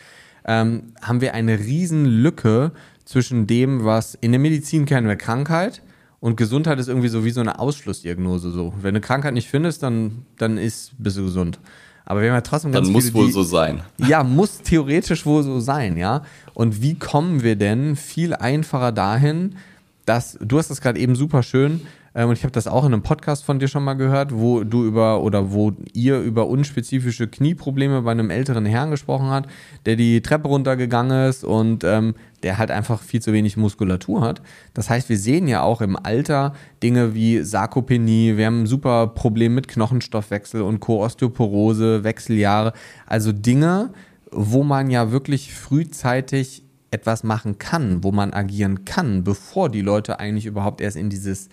ähm, 0.46 0.94
haben 1.04 1.22
wir 1.22 1.36
eine 1.36 1.60
riesen 1.60 2.06
Lücke 2.06 2.72
zwischen 3.06 3.46
dem, 3.46 3.86
was 3.86 4.16
in 4.16 4.32
der 4.32 4.40
Medizin 4.40 4.86
kennen 4.86 5.08
wir 5.08 5.18
Krankheit 5.18 5.84
und 6.24 6.38
Gesundheit 6.38 6.80
ist 6.80 6.88
irgendwie 6.88 7.10
so 7.10 7.26
wie 7.26 7.32
so 7.32 7.42
eine 7.42 7.60
Ausschlussdiagnose. 7.60 8.50
So. 8.50 8.74
Wenn 8.82 8.94
du 8.94 9.02
Krankheit 9.02 9.34
nicht 9.34 9.50
findest, 9.50 9.84
dann, 9.84 10.26
dann 10.38 10.58
ist, 10.58 10.94
bist 10.98 11.18
du 11.18 11.26
gesund. 11.26 11.60
Aber 12.06 12.22
wir 12.22 12.30
haben 12.30 12.38
ja 12.38 12.42
trotzdem 12.42 12.72
ganz 12.72 12.88
Dann 12.88 12.94
muss 12.94 13.04
viele, 13.04 13.16
wohl 13.16 13.26
die, 13.26 13.34
so 13.34 13.44
sein. 13.44 13.82
Ja, 13.98 14.24
muss 14.24 14.60
theoretisch 14.62 15.26
wohl 15.26 15.44
so 15.44 15.60
sein, 15.60 15.98
ja. 15.98 16.22
Und 16.54 16.82
wie 16.82 16.96
kommen 16.96 17.44
wir 17.44 17.58
denn 17.58 17.98
viel 17.98 18.34
einfacher 18.34 18.94
dahin, 18.94 19.58
dass, 20.06 20.38
du 20.40 20.58
hast 20.58 20.70
das 20.70 20.80
gerade 20.80 20.98
eben 20.98 21.18
super 21.18 21.44
schön 21.44 21.82
ähm, 22.16 22.30
und 22.30 22.38
ich 22.38 22.44
habe 22.44 22.52
das 22.52 22.68
auch 22.68 22.86
in 22.86 22.94
einem 22.94 23.02
Podcast 23.02 23.44
von 23.44 23.60
dir 23.60 23.68
schon 23.68 23.84
mal 23.84 23.96
gehört, 23.96 24.34
wo 24.34 24.64
du 24.64 24.86
über 24.86 25.22
oder 25.22 25.52
wo 25.52 25.74
ihr 25.94 26.20
über 26.20 26.48
unspezifische 26.48 27.28
Knieprobleme 27.28 28.02
bei 28.04 28.12
einem 28.12 28.30
älteren 28.30 28.66
Herrn 28.66 28.92
gesprochen 28.92 29.30
hat, 29.30 29.48
der 29.86 29.96
die 29.96 30.22
Treppe 30.22 30.48
runtergegangen 30.48 31.30
ist 31.30 31.44
und 31.44 31.84
ähm, 31.84 32.16
der 32.44 32.58
halt 32.58 32.72
einfach 32.72 33.02
viel 33.02 33.22
zu 33.22 33.34
wenig 33.34 33.58
Muskulatur 33.58 34.22
hat. 34.22 34.42
Das 34.74 34.90
heißt, 34.90 35.10
wir 35.10 35.18
sehen 35.18 35.48
ja 35.48 35.62
auch 35.62 35.82
im 35.82 35.96
Alter 35.96 36.54
Dinge 36.84 37.16
wie 37.16 37.42
Sarkopenie, 37.42 38.38
wir 38.38 38.46
haben 38.46 38.64
ein 38.64 38.68
super 38.68 39.08
Problem 39.08 39.56
mit 39.56 39.68
Knochenstoffwechsel 39.68 40.62
und 40.62 40.80
Co-Osteoporose, 40.82 42.04
Wechseljahre, 42.04 42.74
also 43.08 43.32
Dinge, 43.32 43.92
wo 44.32 44.64
man 44.64 44.90
ja 44.90 45.12
wirklich 45.12 45.54
frühzeitig 45.54 46.64
etwas 46.92 47.24
machen 47.24 47.58
kann, 47.58 48.04
wo 48.04 48.12
man 48.12 48.34
agieren 48.34 48.86
kann, 48.86 49.24
bevor 49.24 49.70
die 49.70 49.82
Leute 49.82 50.20
eigentlich 50.20 50.46
überhaupt 50.46 50.80
erst 50.80 50.96
in 50.96 51.10
dieses 51.10 51.50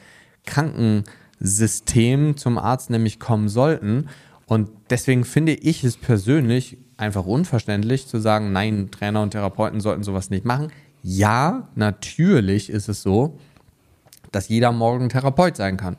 Krankensystem 0.51 2.37
zum 2.37 2.59
Arzt 2.59 2.91
nämlich 2.91 3.19
kommen 3.19 3.49
sollten. 3.49 4.09
Und 4.47 4.69
deswegen 4.91 5.25
finde 5.25 5.55
ich 5.55 5.85
es 5.85 5.97
persönlich 5.97 6.77
einfach 6.97 7.25
unverständlich 7.25 8.07
zu 8.07 8.19
sagen, 8.19 8.53
nein, 8.53 8.91
Trainer 8.91 9.23
und 9.23 9.31
Therapeuten 9.31 9.81
sollten 9.81 10.03
sowas 10.03 10.29
nicht 10.29 10.45
machen. 10.45 10.69
Ja, 11.03 11.69
natürlich 11.75 12.69
ist 12.69 12.89
es 12.89 13.03
so, 13.03 13.39
dass 14.33 14.49
jeder 14.49 14.73
morgen 14.73 15.09
Therapeut 15.09 15.57
sein 15.57 15.77
kann. 15.77 15.97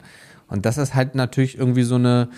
Und 0.47 0.65
das 0.65 0.77
ist 0.77 0.93
halt 0.93 1.15
natürlich 1.15 1.57
irgendwie 1.57 1.83
so 1.83 1.95
eine 1.95 2.29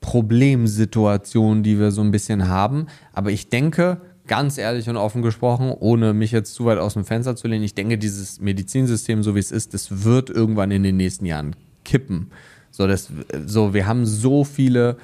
Problemsituation, 0.00 1.62
die 1.62 1.78
wir 1.78 1.90
so 1.90 2.02
ein 2.02 2.10
bisschen 2.10 2.48
haben. 2.48 2.86
Aber 3.12 3.30
ich 3.30 3.48
denke, 3.48 4.00
ganz 4.26 4.58
ehrlich 4.58 4.88
und 4.88 4.96
offen 4.96 5.22
gesprochen, 5.22 5.72
ohne 5.78 6.12
mich 6.14 6.32
jetzt 6.32 6.54
zu 6.54 6.64
weit 6.64 6.78
aus 6.78 6.94
dem 6.94 7.04
Fenster 7.04 7.36
zu 7.36 7.48
lehnen, 7.48 7.64
ich 7.64 7.74
denke, 7.74 7.98
dieses 7.98 8.40
Medizinsystem, 8.40 9.22
so 9.22 9.34
wie 9.34 9.40
es 9.40 9.50
ist, 9.50 9.74
das 9.74 10.04
wird 10.04 10.30
irgendwann 10.30 10.70
in 10.70 10.82
den 10.82 10.96
nächsten 10.96 11.26
Jahren 11.26 11.56
kippen. 11.84 12.30
So, 12.70 12.86
das, 12.86 13.10
so, 13.46 13.74
wir 13.74 13.86
haben 13.86 14.06
so 14.06 14.44
viele 14.44 14.96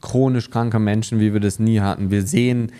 chronisch 0.00 0.50
kranke 0.50 0.78
Menschen, 0.78 1.20
wie 1.20 1.32
wir 1.32 1.40
das 1.40 1.58
nie 1.58 1.80
hatten. 1.80 2.10
Wir 2.10 2.22
sehen, 2.22 2.72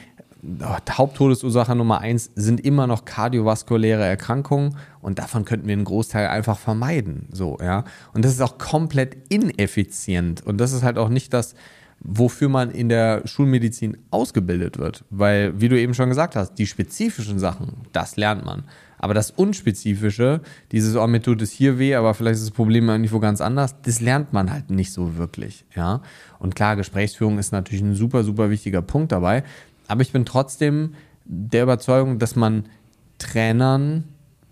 oh, 0.60 0.76
Haupttodesursache 0.90 1.74
Nummer 1.74 2.00
eins 2.00 2.30
sind 2.34 2.60
immer 2.60 2.86
noch 2.86 3.04
kardiovaskuläre 3.04 4.04
Erkrankungen 4.04 4.76
und 5.00 5.18
davon 5.18 5.44
könnten 5.44 5.66
wir 5.66 5.74
einen 5.74 5.84
Großteil 5.84 6.26
einfach 6.28 6.58
vermeiden. 6.58 7.28
So, 7.32 7.56
ja. 7.62 7.84
Und 8.12 8.24
das 8.24 8.32
ist 8.32 8.42
auch 8.42 8.58
komplett 8.58 9.16
ineffizient. 9.28 10.44
Und 10.44 10.58
das 10.58 10.72
ist 10.72 10.82
halt 10.82 10.98
auch 10.98 11.08
nicht 11.08 11.32
das, 11.32 11.54
wofür 12.04 12.50
man 12.50 12.70
in 12.70 12.88
der 12.88 13.22
Schulmedizin 13.26 13.96
ausgebildet 14.10 14.78
wird. 14.78 15.04
Weil, 15.10 15.58
wie 15.60 15.68
du 15.68 15.80
eben 15.80 15.94
schon 15.94 16.10
gesagt 16.10 16.36
hast, 16.36 16.54
die 16.54 16.66
spezifischen 16.66 17.38
Sachen, 17.38 17.78
das 17.92 18.16
lernt 18.16 18.44
man. 18.44 18.64
Aber 18.98 19.14
das 19.14 19.30
Unspezifische, 19.30 20.40
dieses, 20.70 20.96
oh, 20.96 21.06
mir 21.06 21.20
tut 21.20 21.42
es 21.42 21.50
hier 21.50 21.78
weh, 21.78 21.94
aber 21.94 22.14
vielleicht 22.14 22.36
ist 22.36 22.44
das 22.44 22.50
Problem 22.52 22.88
irgendwo 22.88 23.18
ganz 23.18 23.40
anders, 23.40 23.74
das 23.82 24.00
lernt 24.00 24.32
man 24.32 24.50
halt 24.50 24.70
nicht 24.70 24.92
so 24.92 25.16
wirklich, 25.16 25.64
ja. 25.74 26.00
Und 26.38 26.54
klar, 26.54 26.76
Gesprächsführung 26.76 27.38
ist 27.38 27.52
natürlich 27.52 27.82
ein 27.82 27.94
super, 27.94 28.22
super 28.22 28.48
wichtiger 28.50 28.82
Punkt 28.82 29.12
dabei. 29.12 29.42
Aber 29.88 30.02
ich 30.02 30.12
bin 30.12 30.24
trotzdem 30.24 30.94
der 31.24 31.64
Überzeugung, 31.64 32.18
dass 32.18 32.36
man 32.36 32.64
Trainern, 33.18 34.04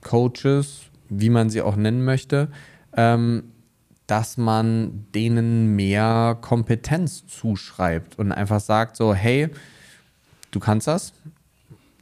Coaches, 0.03 0.83
wie 1.09 1.31
man 1.31 1.51
sie 1.51 1.63
auch 1.63 1.77
nennen 1.77 2.05
möchte, 2.05 2.49
ähm, 2.97 3.45
dass 4.13 4.37
man 4.37 5.07
denen 5.15 5.75
mehr 5.75 6.37
Kompetenz 6.43 7.27
zuschreibt 7.27 8.19
und 8.19 8.31
einfach 8.31 8.61
sagt 8.61 8.95
so, 8.95 9.15
hey, 9.15 9.49
du 10.51 10.61
kannst 10.61 10.87
das, 10.87 11.15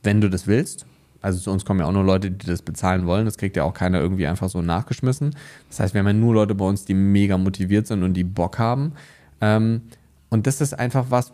wenn 0.03 0.21
du 0.21 0.29
das 0.29 0.49
willst. 0.49 0.87
Also 1.23 1.39
zu 1.39 1.53
uns 1.53 1.65
kommen 1.65 1.79
ja 1.79 1.87
auch 1.87 1.93
nur 1.93 2.03
Leute, 2.03 2.33
die 2.33 2.47
das 2.47 2.63
bezahlen 2.63 3.07
wollen. 3.07 3.27
Das 3.27 3.39
kriegt 3.39 3.57
ja 3.57 3.63
auch 3.63 3.75
keiner 3.75 4.01
irgendwie 4.01 4.27
einfach 4.27 4.49
so 4.49 4.61
nachgeschmissen. 4.61 5.37
Das 5.69 5.79
heißt, 5.79 5.95
wir 5.95 6.01
haben 6.01 6.09
ja 6.09 6.13
nur 6.13 6.35
Leute 6.35 6.57
bei 6.57 6.65
uns, 6.65 6.85
die 6.85 6.95
mega 6.95 7.39
motiviert 7.39 7.87
sind 7.87 8.03
und 8.03 8.15
die 8.15 8.25
Bock 8.25 8.59
haben. 8.59 8.95
Ähm, 9.41 9.83
und 10.31 10.49
das 10.49 10.61
ist 10.61 10.77
einfach 10.77 11.07
was, 11.11 11.31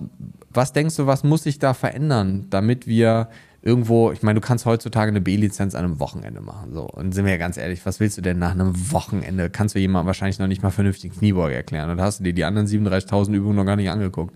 was 0.51 0.74
denkst 0.74 0.97
du, 0.97 1.07
was 1.07 1.24
muss 1.24 1.45
sich 1.45 1.59
da 1.59 1.72
verändern, 1.72 2.49
damit 2.51 2.87
wir 2.87 3.31
irgendwo, 3.66 4.12
ich 4.12 4.22
meine, 4.22 4.38
du 4.38 4.46
kannst 4.46 4.64
heutzutage 4.64 5.08
eine 5.08 5.20
B-Lizenz 5.20 5.74
an 5.74 5.84
einem 5.84 5.98
Wochenende 5.98 6.40
machen. 6.40 6.72
So. 6.72 6.84
Und 6.84 7.12
sind 7.12 7.24
wir 7.24 7.32
ja 7.32 7.38
ganz 7.38 7.56
ehrlich, 7.56 7.84
was 7.84 7.98
willst 7.98 8.16
du 8.16 8.22
denn 8.22 8.38
nach 8.38 8.52
einem 8.52 8.92
Wochenende? 8.92 9.50
Kannst 9.50 9.74
du 9.74 9.80
jemandem 9.80 10.06
wahrscheinlich 10.06 10.38
noch 10.38 10.46
nicht 10.46 10.62
mal 10.62 10.70
vernünftig 10.70 11.18
Kniebeuge 11.18 11.56
erklären. 11.56 11.90
Und 11.90 12.00
hast 12.00 12.20
du 12.20 12.24
dir 12.24 12.32
die 12.32 12.44
anderen 12.44 12.68
37.000 12.68 13.34
Übungen 13.34 13.56
noch 13.56 13.64
gar 13.64 13.74
nicht 13.74 13.90
angeguckt. 13.90 14.32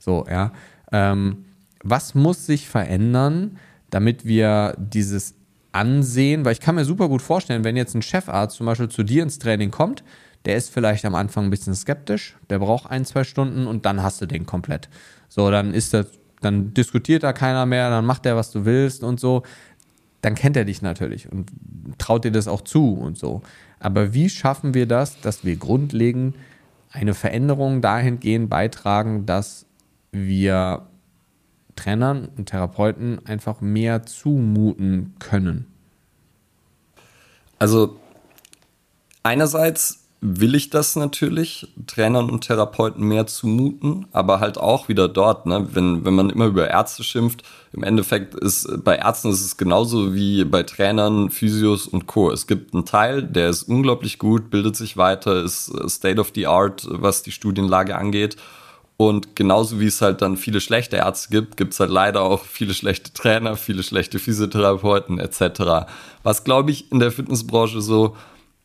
So, 0.00 0.26
ja. 0.28 0.52
Ähm, 0.90 1.44
was 1.84 2.16
muss 2.16 2.44
sich 2.44 2.68
verändern, 2.68 3.56
damit 3.90 4.24
wir 4.24 4.74
dieses 4.78 5.36
Ansehen, 5.70 6.44
weil 6.44 6.52
ich 6.52 6.60
kann 6.60 6.74
mir 6.74 6.84
super 6.84 7.08
gut 7.08 7.22
vorstellen, 7.22 7.62
wenn 7.62 7.76
jetzt 7.76 7.94
ein 7.94 8.02
Chefarzt 8.02 8.56
zum 8.56 8.66
Beispiel 8.66 8.88
zu 8.88 9.04
dir 9.04 9.22
ins 9.22 9.38
Training 9.38 9.70
kommt, 9.70 10.02
der 10.44 10.56
ist 10.56 10.70
vielleicht 10.70 11.04
am 11.04 11.14
Anfang 11.14 11.44
ein 11.44 11.50
bisschen 11.50 11.76
skeptisch, 11.76 12.36
der 12.50 12.58
braucht 12.58 12.90
ein, 12.90 13.04
zwei 13.04 13.22
Stunden 13.22 13.68
und 13.68 13.86
dann 13.86 14.02
hast 14.02 14.20
du 14.20 14.26
den 14.26 14.44
komplett. 14.44 14.88
So, 15.28 15.52
dann 15.52 15.72
ist 15.72 15.94
das 15.94 16.06
dann 16.42 16.74
diskutiert 16.74 17.22
da 17.22 17.32
keiner 17.32 17.66
mehr, 17.66 17.90
dann 17.90 18.04
macht 18.04 18.26
er, 18.26 18.36
was 18.36 18.50
du 18.50 18.64
willst 18.64 19.02
und 19.02 19.20
so. 19.20 19.42
Dann 20.20 20.34
kennt 20.34 20.56
er 20.56 20.64
dich 20.64 20.82
natürlich 20.82 21.30
und 21.30 21.50
traut 21.98 22.24
dir 22.24 22.32
das 22.32 22.48
auch 22.48 22.60
zu 22.60 22.94
und 22.94 23.18
so. 23.18 23.42
Aber 23.80 24.14
wie 24.14 24.28
schaffen 24.28 24.74
wir 24.74 24.86
das, 24.86 25.20
dass 25.20 25.44
wir 25.44 25.56
grundlegend 25.56 26.36
eine 26.92 27.14
Veränderung 27.14 27.80
dahingehend 27.80 28.48
beitragen, 28.48 29.26
dass 29.26 29.66
wir 30.12 30.86
Trainern 31.74 32.28
und 32.36 32.46
Therapeuten 32.46 33.26
einfach 33.26 33.60
mehr 33.60 34.04
zumuten 34.04 35.14
können? 35.18 35.66
Also 37.58 37.96
einerseits 39.22 40.01
will 40.24 40.54
ich 40.54 40.70
das 40.70 40.94
natürlich, 40.94 41.66
Trainern 41.88 42.30
und 42.30 42.46
Therapeuten 42.46 43.04
mehr 43.04 43.26
zumuten, 43.26 44.06
aber 44.12 44.38
halt 44.38 44.56
auch 44.56 44.88
wieder 44.88 45.08
dort, 45.08 45.46
ne? 45.46 45.66
wenn, 45.72 46.04
wenn 46.04 46.14
man 46.14 46.30
immer 46.30 46.46
über 46.46 46.70
Ärzte 46.70 47.02
schimpft, 47.02 47.42
im 47.72 47.82
Endeffekt 47.82 48.36
ist 48.36 48.84
bei 48.84 48.96
Ärzten 48.96 49.30
ist 49.30 49.44
es 49.44 49.56
genauso 49.56 50.14
wie 50.14 50.44
bei 50.44 50.62
Trainern, 50.62 51.30
Physios 51.30 51.88
und 51.88 52.06
Co. 52.06 52.30
Es 52.30 52.46
gibt 52.46 52.72
einen 52.72 52.84
Teil, 52.84 53.24
der 53.24 53.50
ist 53.50 53.64
unglaublich 53.64 54.20
gut, 54.20 54.48
bildet 54.48 54.76
sich 54.76 54.96
weiter, 54.96 55.42
ist 55.42 55.72
State 55.88 56.20
of 56.20 56.30
the 56.36 56.46
Art, 56.46 56.86
was 56.88 57.24
die 57.24 57.32
Studienlage 57.32 57.96
angeht. 57.96 58.36
Und 58.96 59.34
genauso 59.34 59.80
wie 59.80 59.86
es 59.86 60.00
halt 60.00 60.22
dann 60.22 60.36
viele 60.36 60.60
schlechte 60.60 60.98
Ärzte 60.98 61.30
gibt, 61.30 61.56
gibt 61.56 61.72
es 61.72 61.80
halt 61.80 61.90
leider 61.90 62.22
auch 62.22 62.44
viele 62.44 62.74
schlechte 62.74 63.12
Trainer, 63.12 63.56
viele 63.56 63.82
schlechte 63.82 64.20
Physiotherapeuten 64.20 65.18
etc. 65.18 65.88
Was 66.22 66.44
glaube 66.44 66.70
ich 66.70 66.92
in 66.92 67.00
der 67.00 67.10
Fitnessbranche 67.10 67.80
so 67.80 68.14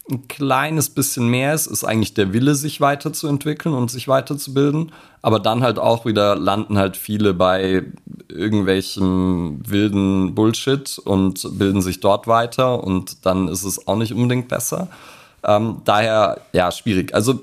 ein 0.10 0.28
kleines 0.28 0.90
bisschen 0.90 1.28
mehr 1.28 1.54
ist, 1.54 1.68
ist 1.68 1.84
eigentlich 1.84 2.14
der 2.14 2.34
Wille, 2.34 2.56
sich 2.56 2.80
weiterzuentwickeln 2.80 3.76
und 3.76 3.92
sich 3.92 4.08
weiterzubilden. 4.08 4.92
Aber 5.22 5.40
dann 5.40 5.64
halt 5.64 5.80
auch 5.80 6.06
wieder 6.06 6.36
landen 6.36 6.78
halt 6.78 6.96
viele 6.96 7.34
bei 7.34 7.84
irgendwelchem 8.30 9.60
wilden 9.68 10.36
Bullshit 10.36 11.00
und 11.00 11.58
bilden 11.58 11.82
sich 11.82 12.00
dort 12.00 12.28
weiter 12.28 12.84
und 12.84 13.26
dann 13.26 13.48
ist 13.48 13.64
es 13.64 13.88
auch 13.88 13.98
nicht 13.98 14.14
unbedingt 14.14 14.48
besser. 14.48 14.88
Ähm, 15.44 15.82
daher, 15.86 16.42
ja, 16.54 16.72
schwierig. 16.72 17.14
Also, 17.14 17.42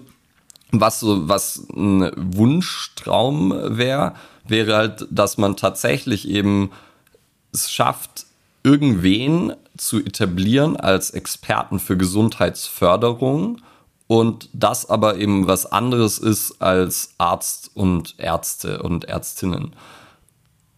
was 0.70 1.00
so, 1.00 1.28
was 1.28 1.66
ein 1.74 2.10
Wunschtraum 2.16 3.54
wäre, 3.78 4.14
wäre 4.46 4.76
halt, 4.76 5.06
dass 5.10 5.38
man 5.38 5.56
tatsächlich 5.56 6.28
eben 6.28 6.70
es 7.52 7.70
schafft, 7.70 8.26
irgendwen 8.64 9.52
zu 9.76 10.04
etablieren 10.04 10.76
als 10.76 11.10
Experten 11.10 11.78
für 11.78 11.96
Gesundheitsförderung 11.96 13.60
und 14.06 14.48
das 14.52 14.88
aber 14.88 15.18
eben 15.18 15.46
was 15.46 15.66
anderes 15.66 16.18
ist 16.18 16.60
als 16.60 17.14
Arzt 17.18 17.70
und 17.74 18.16
Ärzte 18.18 18.82
und 18.82 19.04
Ärztinnen. 19.04 19.76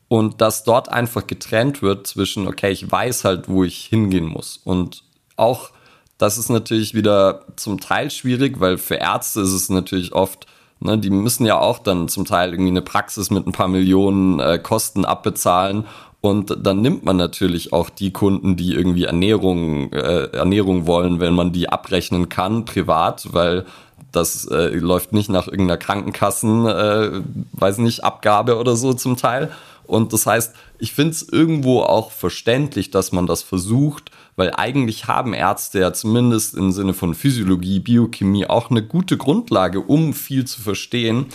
Und 0.09 0.41
dass 0.41 0.65
dort 0.65 0.89
einfach 0.89 1.27
getrennt 1.27 1.83
wird 1.83 2.07
zwischen, 2.07 2.47
okay, 2.47 2.71
ich 2.71 2.91
weiß 2.91 3.25
halt, 3.25 3.49
wo 3.49 3.65
ich 3.65 3.87
hingehen 3.87 4.27
muss. 4.27 4.61
Und 4.63 5.03
auch 5.37 5.71
das 6.19 6.39
ist 6.39 6.49
natürlich 6.49 6.95
wieder 6.95 7.45
zum 7.57 7.81
Teil 7.81 8.11
schwierig, 8.11 8.61
weil 8.61 8.79
für 8.79 8.95
Ärzte 8.97 9.41
ist 9.41 9.53
es 9.53 9.69
natürlich 9.69 10.13
oft, 10.13 10.47
ne, 10.81 10.97
die 10.97 11.11
müssen 11.11 11.45
ja 11.45 11.59
auch 11.59 11.79
dann 11.79 12.09
zum 12.09 12.25
Teil 12.25 12.53
irgendwie 12.53 12.71
eine 12.71 12.83
Praxis 12.83 13.31
mit 13.31 13.47
ein 13.47 13.53
paar 13.53 13.69
Millionen 13.69 14.41
äh, 14.41 14.59
Kosten 14.59 15.05
abbezahlen 15.05 15.87
und 16.27 16.57
dann 16.67 16.83
nimmt 16.83 17.05
man 17.05 17.17
natürlich 17.17 17.73
auch 17.73 17.89
die 17.89 18.13
Kunden, 18.13 18.57
die 18.57 18.75
irgendwie 18.75 19.05
Ernährung, 19.05 19.93
äh, 19.93 20.29
Ernährung 20.33 20.87
wollen, 20.87 21.21
wenn 21.21 21.35
man 21.35 21.53
die 21.53 21.69
abrechnen 21.69 22.29
kann, 22.29 22.65
privat, 22.65 23.33
weil 23.33 23.65
das 24.11 24.47
äh, 24.47 24.69
läuft 24.75 25.13
nicht 25.13 25.31
nach 25.31 25.47
irgendeiner 25.47 25.77
Krankenkassen, 25.77 26.67
äh, 26.67 27.11
weiß 27.53 27.79
nicht, 27.79 28.03
Abgabe 28.03 28.59
oder 28.59 28.75
so 28.75 28.93
zum 28.93 29.17
Teil. 29.17 29.53
Und 29.87 30.13
das 30.13 30.27
heißt, 30.27 30.53
ich 30.81 30.93
finde 30.93 31.13
es 31.13 31.29
irgendwo 31.29 31.83
auch 31.83 32.11
verständlich, 32.11 32.91
dass 32.91 33.13
man 33.13 33.29
das 33.29 33.43
versucht, 33.43 34.11
weil 34.35 34.53
eigentlich 34.53 35.07
haben 35.07 35.33
Ärzte 35.33 35.79
ja 35.79 35.93
zumindest 35.93 36.57
im 36.57 36.73
Sinne 36.73 36.93
von 36.93 37.15
Physiologie, 37.15 37.79
Biochemie 37.79 38.47
auch 38.47 38.71
eine 38.71 38.83
gute 38.83 39.17
Grundlage, 39.17 39.79
um 39.79 40.13
viel 40.13 40.45
zu 40.45 40.61
verstehen. 40.61 41.27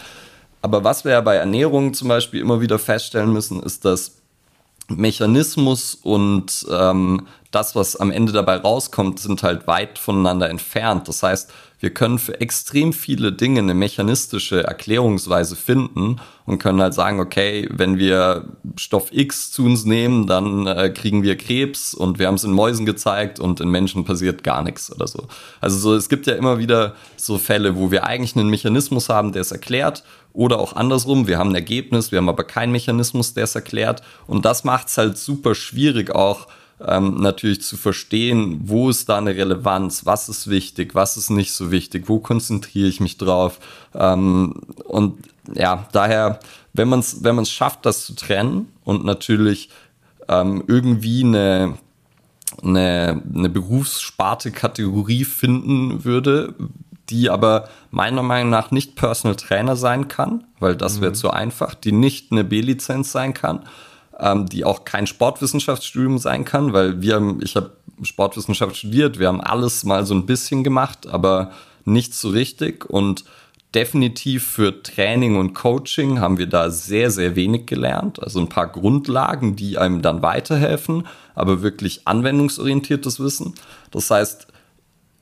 Aber 0.62 0.84
was 0.84 1.06
wir 1.06 1.14
ja 1.14 1.22
bei 1.22 1.36
Ernährung 1.36 1.94
zum 1.94 2.10
Beispiel 2.10 2.42
immer 2.42 2.60
wieder 2.60 2.78
feststellen 2.78 3.32
müssen, 3.32 3.64
ist, 3.64 3.86
dass 3.86 4.21
Mechanismus 4.98 5.96
und 5.96 6.66
ähm, 6.72 7.28
das, 7.52 7.76
was 7.76 7.96
am 7.96 8.12
Ende 8.12 8.32
dabei 8.32 8.58
rauskommt, 8.58 9.20
sind 9.20 9.44
halt 9.44 9.68
weit 9.68 10.00
voneinander 10.00 10.50
entfernt. 10.50 11.08
Das 11.08 11.22
heißt, 11.22 11.52
wir 11.82 11.90
können 11.90 12.20
für 12.20 12.40
extrem 12.40 12.94
viele 12.94 13.34
Dinge 13.34 13.60
eine 13.60 13.74
mechanistische 13.74 14.64
Erklärungsweise 14.64 15.56
finden 15.56 16.18
und 16.46 16.60
können 16.60 16.80
halt 16.80 16.94
sagen, 16.94 17.20
okay, 17.20 17.68
wenn 17.72 17.98
wir 17.98 18.46
Stoff 18.76 19.08
X 19.12 19.52
zu 19.52 19.66
uns 19.66 19.84
nehmen, 19.84 20.28
dann 20.28 20.68
äh, 20.68 20.92
kriegen 20.92 21.24
wir 21.24 21.38
Krebs 21.38 21.96
und 21.96 22.20
wir 22.20 22.28
haben 22.28 22.36
es 22.36 22.44
in 22.44 22.52
Mäusen 22.52 22.86
gezeigt 22.86 23.40
und 23.40 23.60
in 23.60 23.70
Menschen 23.70 24.06
passiert 24.06 24.44
gar 24.44 24.62
nichts 24.62 24.94
oder 24.94 25.08
so. 25.08 25.28
Also 25.60 25.78
so, 25.80 25.96
es 25.96 26.08
gibt 26.08 26.28
ja 26.28 26.36
immer 26.36 26.60
wieder 26.60 26.96
so 27.18 27.40
Fälle, 27.40 27.76
wo 27.76 27.90
wir 27.90 28.06
eigentlich 28.06 28.36
einen 28.36 28.50
Mechanismus 28.50 29.10
haben, 29.10 29.32
der 29.32 29.42
es 29.42 29.52
erklärt 29.52 30.04
oder 30.34 30.60
auch 30.60 30.74
andersrum, 30.74 31.28
wir 31.28 31.40
haben 31.40 31.50
ein 31.50 31.56
Ergebnis, 31.56 32.12
wir 32.12 32.20
haben 32.20 32.30
aber 32.30 32.44
keinen 32.44 32.72
Mechanismus, 32.72 33.34
der 33.34 33.46
es 33.46 33.56
erklärt 33.56 34.04
und 34.28 34.46
das 34.46 34.64
macht 34.64 34.88
es 34.88 34.98
halt 35.00 35.18
super 35.18 35.56
schwierig 35.56 36.14
auch, 36.14 36.48
ähm, 36.86 37.18
natürlich 37.18 37.62
zu 37.62 37.78
verstehen, 37.78 38.62
wo 38.64 38.90
ist 38.90 39.10
da 39.10 39.18
eine 39.18 39.36
Relevanz, 39.36 40.06
was 40.06 40.30
ist 40.30 40.50
wichtig, 40.50 40.96
was 40.96 41.18
ist 41.18 41.30
nicht 41.30 41.54
so 41.54 41.72
wichtig, 41.72 42.08
wo 42.08 42.20
konzentriere 42.20 42.88
ich 42.88 43.00
mich 43.00 43.18
drauf. 43.18 43.60
Ähm, 43.94 44.62
und 44.86 45.24
ja, 45.54 45.88
daher, 45.92 46.40
wenn 46.74 46.90
man 46.90 47.00
es 47.00 47.24
wenn 47.24 47.36
man's 47.36 47.52
schafft, 47.52 47.86
das 47.86 48.06
zu 48.06 48.16
trennen 48.16 48.72
und 48.84 49.06
natürlich 49.06 49.70
ähm, 50.28 50.64
irgendwie 50.68 51.24
eine, 51.24 51.78
eine, 52.64 53.22
eine 53.34 53.50
Berufssparte-Kategorie 53.50 55.26
finden 55.26 56.04
würde, 56.04 56.56
die 57.10 57.30
aber 57.30 57.68
meiner 57.92 58.24
Meinung 58.24 58.50
nach 58.50 58.72
nicht 58.72 58.96
Personal 58.96 59.36
Trainer 59.36 59.76
sein 59.76 60.08
kann, 60.08 60.46
weil 60.60 60.76
das 60.76 61.02
wäre 61.02 61.12
mhm. 61.12 61.16
zu 61.16 61.30
einfach, 61.32 61.76
die 61.76 61.92
nicht 61.92 62.32
eine 62.32 62.44
B-Lizenz 62.44 63.12
sein 63.12 63.34
kann, 63.34 63.66
ähm, 64.20 64.47
die 64.47 64.66
auch 64.66 64.86
kein 64.86 65.07
Sportwissenschaftsstudium 65.07 66.18
sein 66.18 66.45
kann, 66.45 66.74
weil 66.74 67.01
wir 67.01 67.38
ich 67.41 67.55
habe 67.55 67.72
Sportwissenschaft 68.03 68.78
studiert, 68.78 69.20
wir 69.20 69.28
haben 69.28 69.41
alles 69.41 69.84
mal 69.84 70.05
so 70.05 70.14
ein 70.14 70.26
bisschen 70.26 70.64
gemacht, 70.64 71.07
aber 71.07 71.51
nicht 71.86 72.14
so 72.14 72.30
richtig 72.30 72.89
und 72.89 73.26
definitiv 73.74 74.45
für 74.45 74.84
Training 74.84 75.38
und 75.38 75.53
Coaching 75.53 76.20
haben 76.20 76.38
wir 76.38 76.47
da 76.47 76.70
sehr, 76.70 77.09
sehr 77.09 77.36
wenig 77.36 77.68
gelernt. 77.68 78.22
Also 78.22 78.39
ein 78.39 78.49
paar 78.49 78.68
Grundlagen, 78.68 79.55
die 79.55 79.78
einem 79.78 80.01
dann 80.01 80.22
weiterhelfen, 80.22 81.07
aber 81.36 81.62
wirklich 81.62 82.05
anwendungsorientiertes 82.05 83.20
Wissen. 83.22 83.53
Das 83.91 84.12
heißt, 84.12 84.47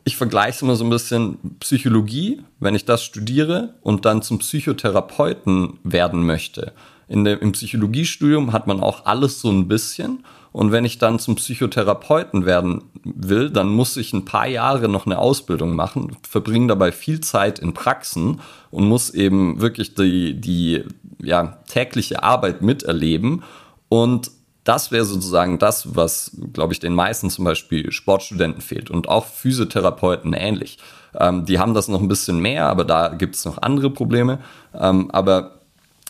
ich 0.03 0.17
vergleiche 0.17 0.55
es 0.55 0.61
immer 0.63 0.75
so 0.75 0.83
ein 0.83 0.89
bisschen 0.89 1.37
Psychologie, 1.59 2.41
wenn 2.59 2.73
ich 2.73 2.85
das 2.85 3.03
studiere 3.03 3.75
und 3.81 4.05
dann 4.05 4.23
zum 4.23 4.39
Psychotherapeuten 4.39 5.77
werden 5.83 6.25
möchte 6.25 6.73
in 7.09 7.23
der, 7.25 7.41
im 7.41 7.51
Psychologiestudium 7.51 8.53
hat 8.53 8.67
man 8.67 8.79
auch 8.79 9.05
alles 9.05 9.41
so 9.41 9.49
ein 9.49 9.67
bisschen. 9.67 10.23
Und 10.51 10.71
wenn 10.71 10.85
ich 10.85 10.97
dann 10.97 11.19
zum 11.19 11.35
Psychotherapeuten 11.35 12.45
werden 12.45 12.83
will, 13.03 13.49
dann 13.49 13.69
muss 13.69 13.97
ich 13.97 14.13
ein 14.13 14.25
paar 14.25 14.47
Jahre 14.47 14.87
noch 14.87 15.05
eine 15.05 15.19
Ausbildung 15.19 15.75
machen, 15.75 16.15
verbringe 16.27 16.67
dabei 16.67 16.91
viel 16.91 17.21
Zeit 17.21 17.59
in 17.59 17.73
Praxen 17.73 18.41
und 18.71 18.87
muss 18.87 19.11
eben 19.11 19.61
wirklich 19.61 19.95
die, 19.95 20.39
die 20.39 20.83
ja, 21.21 21.59
tägliche 21.67 22.23
Arbeit 22.23 22.61
miterleben. 22.61 23.43
Und 23.89 24.31
das 24.63 24.91
wäre 24.91 25.05
sozusagen 25.05 25.57
das, 25.57 25.95
was, 25.95 26.37
glaube 26.53 26.73
ich, 26.73 26.79
den 26.79 26.93
meisten 26.93 27.29
zum 27.29 27.45
Beispiel 27.45 27.91
Sportstudenten 27.91 28.61
fehlt 28.61 28.91
und 28.91 29.09
auch 29.09 29.25
Physiotherapeuten 29.25 30.33
ähnlich. 30.33 30.77
Ähm, 31.19 31.45
die 31.45 31.57
haben 31.57 31.73
das 31.73 31.87
noch 31.87 32.01
ein 32.01 32.07
bisschen 32.07 32.39
mehr, 32.39 32.67
aber 32.67 32.85
da 32.85 33.09
gibt 33.09 33.35
es 33.35 33.45
noch 33.45 33.59
andere 33.61 33.89
Probleme. 33.89 34.39
Ähm, 34.73 35.09
aber 35.11 35.58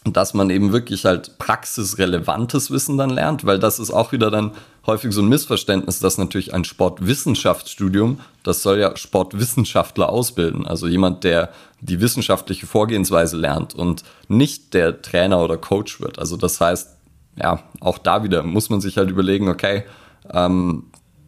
dass 0.06 0.34
man 0.34 0.50
eben 0.50 0.72
wirklich 0.72 1.06
halt 1.06 1.38
praxisrelevantes 1.38 2.72
Wissen 2.72 2.97
dann 2.97 3.10
lernt, 3.10 3.45
weil 3.45 3.60
das 3.60 3.80
ist 3.80 3.91
auch 3.91 4.12
wieder 4.12 4.32
dann 4.32 4.52
häufig 4.86 5.14
so 5.14 5.22
ein 5.22 5.28
Missverständnis, 5.28 6.00
dass 6.00 6.18
natürlich 6.18 6.54
ein 6.54 6.64
Sportwissenschaftsstudium, 6.64 8.20
das 8.43 8.64
soll 8.64 8.80
ja 8.80 8.95
Sportwissenschaftler 8.95 10.10
ausbilden, 10.10 10.66
also 10.66 10.88
jemand, 10.88 11.24
der 11.24 11.50
die 11.82 12.00
wissenschaftliche 12.00 12.66
Vorgehensweise 12.66 13.38
lernt 13.38 13.76
und 13.76 14.04
nicht 14.28 14.74
der 14.74 15.02
Trainer 15.02 15.43
oder 15.43 15.58
Coach 15.58 16.00
wird. 16.00 16.18
Also 16.18 16.38
das 16.38 16.60
heißt, 16.62 16.95
ja, 17.36 17.64
auch 17.82 17.97
da 17.97 18.24
wieder 18.24 18.43
muss 18.43 18.70
man 18.70 18.82
sich 18.82 18.97
halt 18.97 19.10
überlegen, 19.10 19.50
okay, 19.50 19.84
ähm, 20.32 20.86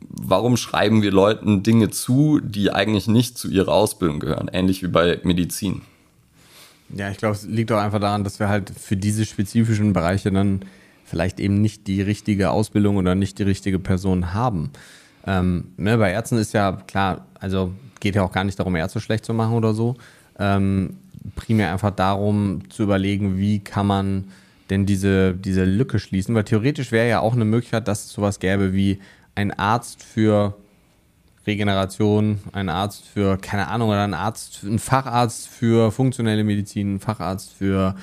warum 0.09 0.57
schreiben 0.57 1.01
wir 1.01 1.11
Leuten 1.11 1.63
Dinge 1.63 1.89
zu, 1.89 2.39
die 2.41 2.71
eigentlich 2.71 3.07
nicht 3.07 3.37
zu 3.37 3.49
ihrer 3.49 3.73
Ausbildung 3.73 4.19
gehören, 4.19 4.49
ähnlich 4.51 4.81
wie 4.81 4.87
bei 4.87 5.19
Medizin. 5.23 5.81
Ja, 6.95 7.09
ich 7.09 7.17
glaube, 7.17 7.35
es 7.35 7.45
liegt 7.45 7.71
auch 7.71 7.79
einfach 7.79 7.99
daran, 7.99 8.23
dass 8.23 8.39
wir 8.39 8.49
halt 8.49 8.69
für 8.69 8.97
diese 8.97 9.25
spezifischen 9.25 9.93
Bereiche 9.93 10.31
dann 10.31 10.61
vielleicht 11.05 11.39
eben 11.39 11.61
nicht 11.61 11.87
die 11.87 12.01
richtige 12.01 12.51
Ausbildung 12.51 12.97
oder 12.97 13.15
nicht 13.15 13.39
die 13.39 13.43
richtige 13.43 13.79
Person 13.79 14.33
haben. 14.33 14.71
Ähm, 15.25 15.65
ne, 15.77 15.97
bei 15.97 16.11
Ärzten 16.11 16.37
ist 16.37 16.53
ja 16.53 16.73
klar, 16.87 17.25
also 17.39 17.73
geht 17.99 18.15
ja 18.15 18.23
auch 18.23 18.31
gar 18.31 18.43
nicht 18.43 18.59
darum, 18.59 18.75
Ärzte 18.75 18.99
schlecht 18.99 19.25
zu 19.25 19.33
machen 19.33 19.53
oder 19.53 19.73
so. 19.73 19.95
Ähm, 20.39 20.97
primär 21.35 21.71
einfach 21.71 21.91
darum 21.91 22.69
zu 22.69 22.83
überlegen, 22.83 23.37
wie 23.37 23.59
kann 23.59 23.87
man 23.87 24.25
denn 24.69 24.85
diese, 24.85 25.33
diese 25.33 25.65
Lücke 25.65 25.99
schließen, 25.99 26.33
weil 26.33 26.45
theoretisch 26.45 26.91
wäre 26.91 27.07
ja 27.07 27.19
auch 27.19 27.33
eine 27.33 27.45
Möglichkeit, 27.45 27.87
dass 27.87 28.05
es 28.05 28.13
sowas 28.13 28.39
gäbe 28.39 28.73
wie 28.73 28.99
ein 29.35 29.51
Arzt 29.51 30.01
für 30.03 30.55
Regeneration, 31.47 32.39
ein 32.51 32.69
Arzt 32.69 33.07
für, 33.07 33.37
keine 33.37 33.67
Ahnung, 33.67 33.89
oder 33.89 34.03
ein 34.03 34.13
Arzt, 34.13 34.63
ein 34.63 34.79
Facharzt 34.79 35.47
für 35.47 35.91
funktionelle 35.91 36.43
Medizin, 36.43 36.95
ein 36.95 36.99
Facharzt 36.99 37.53
für 37.53 37.95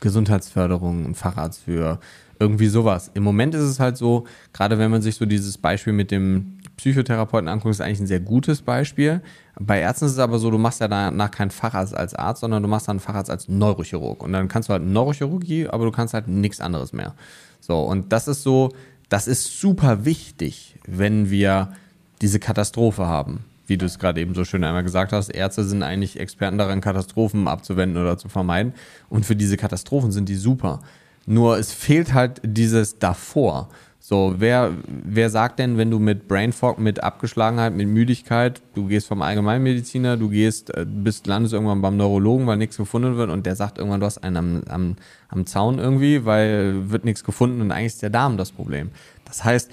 Gesundheitsförderung, 0.00 1.04
ein 1.04 1.14
Facharzt 1.14 1.62
für 1.62 2.00
irgendwie 2.38 2.68
sowas. 2.68 3.10
Im 3.12 3.22
Moment 3.22 3.54
ist 3.54 3.62
es 3.62 3.78
halt 3.78 3.98
so, 3.98 4.26
gerade 4.54 4.78
wenn 4.78 4.90
man 4.90 5.02
sich 5.02 5.16
so 5.16 5.26
dieses 5.26 5.58
Beispiel 5.58 5.92
mit 5.92 6.10
dem 6.10 6.58
Psychotherapeuten 6.78 7.48
anguckt, 7.48 7.72
ist 7.72 7.82
eigentlich 7.82 8.00
ein 8.00 8.06
sehr 8.06 8.20
gutes 8.20 8.62
Beispiel. 8.62 9.20
Bei 9.58 9.80
Ärzten 9.80 10.06
ist 10.06 10.12
es 10.12 10.18
aber 10.18 10.38
so, 10.38 10.50
du 10.50 10.56
machst 10.56 10.80
ja 10.80 10.88
danach 10.88 11.30
keinen 11.30 11.50
Facharzt 11.50 11.94
als 11.94 12.14
Arzt, 12.14 12.40
sondern 12.40 12.62
du 12.62 12.68
machst 12.70 12.88
dann 12.88 12.94
einen 12.94 13.00
Facharzt 13.00 13.30
als 13.30 13.48
Neurochirurg. 13.48 14.22
Und 14.22 14.32
dann 14.32 14.48
kannst 14.48 14.70
du 14.70 14.72
halt 14.72 14.82
Neurochirurgie, 14.82 15.68
aber 15.68 15.84
du 15.84 15.90
kannst 15.90 16.14
halt 16.14 16.28
nichts 16.28 16.62
anderes 16.62 16.94
mehr. 16.94 17.14
So, 17.60 17.78
und 17.82 18.10
das 18.10 18.26
ist 18.26 18.42
so, 18.42 18.70
das 19.10 19.28
ist 19.28 19.60
super 19.60 20.06
wichtig, 20.06 20.76
wenn 20.86 21.30
wir 21.30 21.74
diese 22.22 22.38
Katastrophe 22.38 23.06
haben. 23.06 23.44
Wie 23.66 23.76
du 23.76 23.86
es 23.86 23.98
gerade 23.98 24.20
eben 24.20 24.34
so 24.34 24.44
schön 24.44 24.64
einmal 24.64 24.82
gesagt 24.82 25.12
hast, 25.12 25.28
Ärzte 25.28 25.64
sind 25.64 25.82
eigentlich 25.82 26.18
Experten 26.18 26.58
daran, 26.58 26.80
Katastrophen 26.80 27.46
abzuwenden 27.46 28.02
oder 28.02 28.18
zu 28.18 28.28
vermeiden. 28.28 28.74
Und 29.08 29.24
für 29.24 29.36
diese 29.36 29.56
Katastrophen 29.56 30.10
sind 30.10 30.28
die 30.28 30.34
super. 30.34 30.80
Nur 31.26 31.58
es 31.58 31.72
fehlt 31.72 32.12
halt 32.12 32.40
dieses 32.42 32.98
davor. 32.98 33.68
So, 34.02 34.36
wer, 34.38 34.72
wer 34.88 35.28
sagt 35.28 35.58
denn, 35.58 35.76
wenn 35.76 35.90
du 35.90 35.98
mit 35.98 36.26
Brain 36.26 36.52
Fog, 36.52 36.78
mit 36.78 37.02
Abgeschlagenheit, 37.04 37.74
mit 37.74 37.86
Müdigkeit, 37.86 38.62
du 38.74 38.86
gehst 38.86 39.06
vom 39.06 39.20
Allgemeinmediziner, 39.20 40.16
du 40.16 40.30
gehst, 40.30 40.74
äh, 40.74 40.86
bist, 40.88 41.26
landest 41.26 41.52
irgendwann 41.52 41.82
beim 41.82 41.98
Neurologen, 41.98 42.46
weil 42.46 42.56
nichts 42.56 42.78
gefunden 42.78 43.16
wird 43.16 43.30
und 43.30 43.44
der 43.44 43.56
sagt 43.56 43.76
irgendwann, 43.76 44.00
du 44.00 44.06
hast 44.06 44.18
einen 44.24 44.36
am, 44.36 44.62
am, 44.68 44.96
am 45.28 45.46
Zaun 45.46 45.78
irgendwie, 45.78 46.24
weil 46.24 46.90
wird 46.90 47.04
nichts 47.04 47.22
gefunden 47.22 47.60
und 47.60 47.70
eigentlich 47.72 47.92
ist 47.92 48.02
der 48.02 48.10
Darm 48.10 48.38
das 48.38 48.52
Problem. 48.52 48.90
Das 49.26 49.44
heißt, 49.44 49.70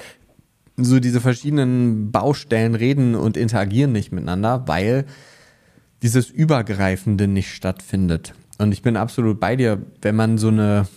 so 0.78 1.00
diese 1.00 1.22
verschiedenen 1.22 2.12
Baustellen 2.12 2.76
reden 2.76 3.16
und 3.16 3.36
interagieren 3.36 3.92
nicht 3.92 4.12
miteinander, 4.12 4.68
weil 4.68 5.06
dieses 6.04 6.30
Übergreifende 6.30 7.28
nicht 7.28 7.52
stattfindet. 7.54 8.34
Und 8.60 8.72
ich 8.72 8.84
bin 8.84 8.96
absolut 8.96 9.40
bei 9.40 9.56
dir, 9.56 9.82
wenn 10.02 10.16
man 10.16 10.38
so 10.38 10.50
eine, 10.50 10.88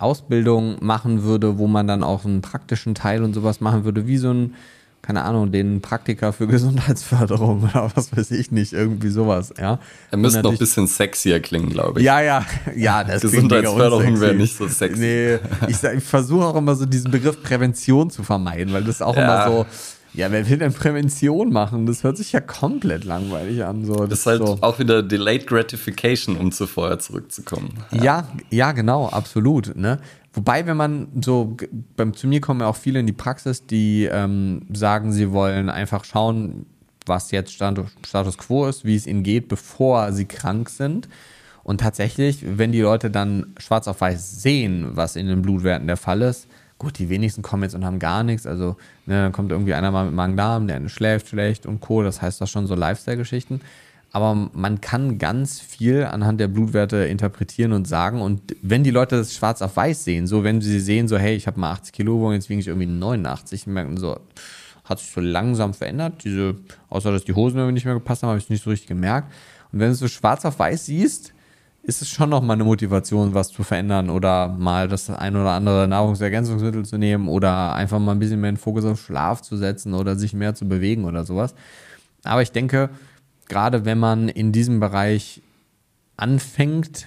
Ausbildung 0.00 0.76
machen 0.80 1.22
würde, 1.22 1.58
wo 1.58 1.66
man 1.66 1.86
dann 1.86 2.02
auch 2.02 2.24
einen 2.24 2.40
praktischen 2.40 2.94
Teil 2.94 3.22
und 3.22 3.34
sowas 3.34 3.60
machen 3.60 3.84
würde, 3.84 4.06
wie 4.06 4.16
so 4.16 4.32
ein, 4.32 4.54
keine 5.02 5.22
Ahnung, 5.22 5.50
den 5.50 5.80
Praktiker 5.80 6.32
für 6.32 6.46
Gesundheitsförderung 6.48 7.64
oder 7.64 7.90
was 7.94 8.16
weiß 8.16 8.30
ich 8.32 8.50
nicht, 8.50 8.72
irgendwie 8.72 9.10
sowas, 9.10 9.52
ja. 9.58 9.78
Er 10.10 10.18
müsste 10.18 10.42
noch 10.42 10.52
ein 10.52 10.58
bisschen 10.58 10.86
sexier 10.86 11.40
klingen, 11.40 11.70
glaube 11.70 12.00
ich. 12.00 12.06
Ja, 12.06 12.20
ja, 12.20 12.44
ja, 12.76 13.04
das 13.04 13.22
Gesundheitsförderung 13.22 14.20
wäre 14.20 14.34
nicht 14.34 14.56
so 14.56 14.66
sexy. 14.68 15.00
Nee, 15.00 15.38
ich, 15.68 15.82
ich 15.82 16.04
versuche 16.04 16.44
auch 16.44 16.56
immer 16.56 16.74
so 16.74 16.86
diesen 16.86 17.10
Begriff 17.10 17.42
Prävention 17.42 18.10
zu 18.10 18.22
vermeiden, 18.22 18.72
weil 18.72 18.84
das 18.84 19.02
auch 19.02 19.16
ja. 19.16 19.22
immer 19.22 19.50
so, 19.50 19.66
ja, 20.12 20.32
wer 20.32 20.48
will 20.48 20.58
denn 20.58 20.72
Prävention 20.72 21.52
machen? 21.52 21.86
Das 21.86 22.02
hört 22.02 22.16
sich 22.16 22.32
ja 22.32 22.40
komplett 22.40 23.04
langweilig 23.04 23.64
an. 23.64 23.84
So. 23.84 23.94
Das, 23.94 24.08
das 24.08 24.18
ist 24.20 24.26
halt 24.26 24.46
so. 24.46 24.58
auch 24.60 24.78
wieder 24.78 25.02
Delayed 25.02 25.46
Gratification, 25.46 26.36
um 26.36 26.50
zu 26.50 26.66
vorher 26.66 26.98
zurückzukommen. 26.98 27.74
Ja, 27.92 28.02
ja, 28.02 28.28
ja 28.50 28.72
genau, 28.72 29.08
absolut. 29.08 29.76
Ne? 29.76 30.00
Wobei, 30.32 30.66
wenn 30.66 30.76
man 30.76 31.08
so, 31.20 31.56
beim, 31.96 32.14
zu 32.14 32.28
mir 32.28 32.40
kommen 32.40 32.60
ja 32.60 32.66
auch 32.66 32.76
viele 32.76 33.00
in 33.00 33.06
die 33.06 33.12
Praxis, 33.12 33.66
die 33.66 34.04
ähm, 34.04 34.62
sagen, 34.72 35.12
sie 35.12 35.32
wollen 35.32 35.68
einfach 35.68 36.04
schauen, 36.04 36.66
was 37.06 37.32
jetzt 37.32 37.52
Status 37.52 38.38
quo 38.38 38.66
ist, 38.66 38.84
wie 38.84 38.94
es 38.94 39.06
ihnen 39.06 39.24
geht, 39.24 39.48
bevor 39.48 40.12
sie 40.12 40.26
krank 40.26 40.68
sind. 40.70 41.08
Und 41.64 41.80
tatsächlich, 41.80 42.44
wenn 42.46 42.72
die 42.72 42.80
Leute 42.80 43.10
dann 43.10 43.54
schwarz 43.58 43.88
auf 43.88 44.00
weiß 44.00 44.42
sehen, 44.42 44.90
was 44.92 45.16
in 45.16 45.26
den 45.26 45.42
Blutwerten 45.42 45.86
der 45.86 45.96
Fall 45.96 46.22
ist, 46.22 46.46
Gut, 46.80 46.98
die 46.98 47.10
wenigsten 47.10 47.42
kommen 47.42 47.62
jetzt 47.62 47.74
und 47.74 47.84
haben 47.84 47.98
gar 47.98 48.24
nichts. 48.24 48.46
Also, 48.46 48.74
ne, 49.04 49.24
dann 49.24 49.32
kommt 49.32 49.52
irgendwie 49.52 49.74
einer 49.74 49.90
mal 49.90 50.06
mit 50.06 50.14
Magen-Darm, 50.14 50.66
der 50.66 50.88
schläft 50.88 51.28
schlecht 51.28 51.66
und 51.66 51.82
Co. 51.82 52.02
Das 52.02 52.22
heißt 52.22 52.40
das 52.40 52.48
schon 52.48 52.66
so 52.66 52.74
Lifestyle-Geschichten. 52.74 53.60
Aber 54.12 54.34
man 54.34 54.80
kann 54.80 55.18
ganz 55.18 55.60
viel 55.60 56.04
anhand 56.04 56.40
der 56.40 56.48
Blutwerte 56.48 57.04
interpretieren 57.04 57.72
und 57.72 57.86
sagen. 57.86 58.20
Und 58.20 58.56
wenn 58.60 58.82
die 58.82 58.90
Leute 58.90 59.16
das 59.16 59.34
schwarz 59.34 59.62
auf 59.62 59.76
weiß 59.76 60.04
sehen, 60.04 60.26
so 60.26 60.42
wenn 60.42 60.60
sie 60.60 60.80
sehen, 60.80 61.06
so, 61.06 61.16
hey, 61.16 61.36
ich 61.36 61.46
habe 61.46 61.60
mal 61.60 61.70
80 61.72 61.92
Kilo 61.92 62.16
gewogen, 62.16 62.34
jetzt 62.34 62.48
wiege 62.48 62.60
ich 62.60 62.66
irgendwie 62.66 62.86
89, 62.86 63.68
merken 63.68 63.96
so, 63.98 64.18
hat 64.84 64.98
sich 64.98 65.10
so 65.12 65.20
langsam 65.20 65.74
verändert. 65.74 66.24
Diese, 66.24 66.56
außer 66.88 67.12
dass 67.12 67.24
die 67.24 67.34
Hosen 67.34 67.58
irgendwie 67.58 67.74
nicht 67.74 67.84
mehr 67.84 67.94
gepasst 67.94 68.22
haben, 68.22 68.30
habe 68.30 68.38
ich 68.38 68.44
es 68.44 68.50
nicht 68.50 68.64
so 68.64 68.70
richtig 68.70 68.88
gemerkt. 68.88 69.32
Und 69.72 69.78
wenn 69.78 69.86
du 69.86 69.92
es 69.92 70.00
so 70.00 70.08
schwarz 70.08 70.44
auf 70.44 70.58
weiß 70.58 70.86
siehst, 70.86 71.32
ist 71.82 72.02
es 72.02 72.08
schon 72.08 72.28
noch 72.28 72.42
mal 72.42 72.54
eine 72.54 72.64
Motivation, 72.64 73.32
was 73.32 73.48
zu 73.48 73.62
verändern 73.62 74.10
oder 74.10 74.48
mal 74.48 74.86
das 74.88 75.08
ein 75.08 75.34
oder 75.34 75.50
andere 75.50 75.88
Nahrungsergänzungsmittel 75.88 76.84
zu 76.84 76.98
nehmen 76.98 77.28
oder 77.28 77.74
einfach 77.74 77.98
mal 77.98 78.12
ein 78.12 78.18
bisschen 78.18 78.40
mehr 78.40 78.52
den 78.52 78.58
Fokus 78.58 78.84
auf 78.84 79.00
Schlaf 79.00 79.40
zu 79.40 79.56
setzen 79.56 79.94
oder 79.94 80.16
sich 80.16 80.34
mehr 80.34 80.54
zu 80.54 80.68
bewegen 80.68 81.04
oder 81.04 81.24
sowas. 81.24 81.54
Aber 82.22 82.42
ich 82.42 82.52
denke, 82.52 82.90
gerade 83.50 83.84
wenn 83.84 83.98
man 83.98 84.30
in 84.30 84.52
diesem 84.52 84.80
Bereich 84.80 85.42
anfängt, 86.16 87.06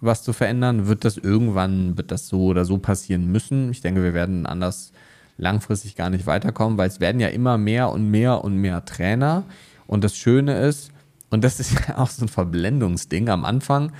was 0.00 0.22
zu 0.22 0.32
verändern, 0.32 0.86
wird 0.88 1.04
das 1.04 1.16
irgendwann, 1.16 1.96
wird 1.96 2.10
das 2.10 2.26
so 2.26 2.46
oder 2.46 2.64
so 2.64 2.78
passieren 2.78 3.30
müssen. 3.30 3.70
Ich 3.70 3.80
denke, 3.80 4.02
wir 4.02 4.14
werden 4.14 4.46
anders 4.46 4.92
langfristig 5.36 5.96
gar 5.96 6.10
nicht 6.10 6.26
weiterkommen, 6.26 6.78
weil 6.78 6.88
es 6.88 7.00
werden 7.00 7.20
ja 7.20 7.28
immer 7.28 7.58
mehr 7.58 7.90
und 7.90 8.10
mehr 8.10 8.44
und 8.44 8.56
mehr 8.56 8.84
Trainer. 8.84 9.44
Und 9.86 10.04
das 10.04 10.16
Schöne 10.16 10.58
ist, 10.60 10.90
und 11.30 11.44
das 11.44 11.60
ist 11.60 11.74
ja 11.88 11.98
auch 11.98 12.10
so 12.10 12.24
ein 12.24 12.28
Verblendungsding 12.28 13.28
am 13.28 13.44
Anfang. 13.44 13.92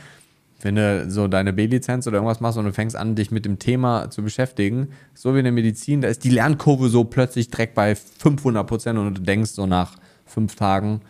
Wenn 0.61 0.77
du 0.77 1.11
so 1.11 1.29
deine 1.29 1.53
B-Lizenz 1.53 2.07
oder 2.07 2.17
irgendwas 2.17 2.41
machst 2.41 2.57
und 2.57 2.65
du 2.65 2.73
fängst 2.73 2.97
an, 2.97 3.17
dich 3.17 3.31
mit 3.31 3.45
dem 3.45 3.59
Thema 3.59 4.11
zu 4.11 4.23
beschäftigen, 4.23 4.89
so 5.13 5.35
wie 5.35 5.39
in 5.39 5.45
der 5.45 5.53
Medizin, 5.53 6.01
da 6.01 6.09
ist 6.09 6.25
die 6.25 6.31
Lernkurve 6.31 6.89
so 6.89 7.05
plötzlich 7.05 7.51
direkt 7.51 7.75
bei 7.75 7.95
500 7.95 8.67
Prozent 8.67 8.99
und 8.99 9.19
du 9.19 9.23
denkst 9.23 9.51
so 9.51 9.67
nach 9.67 9.97
fünf 10.25 10.55
Tagen, 10.55 11.03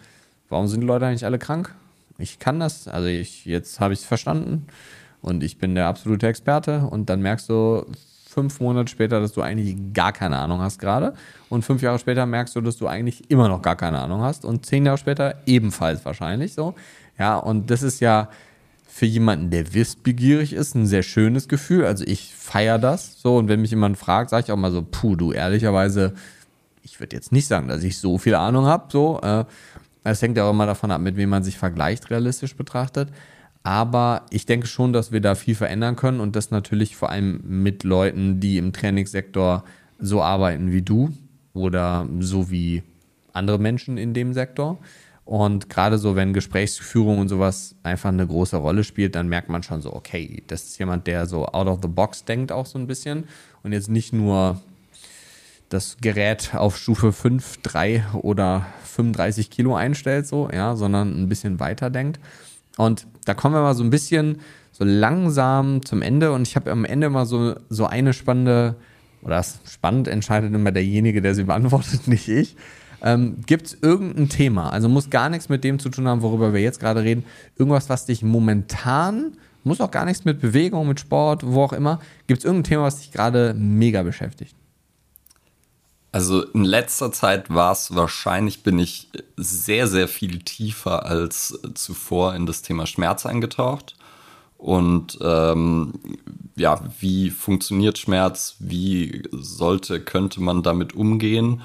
warum 0.48 0.66
sind 0.66 0.80
die 0.80 0.86
Leute 0.86 1.06
eigentlich 1.06 1.24
alle 1.24 1.38
krank? 1.38 1.74
Ich 2.18 2.38
kann 2.38 2.60
das, 2.60 2.88
also 2.88 3.08
ich, 3.08 3.44
jetzt 3.44 3.80
habe 3.80 3.92
ich 3.92 4.00
es 4.00 4.06
verstanden 4.06 4.66
und 5.20 5.42
ich 5.42 5.58
bin 5.58 5.74
der 5.74 5.86
absolute 5.86 6.26
Experte 6.28 6.86
und 6.90 7.10
dann 7.10 7.20
merkst 7.22 7.48
du 7.48 7.86
fünf 8.34 8.60
Monate 8.60 8.90
später, 8.90 9.20
dass 9.20 9.32
du 9.32 9.42
eigentlich 9.42 9.76
gar 9.94 10.12
keine 10.12 10.38
Ahnung 10.38 10.60
hast 10.60 10.80
gerade. 10.80 11.14
Und 11.48 11.64
fünf 11.64 11.82
Jahre 11.82 12.00
später 12.00 12.26
merkst 12.26 12.56
du, 12.56 12.60
dass 12.60 12.76
du 12.76 12.88
eigentlich 12.88 13.30
immer 13.30 13.48
noch 13.48 13.62
gar 13.62 13.76
keine 13.76 14.00
Ahnung 14.00 14.22
hast. 14.22 14.44
Und 14.44 14.66
zehn 14.66 14.84
Jahre 14.84 14.98
später 14.98 15.36
ebenfalls 15.46 16.04
wahrscheinlich 16.04 16.52
so. 16.52 16.74
Ja, 17.16 17.36
und 17.36 17.70
das 17.70 17.82
ist 17.82 18.00
ja 18.00 18.28
für 18.86 19.06
jemanden, 19.06 19.50
der 19.50 19.72
wissbegierig 19.72 20.52
ist, 20.52 20.74
ein 20.74 20.86
sehr 20.86 21.02
schönes 21.02 21.48
Gefühl. 21.48 21.84
Also 21.84 22.04
ich 22.06 22.34
feiere 22.34 22.78
das 22.78 23.20
so. 23.20 23.36
Und 23.36 23.48
wenn 23.48 23.60
mich 23.60 23.70
jemand 23.70 23.96
fragt, 23.98 24.30
sage 24.30 24.44
ich 24.46 24.52
auch 24.52 24.56
mal 24.56 24.72
so, 24.72 24.82
puh, 24.82 25.14
du 25.14 25.32
ehrlicherweise, 25.32 26.14
ich 26.82 26.98
würde 26.98 27.14
jetzt 27.14 27.30
nicht 27.30 27.46
sagen, 27.46 27.68
dass 27.68 27.84
ich 27.84 27.98
so 27.98 28.18
viel 28.18 28.34
Ahnung 28.34 28.66
habe. 28.66 28.86
So, 28.88 29.20
äh, 29.22 29.44
es 30.12 30.22
hängt 30.22 30.36
ja 30.36 30.44
auch 30.44 30.50
immer 30.50 30.66
davon 30.66 30.90
ab, 30.90 31.00
mit 31.00 31.16
wem 31.16 31.30
man 31.30 31.42
sich 31.42 31.58
vergleicht, 31.58 32.10
realistisch 32.10 32.56
betrachtet. 32.56 33.08
Aber 33.62 34.26
ich 34.30 34.44
denke 34.44 34.66
schon, 34.66 34.92
dass 34.92 35.10
wir 35.10 35.22
da 35.22 35.34
viel 35.34 35.54
verändern 35.54 35.96
können 35.96 36.20
und 36.20 36.36
das 36.36 36.50
natürlich 36.50 36.96
vor 36.96 37.10
allem 37.10 37.40
mit 37.44 37.82
Leuten, 37.82 38.38
die 38.38 38.58
im 38.58 38.74
Trainingssektor 38.74 39.64
so 39.98 40.22
arbeiten 40.22 40.70
wie 40.70 40.82
du 40.82 41.10
oder 41.54 42.06
so 42.20 42.50
wie 42.50 42.82
andere 43.32 43.58
Menschen 43.58 43.96
in 43.96 44.12
dem 44.12 44.34
Sektor. 44.34 44.78
Und 45.24 45.70
gerade 45.70 45.96
so, 45.96 46.16
wenn 46.16 46.34
Gesprächsführung 46.34 47.18
und 47.18 47.28
sowas 47.28 47.74
einfach 47.82 48.10
eine 48.10 48.26
große 48.26 48.58
Rolle 48.58 48.84
spielt, 48.84 49.14
dann 49.14 49.28
merkt 49.28 49.48
man 49.48 49.62
schon 49.62 49.80
so, 49.80 49.94
okay, 49.94 50.42
das 50.48 50.64
ist 50.64 50.78
jemand, 50.78 51.06
der 51.06 51.24
so 51.26 51.46
out 51.46 51.66
of 51.66 51.78
the 51.80 51.88
box 51.88 52.26
denkt 52.26 52.52
auch 52.52 52.66
so 52.66 52.78
ein 52.78 52.86
bisschen 52.86 53.24
und 53.62 53.72
jetzt 53.72 53.88
nicht 53.88 54.12
nur 54.12 54.60
das 55.68 55.96
Gerät 56.00 56.54
auf 56.54 56.76
Stufe 56.76 57.12
5, 57.12 57.58
3 57.62 58.04
oder 58.22 58.66
35 58.84 59.50
Kilo 59.50 59.74
einstellt, 59.74 60.26
so, 60.26 60.48
ja, 60.52 60.76
sondern 60.76 61.22
ein 61.22 61.28
bisschen 61.28 61.60
weiter 61.60 61.90
denkt. 61.90 62.20
Und 62.76 63.06
da 63.24 63.34
kommen 63.34 63.54
wir 63.54 63.62
mal 63.62 63.74
so 63.74 63.84
ein 63.84 63.90
bisschen 63.90 64.40
so 64.72 64.84
langsam 64.84 65.84
zum 65.84 66.02
Ende 66.02 66.32
und 66.32 66.48
ich 66.48 66.56
habe 66.56 66.70
am 66.70 66.84
Ende 66.84 67.08
mal 67.08 67.26
so, 67.26 67.54
so 67.68 67.86
eine 67.86 68.12
spannende, 68.12 68.76
oder 69.22 69.36
das 69.36 69.60
spannend 69.70 70.08
entscheidet 70.08 70.52
immer 70.52 70.72
derjenige, 70.72 71.22
der 71.22 71.34
sie 71.34 71.44
beantwortet, 71.44 72.00
nicht 72.08 72.28
ich. 72.28 72.56
Ähm, 73.02 73.36
Gibt 73.46 73.66
es 73.66 73.78
irgendein 73.82 74.28
Thema, 74.28 74.70
also 74.70 74.88
muss 74.88 75.10
gar 75.10 75.28
nichts 75.28 75.48
mit 75.48 75.62
dem 75.62 75.78
zu 75.78 75.90
tun 75.90 76.08
haben, 76.08 76.22
worüber 76.22 76.52
wir 76.54 76.60
jetzt 76.60 76.80
gerade 76.80 77.02
reden, 77.02 77.24
irgendwas, 77.56 77.88
was 77.88 78.06
dich 78.06 78.22
momentan, 78.22 79.36
muss 79.62 79.80
auch 79.80 79.90
gar 79.90 80.04
nichts 80.04 80.24
mit 80.24 80.40
Bewegung, 80.40 80.88
mit 80.88 81.00
Sport, 81.00 81.44
wo 81.46 81.62
auch 81.62 81.72
immer, 81.72 82.00
gibt 82.26 82.38
es 82.38 82.44
irgendein 82.44 82.64
Thema, 82.64 82.82
was 82.84 82.98
dich 82.98 83.12
gerade 83.12 83.54
mega 83.54 84.02
beschäftigt? 84.02 84.54
Also 86.14 86.44
in 86.44 86.62
letzter 86.62 87.10
Zeit 87.10 87.52
war 87.52 87.72
es 87.72 87.92
wahrscheinlich, 87.92 88.62
bin 88.62 88.78
ich 88.78 89.08
sehr, 89.36 89.88
sehr 89.88 90.06
viel 90.06 90.38
tiefer 90.38 91.06
als 91.06 91.58
zuvor 91.74 92.36
in 92.36 92.46
das 92.46 92.62
Thema 92.62 92.86
Schmerz 92.86 93.26
eingetaucht. 93.26 93.96
Und 94.56 95.18
ähm, 95.20 95.94
ja, 96.54 96.80
wie 97.00 97.30
funktioniert 97.30 97.98
Schmerz? 97.98 98.54
Wie 98.60 99.24
sollte, 99.32 100.00
könnte 100.00 100.40
man 100.40 100.62
damit 100.62 100.94
umgehen? 100.94 101.62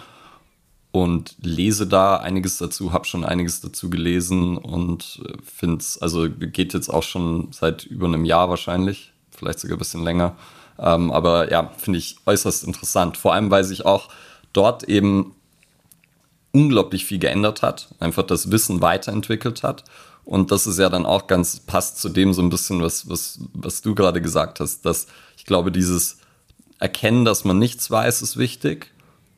Und 0.90 1.36
lese 1.44 1.86
da 1.86 2.16
einiges 2.16 2.58
dazu, 2.58 2.92
habe 2.92 3.06
schon 3.06 3.24
einiges 3.24 3.62
dazu 3.62 3.92
gelesen 3.92 4.58
und 4.58 5.22
finde 5.44 5.78
es, 5.78 6.02
also 6.02 6.28
geht 6.28 6.74
jetzt 6.74 6.90
auch 6.90 7.04
schon 7.04 7.50
seit 7.52 7.84
über 7.86 8.08
einem 8.08 8.26
Jahr 8.26 8.50
wahrscheinlich, 8.50 9.14
vielleicht 9.30 9.60
sogar 9.60 9.76
ein 9.76 9.80
bisschen 9.80 10.04
länger. 10.04 10.36
Ähm, 10.80 11.12
aber 11.12 11.52
ja, 11.52 11.72
finde 11.78 12.00
ich 12.00 12.16
äußerst 12.26 12.64
interessant. 12.64 13.16
Vor 13.16 13.36
allem, 13.36 13.52
weil 13.52 13.64
sich 13.64 13.86
auch 13.86 14.10
dort 14.54 14.84
eben 14.84 15.36
unglaublich 16.52 17.06
viel 17.06 17.20
geändert 17.20 17.62
hat, 17.62 17.90
einfach 18.00 18.24
das 18.24 18.52
Wissen 18.52 18.82
weiterentwickelt 18.82 19.64
hat. 19.64 19.84
Und 20.26 20.52
das 20.52 20.68
ist 20.68 20.80
ja 20.80 20.90
dann 20.90 21.06
auch 21.06 21.28
ganz, 21.28 21.60
passt 21.60 22.00
zu 22.00 22.10
dem 22.10 22.34
so 22.34 22.42
ein 22.42 22.50
bisschen, 22.50 22.82
was, 22.82 23.10
was, 23.10 23.40
was 23.54 23.82
du 23.82 23.96
gerade 23.96 24.22
gesagt 24.22 24.60
hast, 24.60 24.86
dass 24.86 25.08
ich 25.38 25.46
glaube, 25.46 25.72
dieses 25.72 26.18
Erkennen, 26.80 27.26
dass 27.26 27.46
man 27.46 27.60
nichts 27.60 27.90
weiß, 27.90 28.22
ist 28.22 28.38
wichtig 28.38 28.92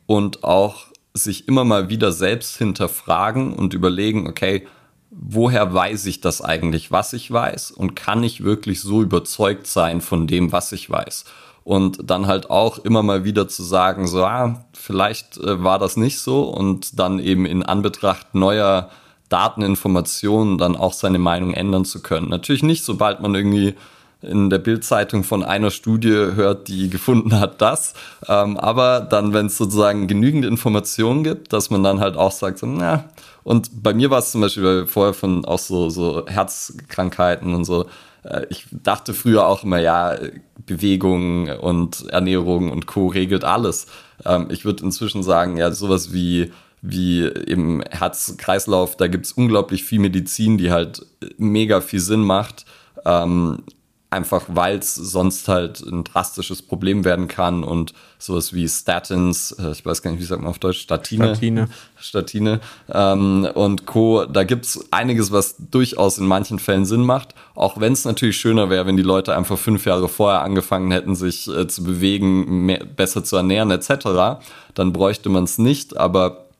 und 0.05 0.43
auch 0.43 0.87
sich 1.13 1.47
immer 1.47 1.63
mal 1.63 1.89
wieder 1.89 2.11
selbst 2.11 2.57
hinterfragen 2.57 3.53
und 3.53 3.73
überlegen, 3.73 4.27
okay, 4.27 4.67
woher 5.09 5.73
weiß 5.73 6.05
ich 6.05 6.21
das 6.21 6.41
eigentlich, 6.41 6.91
was 6.91 7.13
ich 7.13 7.29
weiß 7.29 7.71
und 7.71 7.95
kann 7.95 8.23
ich 8.23 8.43
wirklich 8.43 8.81
so 8.81 9.01
überzeugt 9.01 9.67
sein 9.67 10.01
von 10.01 10.27
dem, 10.27 10.51
was 10.51 10.71
ich 10.71 10.89
weiß? 10.89 11.25
Und 11.63 12.09
dann 12.09 12.27
halt 12.27 12.49
auch 12.49 12.79
immer 12.79 13.03
mal 13.03 13.23
wieder 13.23 13.47
zu 13.47 13.63
sagen, 13.63 14.07
so, 14.07 14.23
ah, 14.23 14.65
vielleicht 14.73 15.37
äh, 15.37 15.63
war 15.63 15.79
das 15.79 15.97
nicht 15.97 16.19
so 16.19 16.43
und 16.43 16.99
dann 16.99 17.19
eben 17.19 17.45
in 17.45 17.63
Anbetracht 17.63 18.33
neuer 18.33 18.89
Dateninformationen 19.29 20.57
dann 20.57 20.75
auch 20.75 20.93
seine 20.93 21.19
Meinung 21.19 21.53
ändern 21.53 21.85
zu 21.85 22.01
können. 22.01 22.29
Natürlich 22.29 22.63
nicht, 22.63 22.83
sobald 22.83 23.21
man 23.21 23.33
irgendwie 23.35 23.75
in 24.21 24.49
der 24.49 24.59
Bildzeitung 24.59 25.23
von 25.23 25.43
einer 25.43 25.71
Studie 25.71 26.09
hört, 26.09 26.67
die 26.67 26.89
gefunden 26.89 27.39
hat 27.39 27.61
das, 27.61 27.93
ähm, 28.27 28.57
aber 28.57 29.01
dann, 29.01 29.33
wenn 29.33 29.47
es 29.47 29.57
sozusagen 29.57 30.07
genügend 30.07 30.45
Informationen 30.45 31.23
gibt, 31.23 31.53
dass 31.53 31.69
man 31.69 31.83
dann 31.83 31.99
halt 31.99 32.17
auch 32.17 32.31
sagt, 32.31 32.59
so, 32.59 32.67
na, 32.67 33.05
und 33.43 33.81
bei 33.81 33.93
mir 33.93 34.11
war 34.11 34.19
es 34.19 34.31
zum 34.31 34.41
Beispiel 34.41 34.85
vorher 34.85 35.13
von 35.13 35.45
auch 35.45 35.57
so, 35.57 35.89
so 35.89 36.25
Herzkrankheiten 36.27 37.55
und 37.55 37.65
so, 37.65 37.85
ich 38.49 38.67
dachte 38.71 39.13
früher 39.13 39.47
auch 39.47 39.63
immer, 39.63 39.79
ja, 39.79 40.17
Bewegung 40.65 41.49
und 41.49 42.07
Ernährung 42.09 42.71
und 42.71 42.85
Co. 42.85 43.07
regelt 43.07 43.43
alles. 43.43 43.87
Ähm, 44.25 44.47
ich 44.49 44.65
würde 44.65 44.83
inzwischen 44.83 45.23
sagen, 45.23 45.57
ja, 45.57 45.71
sowas 45.71 46.13
wie 46.13 46.51
wie 46.83 47.25
im 47.25 47.83
Herz-Kreislauf, 47.89 48.97
da 48.97 49.07
gibt 49.07 49.27
es 49.27 49.33
unglaublich 49.33 49.83
viel 49.83 49.99
Medizin, 49.99 50.57
die 50.57 50.71
halt 50.71 51.05
mega 51.37 51.79
viel 51.79 51.99
Sinn 51.99 52.21
macht. 52.21 52.65
Ähm, 53.05 53.63
einfach 54.11 54.43
weil 54.49 54.77
es 54.77 54.93
sonst 54.93 55.47
halt 55.47 55.79
ein 55.79 56.03
drastisches 56.03 56.61
Problem 56.61 57.05
werden 57.05 57.29
kann 57.29 57.63
und 57.63 57.93
sowas 58.19 58.53
wie 58.53 58.67
Statins, 58.67 59.53
äh, 59.53 59.71
ich 59.71 59.85
weiß 59.85 60.01
gar 60.01 60.11
nicht, 60.11 60.19
wie 60.19 60.25
sagt 60.25 60.41
man 60.41 60.51
auf 60.51 60.59
Deutsch, 60.59 60.81
Statine. 60.81 61.27
Statine. 61.29 61.69
Statine 61.97 62.59
ähm, 62.89 63.47
und 63.53 63.85
Co. 63.85 64.25
Da 64.25 64.43
gibt's 64.43 64.85
einiges, 64.91 65.31
was 65.31 65.55
durchaus 65.57 66.17
in 66.17 66.27
manchen 66.27 66.59
Fällen 66.59 66.85
Sinn 66.85 67.03
macht, 67.03 67.33
auch 67.55 67.79
wenn 67.79 67.93
es 67.93 68.03
natürlich 68.03 68.37
schöner 68.37 68.69
wäre, 68.69 68.85
wenn 68.85 68.97
die 68.97 69.03
Leute 69.03 69.35
einfach 69.35 69.57
fünf 69.57 69.85
Jahre 69.85 70.09
vorher 70.09 70.41
angefangen 70.41 70.91
hätten, 70.91 71.15
sich 71.15 71.47
äh, 71.47 71.67
zu 71.67 71.83
bewegen, 71.83 72.65
mehr, 72.65 72.83
besser 72.83 73.23
zu 73.23 73.37
ernähren 73.37 73.71
etc. 73.71 74.43
Dann 74.73 74.91
bräuchte 74.91 75.29
man 75.29 75.45
es 75.45 75.57
nicht, 75.57 75.95
aber 75.95 76.50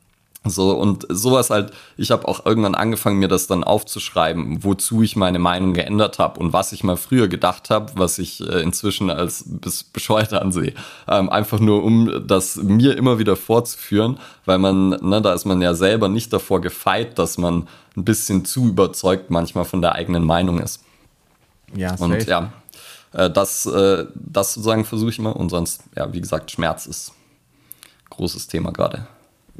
so, 0.44 0.72
und 0.72 1.06
sowas 1.08 1.50
halt, 1.50 1.72
ich 1.96 2.10
habe 2.10 2.26
auch 2.26 2.44
irgendwann 2.44 2.74
angefangen, 2.74 3.20
mir 3.20 3.28
das 3.28 3.46
dann 3.46 3.62
aufzuschreiben, 3.62 4.64
wozu 4.64 5.02
ich 5.02 5.14
meine 5.14 5.38
Meinung 5.38 5.72
geändert 5.72 6.18
habe 6.18 6.40
und 6.40 6.52
was 6.52 6.72
ich 6.72 6.82
mal 6.82 6.96
früher 6.96 7.28
gedacht 7.28 7.70
habe, 7.70 7.92
was 7.94 8.18
ich 8.18 8.40
äh, 8.40 8.60
inzwischen 8.60 9.08
als 9.08 9.44
bescheuert 9.92 10.32
ansehe. 10.32 10.74
Ähm, 11.06 11.28
einfach 11.28 11.60
nur, 11.60 11.84
um 11.84 12.26
das 12.26 12.56
mir 12.56 12.96
immer 12.96 13.20
wieder 13.20 13.36
vorzuführen, 13.36 14.18
weil 14.44 14.58
man, 14.58 14.88
ne, 14.88 15.22
da 15.22 15.32
ist 15.32 15.44
man 15.44 15.62
ja 15.62 15.74
selber 15.74 16.08
nicht 16.08 16.32
davor 16.32 16.60
gefeit, 16.60 17.20
dass 17.20 17.38
man 17.38 17.68
ein 17.96 18.04
bisschen 18.04 18.44
zu 18.44 18.66
überzeugt 18.66 19.30
manchmal 19.30 19.64
von 19.64 19.80
der 19.80 19.94
eigenen 19.94 20.24
Meinung 20.24 20.58
ist. 20.58 20.82
Ja, 21.74 21.90
safe. 21.90 22.04
Und 22.04 22.26
ja, 22.26 22.52
äh, 23.12 23.30
das, 23.30 23.66
äh, 23.66 24.06
das 24.14 24.54
sozusagen 24.54 24.84
versuche 24.84 25.10
ich 25.10 25.18
immer 25.20 25.36
und 25.36 25.50
sonst, 25.50 25.84
ja, 25.96 26.12
wie 26.12 26.20
gesagt, 26.20 26.50
Schmerz 26.50 26.86
ist 26.86 27.12
großes 28.10 28.48
Thema 28.48 28.72
gerade. 28.72 29.06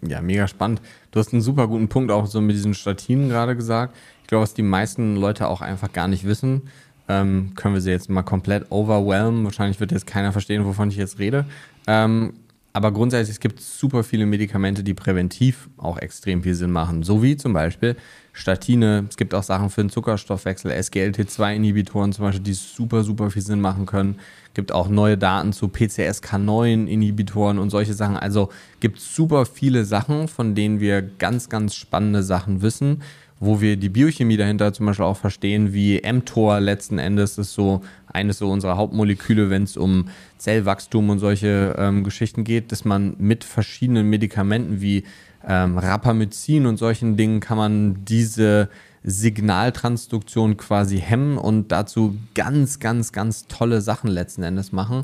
Ja, 0.06 0.20
mega 0.20 0.48
spannend. 0.48 0.82
Du 1.10 1.20
hast 1.20 1.32
einen 1.32 1.42
super 1.42 1.68
guten 1.68 1.88
Punkt 1.88 2.10
auch 2.10 2.26
so 2.26 2.40
mit 2.40 2.56
diesen 2.56 2.74
Statinen 2.74 3.28
gerade 3.28 3.54
gesagt. 3.56 3.96
Ich 4.22 4.28
glaube, 4.28 4.42
was 4.42 4.54
die 4.54 4.62
meisten 4.62 5.16
Leute 5.16 5.48
auch 5.48 5.60
einfach 5.60 5.92
gar 5.92 6.08
nicht 6.08 6.24
wissen, 6.24 6.62
ähm, 7.08 7.52
können 7.54 7.74
wir 7.74 7.80
sie 7.80 7.90
jetzt 7.90 8.10
mal 8.10 8.22
komplett 8.22 8.70
overwhelmen. 8.70 9.44
Wahrscheinlich 9.44 9.78
wird 9.80 9.92
jetzt 9.92 10.06
keiner 10.06 10.32
verstehen, 10.32 10.64
wovon 10.64 10.88
ich 10.88 10.96
jetzt 10.96 11.18
rede. 11.18 11.44
Ähm, 11.86 12.34
aber 12.72 12.92
grundsätzlich, 12.92 13.36
es 13.36 13.40
gibt 13.40 13.60
super 13.60 14.02
viele 14.02 14.24
Medikamente, 14.24 14.82
die 14.82 14.94
präventiv 14.94 15.68
auch 15.76 15.98
extrem 15.98 16.42
viel 16.42 16.54
Sinn 16.54 16.70
machen. 16.70 17.02
So 17.02 17.22
wie 17.22 17.36
zum 17.36 17.52
Beispiel 17.52 17.96
Statine. 18.32 19.06
Es 19.10 19.16
gibt 19.16 19.34
auch 19.34 19.42
Sachen 19.42 19.68
für 19.68 19.82
den 19.82 19.90
Zuckerstoffwechsel, 19.90 20.72
SGLT2-Inhibitoren 20.72 22.12
zum 22.12 22.24
Beispiel, 22.24 22.42
die 22.42 22.54
super, 22.54 23.04
super 23.04 23.30
viel 23.30 23.42
Sinn 23.42 23.60
machen 23.60 23.84
können. 23.84 24.18
Gibt 24.54 24.72
auch 24.72 24.88
neue 24.88 25.18
Daten 25.18 25.52
zu 25.52 25.66
PCSK9-Inhibitoren 25.66 27.58
und 27.58 27.68
solche 27.68 27.92
Sachen. 27.92 28.16
Also 28.16 28.48
gibt 28.80 29.00
super 29.00 29.44
viele 29.44 29.84
Sachen, 29.84 30.28
von 30.28 30.54
denen 30.54 30.80
wir 30.80 31.02
ganz, 31.02 31.50
ganz 31.50 31.74
spannende 31.74 32.22
Sachen 32.22 32.62
wissen 32.62 33.02
wo 33.44 33.60
wir 33.60 33.76
die 33.76 33.88
Biochemie 33.88 34.36
dahinter 34.36 34.72
zum 34.72 34.86
Beispiel 34.86 35.04
auch 35.04 35.16
verstehen, 35.16 35.72
wie 35.72 36.00
mTOR 36.00 36.60
letzten 36.60 37.00
Endes 37.00 37.38
ist 37.38 37.54
so 37.54 37.82
eines 38.06 38.38
so 38.38 38.48
unserer 38.48 38.76
Hauptmoleküle, 38.76 39.50
wenn 39.50 39.64
es 39.64 39.76
um 39.76 40.10
Zellwachstum 40.38 41.10
und 41.10 41.18
solche 41.18 41.74
ähm, 41.76 42.04
Geschichten 42.04 42.44
geht, 42.44 42.70
dass 42.70 42.84
man 42.84 43.16
mit 43.18 43.42
verschiedenen 43.42 44.08
Medikamenten 44.08 44.80
wie 44.80 45.02
ähm, 45.44 45.76
Rapamycin 45.76 46.66
und 46.66 46.76
solchen 46.76 47.16
Dingen 47.16 47.40
kann 47.40 47.58
man 47.58 48.04
diese 48.04 48.68
Signaltransduktion 49.02 50.56
quasi 50.56 51.00
hemmen 51.00 51.36
und 51.36 51.72
dazu 51.72 52.16
ganz, 52.34 52.78
ganz, 52.78 53.10
ganz 53.10 53.48
tolle 53.48 53.80
Sachen 53.80 54.08
letzten 54.08 54.44
Endes 54.44 54.70
machen. 54.70 55.02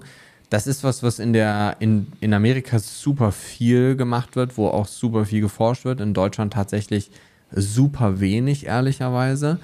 Das 0.48 0.68
ist 0.68 0.84
was, 0.84 1.02
was 1.02 1.18
in 1.18 1.32
der 1.32 1.74
in, 1.80 2.06
in 2.20 2.32
Amerika 2.32 2.78
super 2.78 3.32
viel 3.32 3.96
gemacht 3.96 4.36
wird, 4.36 4.56
wo 4.56 4.68
auch 4.68 4.86
super 4.86 5.24
viel 5.24 5.40
geforscht 5.40 5.84
wird. 5.84 6.00
In 6.00 6.14
Deutschland 6.14 6.52
tatsächlich 6.52 7.10
super 7.50 8.20
wenig, 8.20 8.66
ehrlicherweise. 8.66 9.58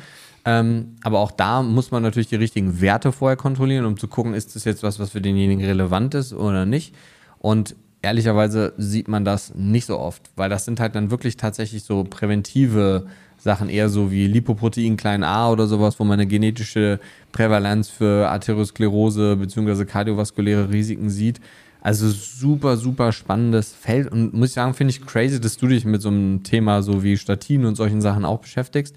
Ähm, 0.45 0.97
aber 1.03 1.20
auch 1.20 1.30
da 1.30 1.62
muss 1.62 1.91
man 1.91 2.03
natürlich 2.03 2.28
die 2.28 2.37
richtigen 2.37 2.80
Werte 2.80 3.12
vorher 3.12 3.37
kontrollieren, 3.37 3.87
um 3.87 3.99
zu 3.99 4.09
gucken, 4.09 4.35
ist 4.35 4.55
das 4.55 4.64
jetzt 4.64 4.82
was, 4.82 4.99
was 4.99 5.11
für 5.11 5.20
denjenigen 5.20 5.64
relevant 5.64 6.14
ist 6.14 6.35
oder 6.35 6.66
nicht. 6.66 6.95
Und 7.39 7.76
ehrlicherweise 8.03 8.74
sieht 8.76 9.09
man 9.09 9.24
das 9.24 9.55
nicht 9.55 9.87
so 9.87 9.99
oft, 9.99 10.30
weil 10.37 10.51
das 10.51 10.66
sind 10.66 10.80
halt 10.80 10.95
dann 10.95 11.11
wirklich 11.11 11.37
tatsächlich 11.37 11.82
so 11.82 12.05
präventive 12.05 13.07
Sachen, 13.39 13.68
eher 13.68 13.89
so 13.89 14.11
wie 14.11 14.26
Lipoprotein 14.26 14.97
klein 14.97 15.24
a 15.24 15.51
oder 15.51 15.66
sowas, 15.66 15.99
wo 15.99 16.05
man 16.05 16.20
eine 16.20 16.26
genetische 16.26 17.01
Prävalenz 17.32 17.89
für 17.89 18.28
Arteriosklerose 18.28 19.37
bzw. 19.37 19.85
kardiovaskuläre 19.85 20.70
Risiken 20.70 21.11
sieht. 21.11 21.41
Also 21.85 22.09
super, 22.09 22.78
super 22.78 23.12
spannendes 23.12 23.74
Feld 23.74 24.11
und 24.11 24.32
muss 24.32 24.49
ich 24.49 24.55
sagen, 24.55 24.72
finde 24.72 24.91
ich 24.91 25.05
crazy, 25.05 25.39
dass 25.39 25.59
du 25.59 25.66
dich 25.66 25.85
mit 25.85 26.01
so 26.01 26.09
einem 26.09 26.43
Thema 26.43 26.82
so 26.82 27.03
wie 27.03 27.18
Statinen 27.18 27.66
und 27.66 27.74
solchen 27.74 28.01
Sachen 28.01 28.24
auch 28.24 28.41
beschäftigst, 28.41 28.97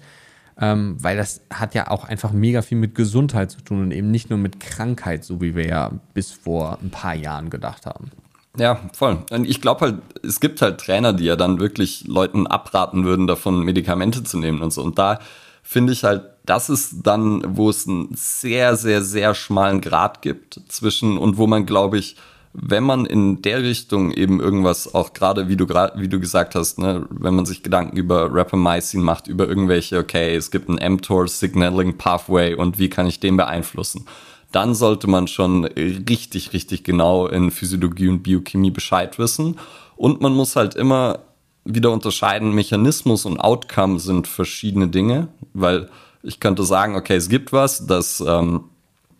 ähm, 0.58 0.96
weil 0.98 1.18
das 1.18 1.42
hat 1.52 1.74
ja 1.74 1.90
auch 1.90 2.04
einfach 2.04 2.32
mega 2.32 2.62
viel 2.62 2.78
mit 2.78 2.94
Gesundheit 2.94 3.50
zu 3.50 3.60
tun 3.60 3.82
und 3.82 3.90
eben 3.90 4.10
nicht 4.10 4.30
nur 4.30 4.38
mit 4.38 4.58
Krankheit, 4.58 5.22
so 5.22 5.42
wie 5.42 5.54
wir 5.54 5.66
ja 5.66 5.90
bis 6.14 6.32
vor 6.32 6.78
ein 6.82 6.88
paar 6.88 7.14
Jahren 7.14 7.50
gedacht 7.50 7.84
haben. 7.84 8.10
Ja, 8.56 8.80
voll. 8.94 9.18
Und 9.30 9.46
ich 9.46 9.60
glaube 9.60 9.82
halt, 9.82 9.96
es 10.22 10.40
gibt 10.40 10.62
halt 10.62 10.80
Trainer, 10.80 11.12
die 11.12 11.26
ja 11.26 11.36
dann 11.36 11.60
wirklich 11.60 12.06
Leuten 12.06 12.46
abraten 12.46 13.04
würden, 13.04 13.26
davon 13.26 13.66
Medikamente 13.66 14.24
zu 14.24 14.38
nehmen 14.38 14.62
und 14.62 14.72
so. 14.72 14.82
Und 14.82 14.98
da 14.98 15.18
finde 15.62 15.92
ich 15.92 16.04
halt, 16.04 16.22
das 16.46 16.70
ist 16.70 17.00
dann, 17.02 17.42
wo 17.46 17.68
es 17.68 17.86
einen 17.86 18.08
sehr, 18.14 18.76
sehr, 18.76 19.02
sehr 19.02 19.34
schmalen 19.34 19.82
Grad 19.82 20.22
gibt 20.22 20.62
zwischen 20.68 21.18
und 21.18 21.36
wo 21.36 21.46
man, 21.46 21.66
glaube 21.66 21.98
ich, 21.98 22.16
wenn 22.52 22.84
man 22.84 23.06
in 23.06 23.42
der 23.42 23.62
Richtung 23.62 24.10
eben 24.10 24.40
irgendwas 24.40 24.94
auch 24.94 25.12
gerade, 25.12 25.48
wie 25.48 25.56
du 25.56 25.68
wie 25.68 26.08
du 26.08 26.18
gesagt 26.18 26.54
hast, 26.54 26.78
ne, 26.78 27.06
wenn 27.10 27.34
man 27.34 27.46
sich 27.46 27.62
Gedanken 27.62 27.96
über 27.96 28.28
Rapamycin 28.32 29.02
macht, 29.02 29.28
über 29.28 29.48
irgendwelche, 29.48 29.98
okay, 29.98 30.34
es 30.34 30.50
gibt 30.50 30.68
einen 30.68 30.94
mTOR 30.94 31.28
Signaling 31.28 31.98
Pathway 31.98 32.54
und 32.54 32.78
wie 32.78 32.88
kann 32.88 33.06
ich 33.06 33.20
den 33.20 33.36
beeinflussen, 33.36 34.06
dann 34.50 34.74
sollte 34.74 35.08
man 35.08 35.28
schon 35.28 35.64
richtig, 35.64 36.52
richtig 36.52 36.84
genau 36.84 37.26
in 37.26 37.50
Physiologie 37.50 38.08
und 38.08 38.22
Biochemie 38.22 38.70
Bescheid 38.70 39.18
wissen. 39.18 39.58
Und 39.96 40.20
man 40.22 40.32
muss 40.32 40.56
halt 40.56 40.74
immer 40.74 41.20
wieder 41.64 41.90
unterscheiden, 41.92 42.54
Mechanismus 42.54 43.26
und 43.26 43.38
Outcome 43.38 44.00
sind 44.00 44.26
verschiedene 44.26 44.88
Dinge, 44.88 45.28
weil 45.52 45.90
ich 46.22 46.40
könnte 46.40 46.64
sagen, 46.64 46.96
okay, 46.96 47.16
es 47.16 47.28
gibt 47.28 47.52
was, 47.52 47.86
das 47.86 48.24
ähm, 48.26 48.64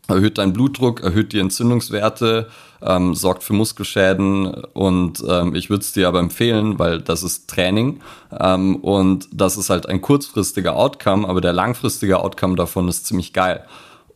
erhöht 0.08 0.38
deinen 0.38 0.54
Blutdruck, 0.54 1.02
erhöht 1.02 1.32
die 1.32 1.38
Entzündungswerte, 1.38 2.48
ähm, 2.80 3.14
sorgt 3.14 3.42
für 3.42 3.52
Muskelschäden 3.52 4.46
und 4.72 5.22
ähm, 5.28 5.54
ich 5.54 5.68
würde 5.68 5.82
es 5.82 5.92
dir 5.92 6.08
aber 6.08 6.20
empfehlen, 6.20 6.78
weil 6.78 7.00
das 7.00 7.22
ist 7.22 7.48
Training 7.48 8.00
ähm, 8.38 8.76
und 8.76 9.28
das 9.32 9.56
ist 9.56 9.68
halt 9.68 9.86
ein 9.86 10.00
kurzfristiger 10.00 10.76
Outcome, 10.76 11.28
aber 11.28 11.40
der 11.40 11.52
langfristige 11.52 12.20
Outcome 12.20 12.56
davon 12.56 12.88
ist 12.88 13.06
ziemlich 13.06 13.32
geil. 13.32 13.64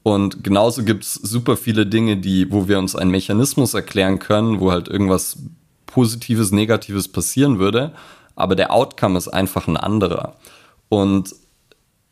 Und 0.02 0.42
genauso 0.42 0.82
gibt's 0.82 1.14
super 1.14 1.56
viele 1.56 1.86
Dinge, 1.86 2.16
die, 2.16 2.50
wo 2.50 2.66
wir 2.66 2.78
uns 2.78 2.96
einen 2.96 3.10
Mechanismus 3.10 3.74
erklären 3.74 4.18
können, 4.18 4.58
wo 4.58 4.72
halt 4.72 4.88
irgendwas 4.88 5.38
Positives, 5.86 6.50
Negatives 6.50 7.06
passieren 7.06 7.58
würde, 7.58 7.92
aber 8.34 8.56
der 8.56 8.72
Outcome 8.72 9.18
ist 9.18 9.28
einfach 9.28 9.68
ein 9.68 9.76
anderer. 9.76 10.36
Und 10.88 11.34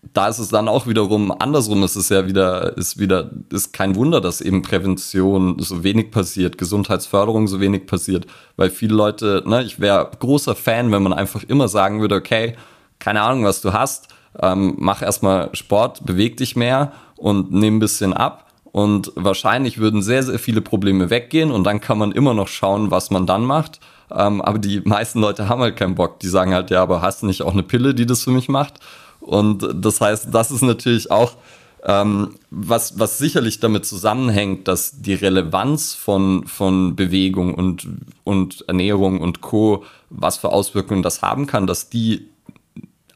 da 0.02 0.28
ist 0.28 0.38
es 0.38 0.48
dann 0.48 0.68
auch 0.68 0.86
wiederum 0.86 1.30
andersrum, 1.30 1.82
ist 1.82 1.96
es 1.96 2.08
ja 2.08 2.26
wieder, 2.26 2.76
ist 2.76 2.98
wieder, 2.98 3.30
ist 3.52 3.72
kein 3.72 3.94
Wunder, 3.94 4.20
dass 4.20 4.40
eben 4.40 4.62
Prävention 4.62 5.56
so 5.58 5.84
wenig 5.84 6.10
passiert, 6.10 6.58
Gesundheitsförderung 6.58 7.48
so 7.48 7.60
wenig 7.60 7.86
passiert, 7.86 8.26
weil 8.56 8.70
viele 8.70 8.94
Leute, 8.94 9.42
ne, 9.46 9.62
ich 9.62 9.78
wäre 9.78 10.10
großer 10.18 10.54
Fan, 10.54 10.90
wenn 10.90 11.02
man 11.02 11.12
einfach 11.12 11.44
immer 11.44 11.68
sagen 11.68 12.00
würde, 12.00 12.16
okay, 12.16 12.54
keine 12.98 13.22
Ahnung, 13.22 13.44
was 13.44 13.60
du 13.60 13.72
hast, 13.72 14.08
ähm, 14.40 14.74
mach 14.78 15.02
erstmal 15.02 15.50
Sport, 15.54 16.04
beweg 16.06 16.36
dich 16.38 16.56
mehr 16.56 16.92
und 17.16 17.52
nimm 17.52 17.76
ein 17.76 17.80
bisschen 17.80 18.12
ab. 18.12 18.46
Und 18.72 19.12
wahrscheinlich 19.16 19.78
würden 19.78 20.00
sehr, 20.00 20.22
sehr 20.22 20.38
viele 20.38 20.60
Probleme 20.60 21.10
weggehen 21.10 21.50
und 21.50 21.64
dann 21.64 21.80
kann 21.80 21.98
man 21.98 22.12
immer 22.12 22.34
noch 22.34 22.46
schauen, 22.46 22.92
was 22.92 23.10
man 23.10 23.26
dann 23.26 23.44
macht. 23.44 23.80
Ähm, 24.12 24.42
aber 24.42 24.58
die 24.58 24.80
meisten 24.80 25.20
Leute 25.20 25.48
haben 25.48 25.60
halt 25.60 25.76
keinen 25.76 25.94
Bock. 25.94 26.20
Die 26.20 26.28
sagen 26.28 26.54
halt, 26.54 26.70
ja, 26.70 26.82
aber 26.82 27.02
hast 27.02 27.22
du 27.22 27.26
nicht 27.26 27.42
auch 27.42 27.52
eine 27.52 27.62
Pille, 27.62 27.94
die 27.94 28.06
das 28.06 28.24
für 28.24 28.30
mich 28.30 28.48
macht? 28.48 28.80
Und 29.20 29.68
das 29.74 30.00
heißt, 30.00 30.28
das 30.32 30.50
ist 30.50 30.62
natürlich 30.62 31.10
auch 31.10 31.36
ähm, 31.84 32.34
was, 32.50 32.98
was 32.98 33.18
sicherlich 33.18 33.60
damit 33.60 33.86
zusammenhängt, 33.86 34.68
dass 34.68 35.00
die 35.00 35.14
Relevanz 35.14 35.94
von, 35.94 36.46
von 36.46 36.94
Bewegung 36.96 37.54
und, 37.54 37.88
und 38.24 38.64
Ernährung 38.68 39.20
und 39.20 39.40
Co., 39.40 39.84
was 40.10 40.36
für 40.36 40.50
Auswirkungen 40.50 41.02
das 41.02 41.22
haben 41.22 41.46
kann, 41.46 41.66
dass 41.66 41.88
die, 41.88 42.28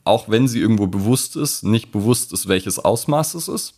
auch 0.04 0.28
wenn 0.28 0.48
sie 0.48 0.60
irgendwo 0.60 0.86
bewusst 0.86 1.36
ist, 1.36 1.64
nicht 1.64 1.92
bewusst 1.92 2.32
ist, 2.32 2.48
welches 2.48 2.78
Ausmaß 2.78 3.34
es 3.34 3.48
ist. 3.48 3.74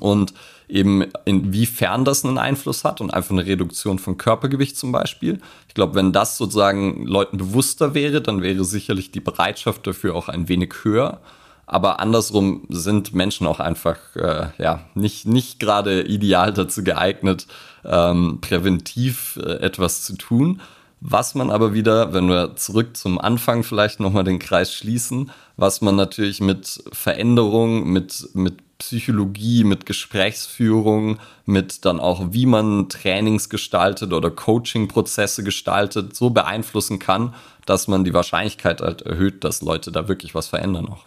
Und 0.00 0.32
eben 0.68 1.04
inwiefern 1.24 2.04
das 2.04 2.24
einen 2.24 2.38
Einfluss 2.38 2.84
hat 2.84 3.00
und 3.00 3.12
einfach 3.12 3.32
eine 3.32 3.46
Reduktion 3.46 3.98
von 3.98 4.18
Körpergewicht 4.18 4.76
zum 4.76 4.92
Beispiel. 4.92 5.40
Ich 5.68 5.74
glaube, 5.74 5.94
wenn 5.94 6.12
das 6.12 6.36
sozusagen 6.36 7.06
Leuten 7.06 7.36
bewusster 7.36 7.94
wäre, 7.94 8.20
dann 8.20 8.42
wäre 8.42 8.64
sicherlich 8.64 9.10
die 9.10 9.20
Bereitschaft 9.20 9.86
dafür 9.86 10.14
auch 10.14 10.28
ein 10.28 10.48
wenig 10.48 10.72
höher. 10.82 11.20
Aber 11.66 12.00
andersrum 12.00 12.66
sind 12.68 13.14
Menschen 13.14 13.46
auch 13.46 13.60
einfach 13.60 13.96
äh, 14.16 14.48
ja 14.58 14.84
nicht 14.94 15.26
nicht 15.26 15.58
gerade 15.60 16.02
ideal 16.02 16.52
dazu 16.52 16.84
geeignet, 16.84 17.46
ähm, 17.84 18.38
präventiv 18.40 19.38
äh, 19.42 19.54
etwas 19.60 20.02
zu 20.02 20.16
tun. 20.16 20.60
Was 21.04 21.34
man 21.34 21.50
aber 21.50 21.74
wieder, 21.74 22.12
wenn 22.12 22.28
wir 22.28 22.54
zurück 22.54 22.96
zum 22.96 23.18
Anfang 23.18 23.64
vielleicht 23.64 23.98
nochmal 23.98 24.22
den 24.22 24.38
Kreis 24.38 24.72
schließen, 24.72 25.32
was 25.56 25.80
man 25.80 25.96
natürlich 25.96 26.40
mit 26.40 26.84
Veränderung, 26.92 27.90
mit, 27.90 28.28
mit 28.34 28.71
Psychologie, 28.82 29.62
mit 29.62 29.86
Gesprächsführung, 29.86 31.18
mit 31.46 31.84
dann 31.84 32.00
auch, 32.00 32.32
wie 32.32 32.46
man 32.46 32.88
Trainings 32.88 33.48
gestaltet 33.48 34.12
oder 34.12 34.30
Coaching-Prozesse 34.30 35.44
gestaltet, 35.44 36.16
so 36.16 36.30
beeinflussen 36.30 36.98
kann, 36.98 37.32
dass 37.64 37.86
man 37.86 38.02
die 38.02 38.12
Wahrscheinlichkeit 38.12 38.80
halt 38.80 39.02
erhöht, 39.02 39.44
dass 39.44 39.62
Leute 39.62 39.92
da 39.92 40.08
wirklich 40.08 40.34
was 40.34 40.48
verändern 40.48 40.88
auch. 40.88 41.06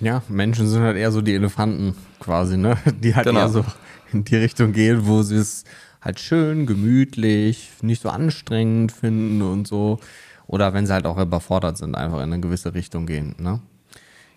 Ja, 0.00 0.22
Menschen 0.28 0.66
sind 0.66 0.82
halt 0.82 0.96
eher 0.96 1.12
so 1.12 1.22
die 1.22 1.34
Elefanten 1.34 1.94
quasi, 2.18 2.56
ne? 2.56 2.76
Die 3.00 3.14
halt 3.14 3.26
genau. 3.26 3.40
eher 3.40 3.48
so 3.50 3.64
in 4.12 4.24
die 4.24 4.36
Richtung 4.36 4.72
gehen, 4.72 5.06
wo 5.06 5.22
sie 5.22 5.36
es 5.36 5.62
halt 6.02 6.18
schön, 6.18 6.66
gemütlich, 6.66 7.70
nicht 7.82 8.02
so 8.02 8.08
anstrengend 8.08 8.90
finden 8.90 9.42
und 9.42 9.68
so. 9.68 10.00
Oder 10.48 10.74
wenn 10.74 10.86
sie 10.86 10.92
halt 10.92 11.06
auch 11.06 11.18
überfordert 11.18 11.78
sind, 11.78 11.94
einfach 11.94 12.18
in 12.18 12.32
eine 12.32 12.40
gewisse 12.40 12.74
Richtung 12.74 13.06
gehen, 13.06 13.36
ne? 13.38 13.60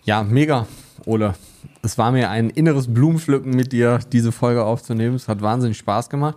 Ja, 0.10 0.24
mega, 0.24 0.66
Ole. 1.06 1.36
Es 1.84 2.00
war 2.00 2.12
mir 2.12 2.32
ein 2.32 2.50
inneres 2.50 2.92
Blumenpflücken 2.92 3.56
mit 3.56 3.72
dir, 3.72 4.00
diese 4.12 4.32
Folge 4.32 4.64
aufzunehmen. 4.64 5.16
Es 5.16 5.28
hat 5.28 5.44
wahnsinnig 5.44 5.78
Spaß 5.78 6.10
gemacht. 6.10 6.36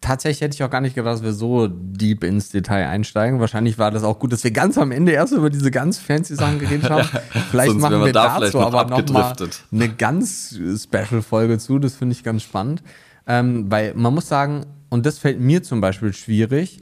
Tatsächlich 0.00 0.40
hätte 0.40 0.56
ich 0.56 0.64
auch 0.64 0.70
gar 0.70 0.80
nicht 0.80 0.96
gedacht, 0.96 1.14
dass 1.14 1.22
wir 1.22 1.32
so 1.32 1.68
deep 1.68 2.24
ins 2.24 2.48
Detail 2.48 2.88
einsteigen. 2.88 3.38
Wahrscheinlich 3.38 3.78
war 3.78 3.92
das 3.92 4.02
auch 4.02 4.18
gut, 4.18 4.32
dass 4.32 4.42
wir 4.42 4.50
ganz 4.50 4.76
am 4.76 4.90
Ende 4.90 5.12
erst 5.12 5.32
über 5.34 5.50
diese 5.50 5.70
ganz 5.70 6.00
fancy 6.00 6.34
Sachen 6.34 6.58
geredet 6.58 6.90
haben. 6.90 7.08
Vielleicht 7.52 7.76
machen 7.76 8.00
wir, 8.00 8.06
wir 8.06 8.12
da 8.12 8.40
dazu 8.40 8.58
noch 8.58 8.74
aber 8.74 8.90
nochmal 8.90 9.36
eine 9.70 9.88
ganz 9.88 10.58
Special-Folge 10.58 11.58
zu. 11.58 11.78
Das 11.78 11.94
finde 11.94 12.16
ich 12.16 12.24
ganz 12.24 12.42
spannend. 12.42 12.82
Ähm, 13.28 13.70
weil 13.70 13.94
man 13.94 14.14
muss 14.14 14.26
sagen, 14.26 14.66
und 14.90 15.06
das 15.06 15.20
fällt 15.20 15.38
mir 15.38 15.62
zum 15.62 15.80
Beispiel 15.80 16.12
schwierig, 16.12 16.80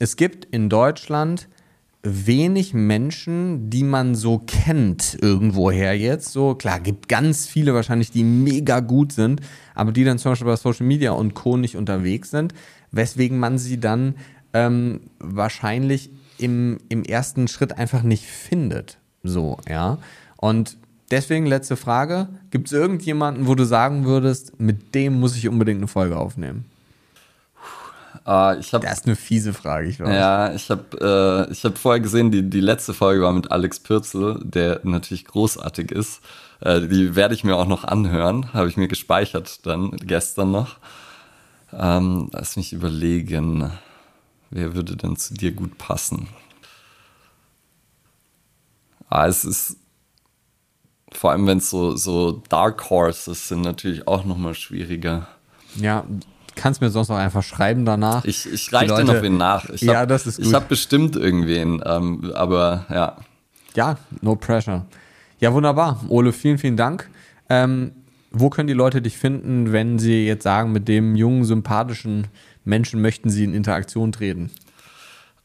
es 0.00 0.16
gibt 0.16 0.46
in 0.46 0.68
Deutschland 0.68 1.46
wenig 2.06 2.72
Menschen, 2.72 3.68
die 3.68 3.82
man 3.82 4.14
so 4.14 4.38
kennt 4.38 5.18
irgendwoher 5.20 5.96
jetzt. 5.96 6.32
So 6.32 6.54
klar, 6.54 6.80
gibt 6.80 7.08
ganz 7.08 7.46
viele 7.46 7.74
wahrscheinlich, 7.74 8.10
die 8.10 8.24
mega 8.24 8.80
gut 8.80 9.12
sind, 9.12 9.40
aber 9.74 9.92
die 9.92 10.04
dann 10.04 10.18
zum 10.18 10.32
Beispiel 10.32 10.46
bei 10.46 10.56
Social 10.56 10.86
Media 10.86 11.10
und 11.12 11.34
Co. 11.34 11.56
nicht 11.56 11.76
unterwegs 11.76 12.30
sind, 12.30 12.54
weswegen 12.92 13.38
man 13.38 13.58
sie 13.58 13.80
dann 13.80 14.14
ähm, 14.52 15.00
wahrscheinlich 15.18 16.10
im, 16.38 16.78
im 16.88 17.02
ersten 17.02 17.48
Schritt 17.48 17.76
einfach 17.76 18.02
nicht 18.02 18.24
findet. 18.24 18.98
So, 19.22 19.58
ja. 19.68 19.98
Und 20.36 20.76
deswegen 21.10 21.46
letzte 21.46 21.76
Frage: 21.76 22.28
Gibt 22.50 22.68
es 22.68 22.72
irgendjemanden, 22.72 23.46
wo 23.46 23.54
du 23.54 23.64
sagen 23.64 24.04
würdest, 24.04 24.60
mit 24.60 24.94
dem 24.94 25.18
muss 25.18 25.36
ich 25.36 25.48
unbedingt 25.48 25.78
eine 25.78 25.88
Folge 25.88 26.16
aufnehmen? 26.16 26.66
Uh, 28.26 28.58
ich 28.58 28.74
hab, 28.74 28.82
das 28.82 28.98
ist 28.98 29.06
eine 29.06 29.14
fiese 29.14 29.52
Frage, 29.52 29.88
ich 29.88 29.98
glaube. 29.98 30.12
Ja, 30.12 30.52
ich 30.52 30.68
habe 30.68 31.48
äh, 31.48 31.54
hab 31.54 31.78
vorher 31.78 32.00
gesehen, 32.00 32.32
die, 32.32 32.42
die 32.50 32.60
letzte 32.60 32.92
Folge 32.92 33.22
war 33.22 33.32
mit 33.32 33.52
Alex 33.52 33.78
Pürzel, 33.78 34.40
der 34.42 34.80
natürlich 34.82 35.26
großartig 35.26 35.92
ist. 35.92 36.22
Äh, 36.60 36.80
die 36.88 37.14
werde 37.14 37.34
ich 37.34 37.44
mir 37.44 37.54
auch 37.54 37.68
noch 37.68 37.84
anhören, 37.84 38.52
habe 38.52 38.68
ich 38.68 38.76
mir 38.76 38.88
gespeichert 38.88 39.64
dann 39.64 39.92
gestern 39.92 40.50
noch. 40.50 40.78
Ähm, 41.72 42.28
lass 42.32 42.56
mich 42.56 42.72
überlegen, 42.72 43.70
wer 44.50 44.74
würde 44.74 44.96
denn 44.96 45.14
zu 45.14 45.34
dir 45.34 45.52
gut 45.52 45.78
passen? 45.78 46.26
Ah, 49.08 49.28
es 49.28 49.44
ist 49.44 49.76
vor 51.12 51.30
allem, 51.30 51.46
wenn 51.46 51.58
es 51.58 51.70
so, 51.70 51.94
so 51.94 52.42
Dark 52.48 52.90
Horses 52.90 53.46
sind, 53.46 53.62
natürlich 53.62 54.08
auch 54.08 54.24
nochmal 54.24 54.54
schwieriger. 54.54 55.28
Ja, 55.76 56.04
kannst 56.56 56.80
mir 56.80 56.90
sonst 56.90 57.08
noch 57.08 57.16
einfach 57.16 57.42
schreiben 57.42 57.84
danach. 57.84 58.24
Ich, 58.24 58.50
ich 58.50 58.72
reiche 58.72 58.94
dir 58.96 59.04
noch 59.04 59.22
wen 59.22 59.36
nach. 59.36 59.68
Ich 59.70 59.82
ja, 59.82 60.00
hab, 60.00 60.08
das 60.08 60.26
ist 60.26 60.38
gut. 60.38 60.46
Ich 60.46 60.54
habe 60.54 60.66
bestimmt 60.68 61.14
irgendwen, 61.14 61.82
ähm, 61.84 62.32
aber 62.34 62.86
ja. 62.90 63.16
Ja, 63.74 63.96
no 64.22 64.34
pressure. 64.34 64.84
Ja, 65.38 65.52
wunderbar. 65.52 66.00
Ole, 66.08 66.32
vielen, 66.32 66.58
vielen 66.58 66.76
Dank. 66.76 67.08
Ähm, 67.48 67.92
wo 68.30 68.50
können 68.50 68.66
die 68.66 68.74
Leute 68.74 69.00
dich 69.00 69.16
finden, 69.16 69.72
wenn 69.72 69.98
sie 69.98 70.26
jetzt 70.26 70.42
sagen, 70.42 70.72
mit 70.72 70.88
dem 70.88 71.14
jungen, 71.14 71.44
sympathischen 71.44 72.26
Menschen 72.64 73.00
möchten 73.00 73.30
sie 73.30 73.44
in 73.44 73.54
Interaktion 73.54 74.12
treten? 74.12 74.50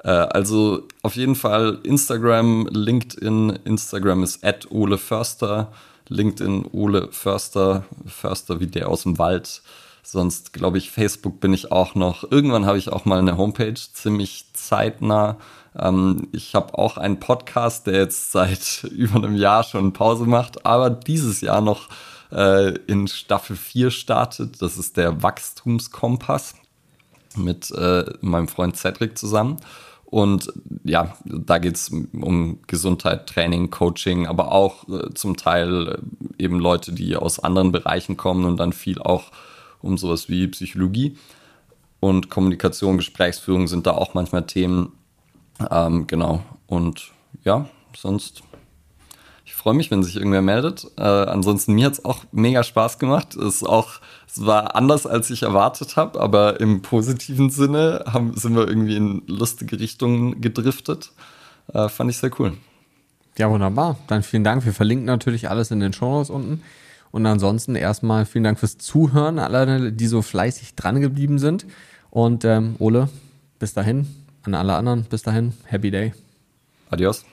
Äh, 0.03 0.09
also 0.09 0.87
auf 1.03 1.15
jeden 1.15 1.35
Fall 1.35 1.79
Instagram, 1.83 2.67
LinkedIn. 2.71 3.59
Instagram 3.65 4.23
ist 4.23 4.43
at 4.43 4.71
Ole 4.71 4.97
Förster. 4.97 5.71
LinkedIn 6.07 6.65
Ole 6.73 7.07
Förster, 7.11 7.85
Förster 8.05 8.59
wie 8.59 8.67
der 8.67 8.89
aus 8.89 9.03
dem 9.03 9.17
Wald. 9.17 9.61
Sonst 10.03 10.53
glaube 10.53 10.77
ich, 10.77 10.91
Facebook 10.91 11.39
bin 11.39 11.53
ich 11.53 11.71
auch 11.71 11.95
noch. 11.95 12.29
Irgendwann 12.29 12.65
habe 12.65 12.77
ich 12.77 12.89
auch 12.89 13.05
mal 13.05 13.19
eine 13.19 13.37
Homepage, 13.37 13.75
ziemlich 13.75 14.45
zeitnah. 14.53 15.37
Ähm, 15.77 16.27
ich 16.31 16.55
habe 16.55 16.77
auch 16.77 16.97
einen 16.97 17.19
Podcast, 17.19 17.87
der 17.87 17.95
jetzt 17.95 18.31
seit 18.31 18.83
über 18.91 19.15
einem 19.15 19.35
Jahr 19.35 19.63
schon 19.63 19.93
Pause 19.93 20.25
macht, 20.25 20.65
aber 20.65 20.89
dieses 20.89 21.41
Jahr 21.41 21.61
noch 21.61 21.89
äh, 22.31 22.75
in 22.87 23.07
Staffel 23.07 23.55
4 23.55 23.91
startet. 23.91 24.61
Das 24.61 24.77
ist 24.77 24.97
der 24.97 25.23
Wachstumskompass 25.23 26.55
mit 27.35 27.71
äh, 27.71 28.05
meinem 28.21 28.47
Freund 28.47 28.75
Cedric 28.75 29.17
zusammen. 29.17 29.57
Und 30.05 30.51
ja, 30.83 31.15
da 31.23 31.57
geht 31.57 31.75
es 31.75 31.89
um 31.89 32.59
Gesundheit, 32.67 33.27
Training, 33.27 33.69
Coaching, 33.69 34.27
aber 34.27 34.51
auch 34.51 34.87
äh, 34.89 35.13
zum 35.13 35.37
Teil 35.37 36.01
äh, 36.37 36.43
eben 36.43 36.59
Leute, 36.59 36.91
die 36.91 37.15
aus 37.15 37.39
anderen 37.39 37.71
Bereichen 37.71 38.17
kommen 38.17 38.43
und 38.43 38.57
dann 38.57 38.73
viel 38.73 39.01
auch 39.01 39.31
um 39.81 39.97
sowas 39.97 40.29
wie 40.29 40.47
Psychologie. 40.47 41.17
Und 41.99 42.29
Kommunikation, 42.29 42.97
Gesprächsführung 42.97 43.67
sind 43.67 43.85
da 43.85 43.91
auch 43.91 44.13
manchmal 44.13 44.45
Themen. 44.45 44.93
Ähm, 45.69 46.07
genau. 46.07 46.43
Und 46.67 47.11
ja, 47.43 47.69
sonst. 47.95 48.43
Ich 49.45 49.53
freue 49.53 49.73
mich, 49.75 49.91
wenn 49.91 50.01
sich 50.01 50.15
irgendwer 50.15 50.41
meldet. 50.41 50.87
Äh, 50.97 51.03
ansonsten, 51.03 51.73
mir 51.73 51.85
hat 51.85 51.93
es 51.93 52.05
auch 52.05 52.23
mega 52.31 52.63
Spaß 52.63 52.97
gemacht. 52.97 53.35
Es, 53.35 53.63
auch, 53.63 53.99
es 54.27 54.43
war 54.43 54.75
anders, 54.75 55.05
als 55.05 55.29
ich 55.29 55.43
erwartet 55.43 55.97
habe, 55.97 56.19
aber 56.19 56.59
im 56.59 56.81
positiven 56.81 57.49
Sinne 57.51 58.05
haben, 58.07 58.35
sind 58.35 58.55
wir 58.55 58.67
irgendwie 58.67 58.95
in 58.95 59.21
lustige 59.27 59.79
Richtungen 59.79 60.41
gedriftet. 60.41 61.11
Äh, 61.73 61.89
fand 61.89 62.09
ich 62.09 62.17
sehr 62.17 62.31
cool. 62.39 62.53
Ja, 63.37 63.49
wunderbar. 63.49 63.97
Dann 64.07 64.23
vielen 64.23 64.43
Dank. 64.43 64.65
Wir 64.65 64.73
verlinken 64.73 65.05
natürlich 65.05 65.49
alles 65.49 65.69
in 65.69 65.79
den 65.79 65.93
Show 65.93 66.11
Notes 66.11 66.29
unten. 66.29 66.63
Und 67.11 67.25
ansonsten 67.25 67.75
erstmal 67.75 68.25
vielen 68.25 68.43
Dank 68.43 68.59
fürs 68.59 68.77
Zuhören, 68.77 69.39
alle, 69.39 69.91
die 69.91 70.07
so 70.07 70.21
fleißig 70.21 70.75
dran 70.75 71.01
geblieben 71.01 71.39
sind. 71.39 71.65
Und 72.09 72.45
ähm, 72.45 72.75
Ole, 72.79 73.09
bis 73.59 73.73
dahin. 73.73 74.07
An 74.43 74.55
alle 74.55 74.73
anderen, 74.73 75.03
bis 75.03 75.21
dahin. 75.21 75.53
Happy 75.65 75.91
Day. 75.91 76.13
Adios. 76.89 77.25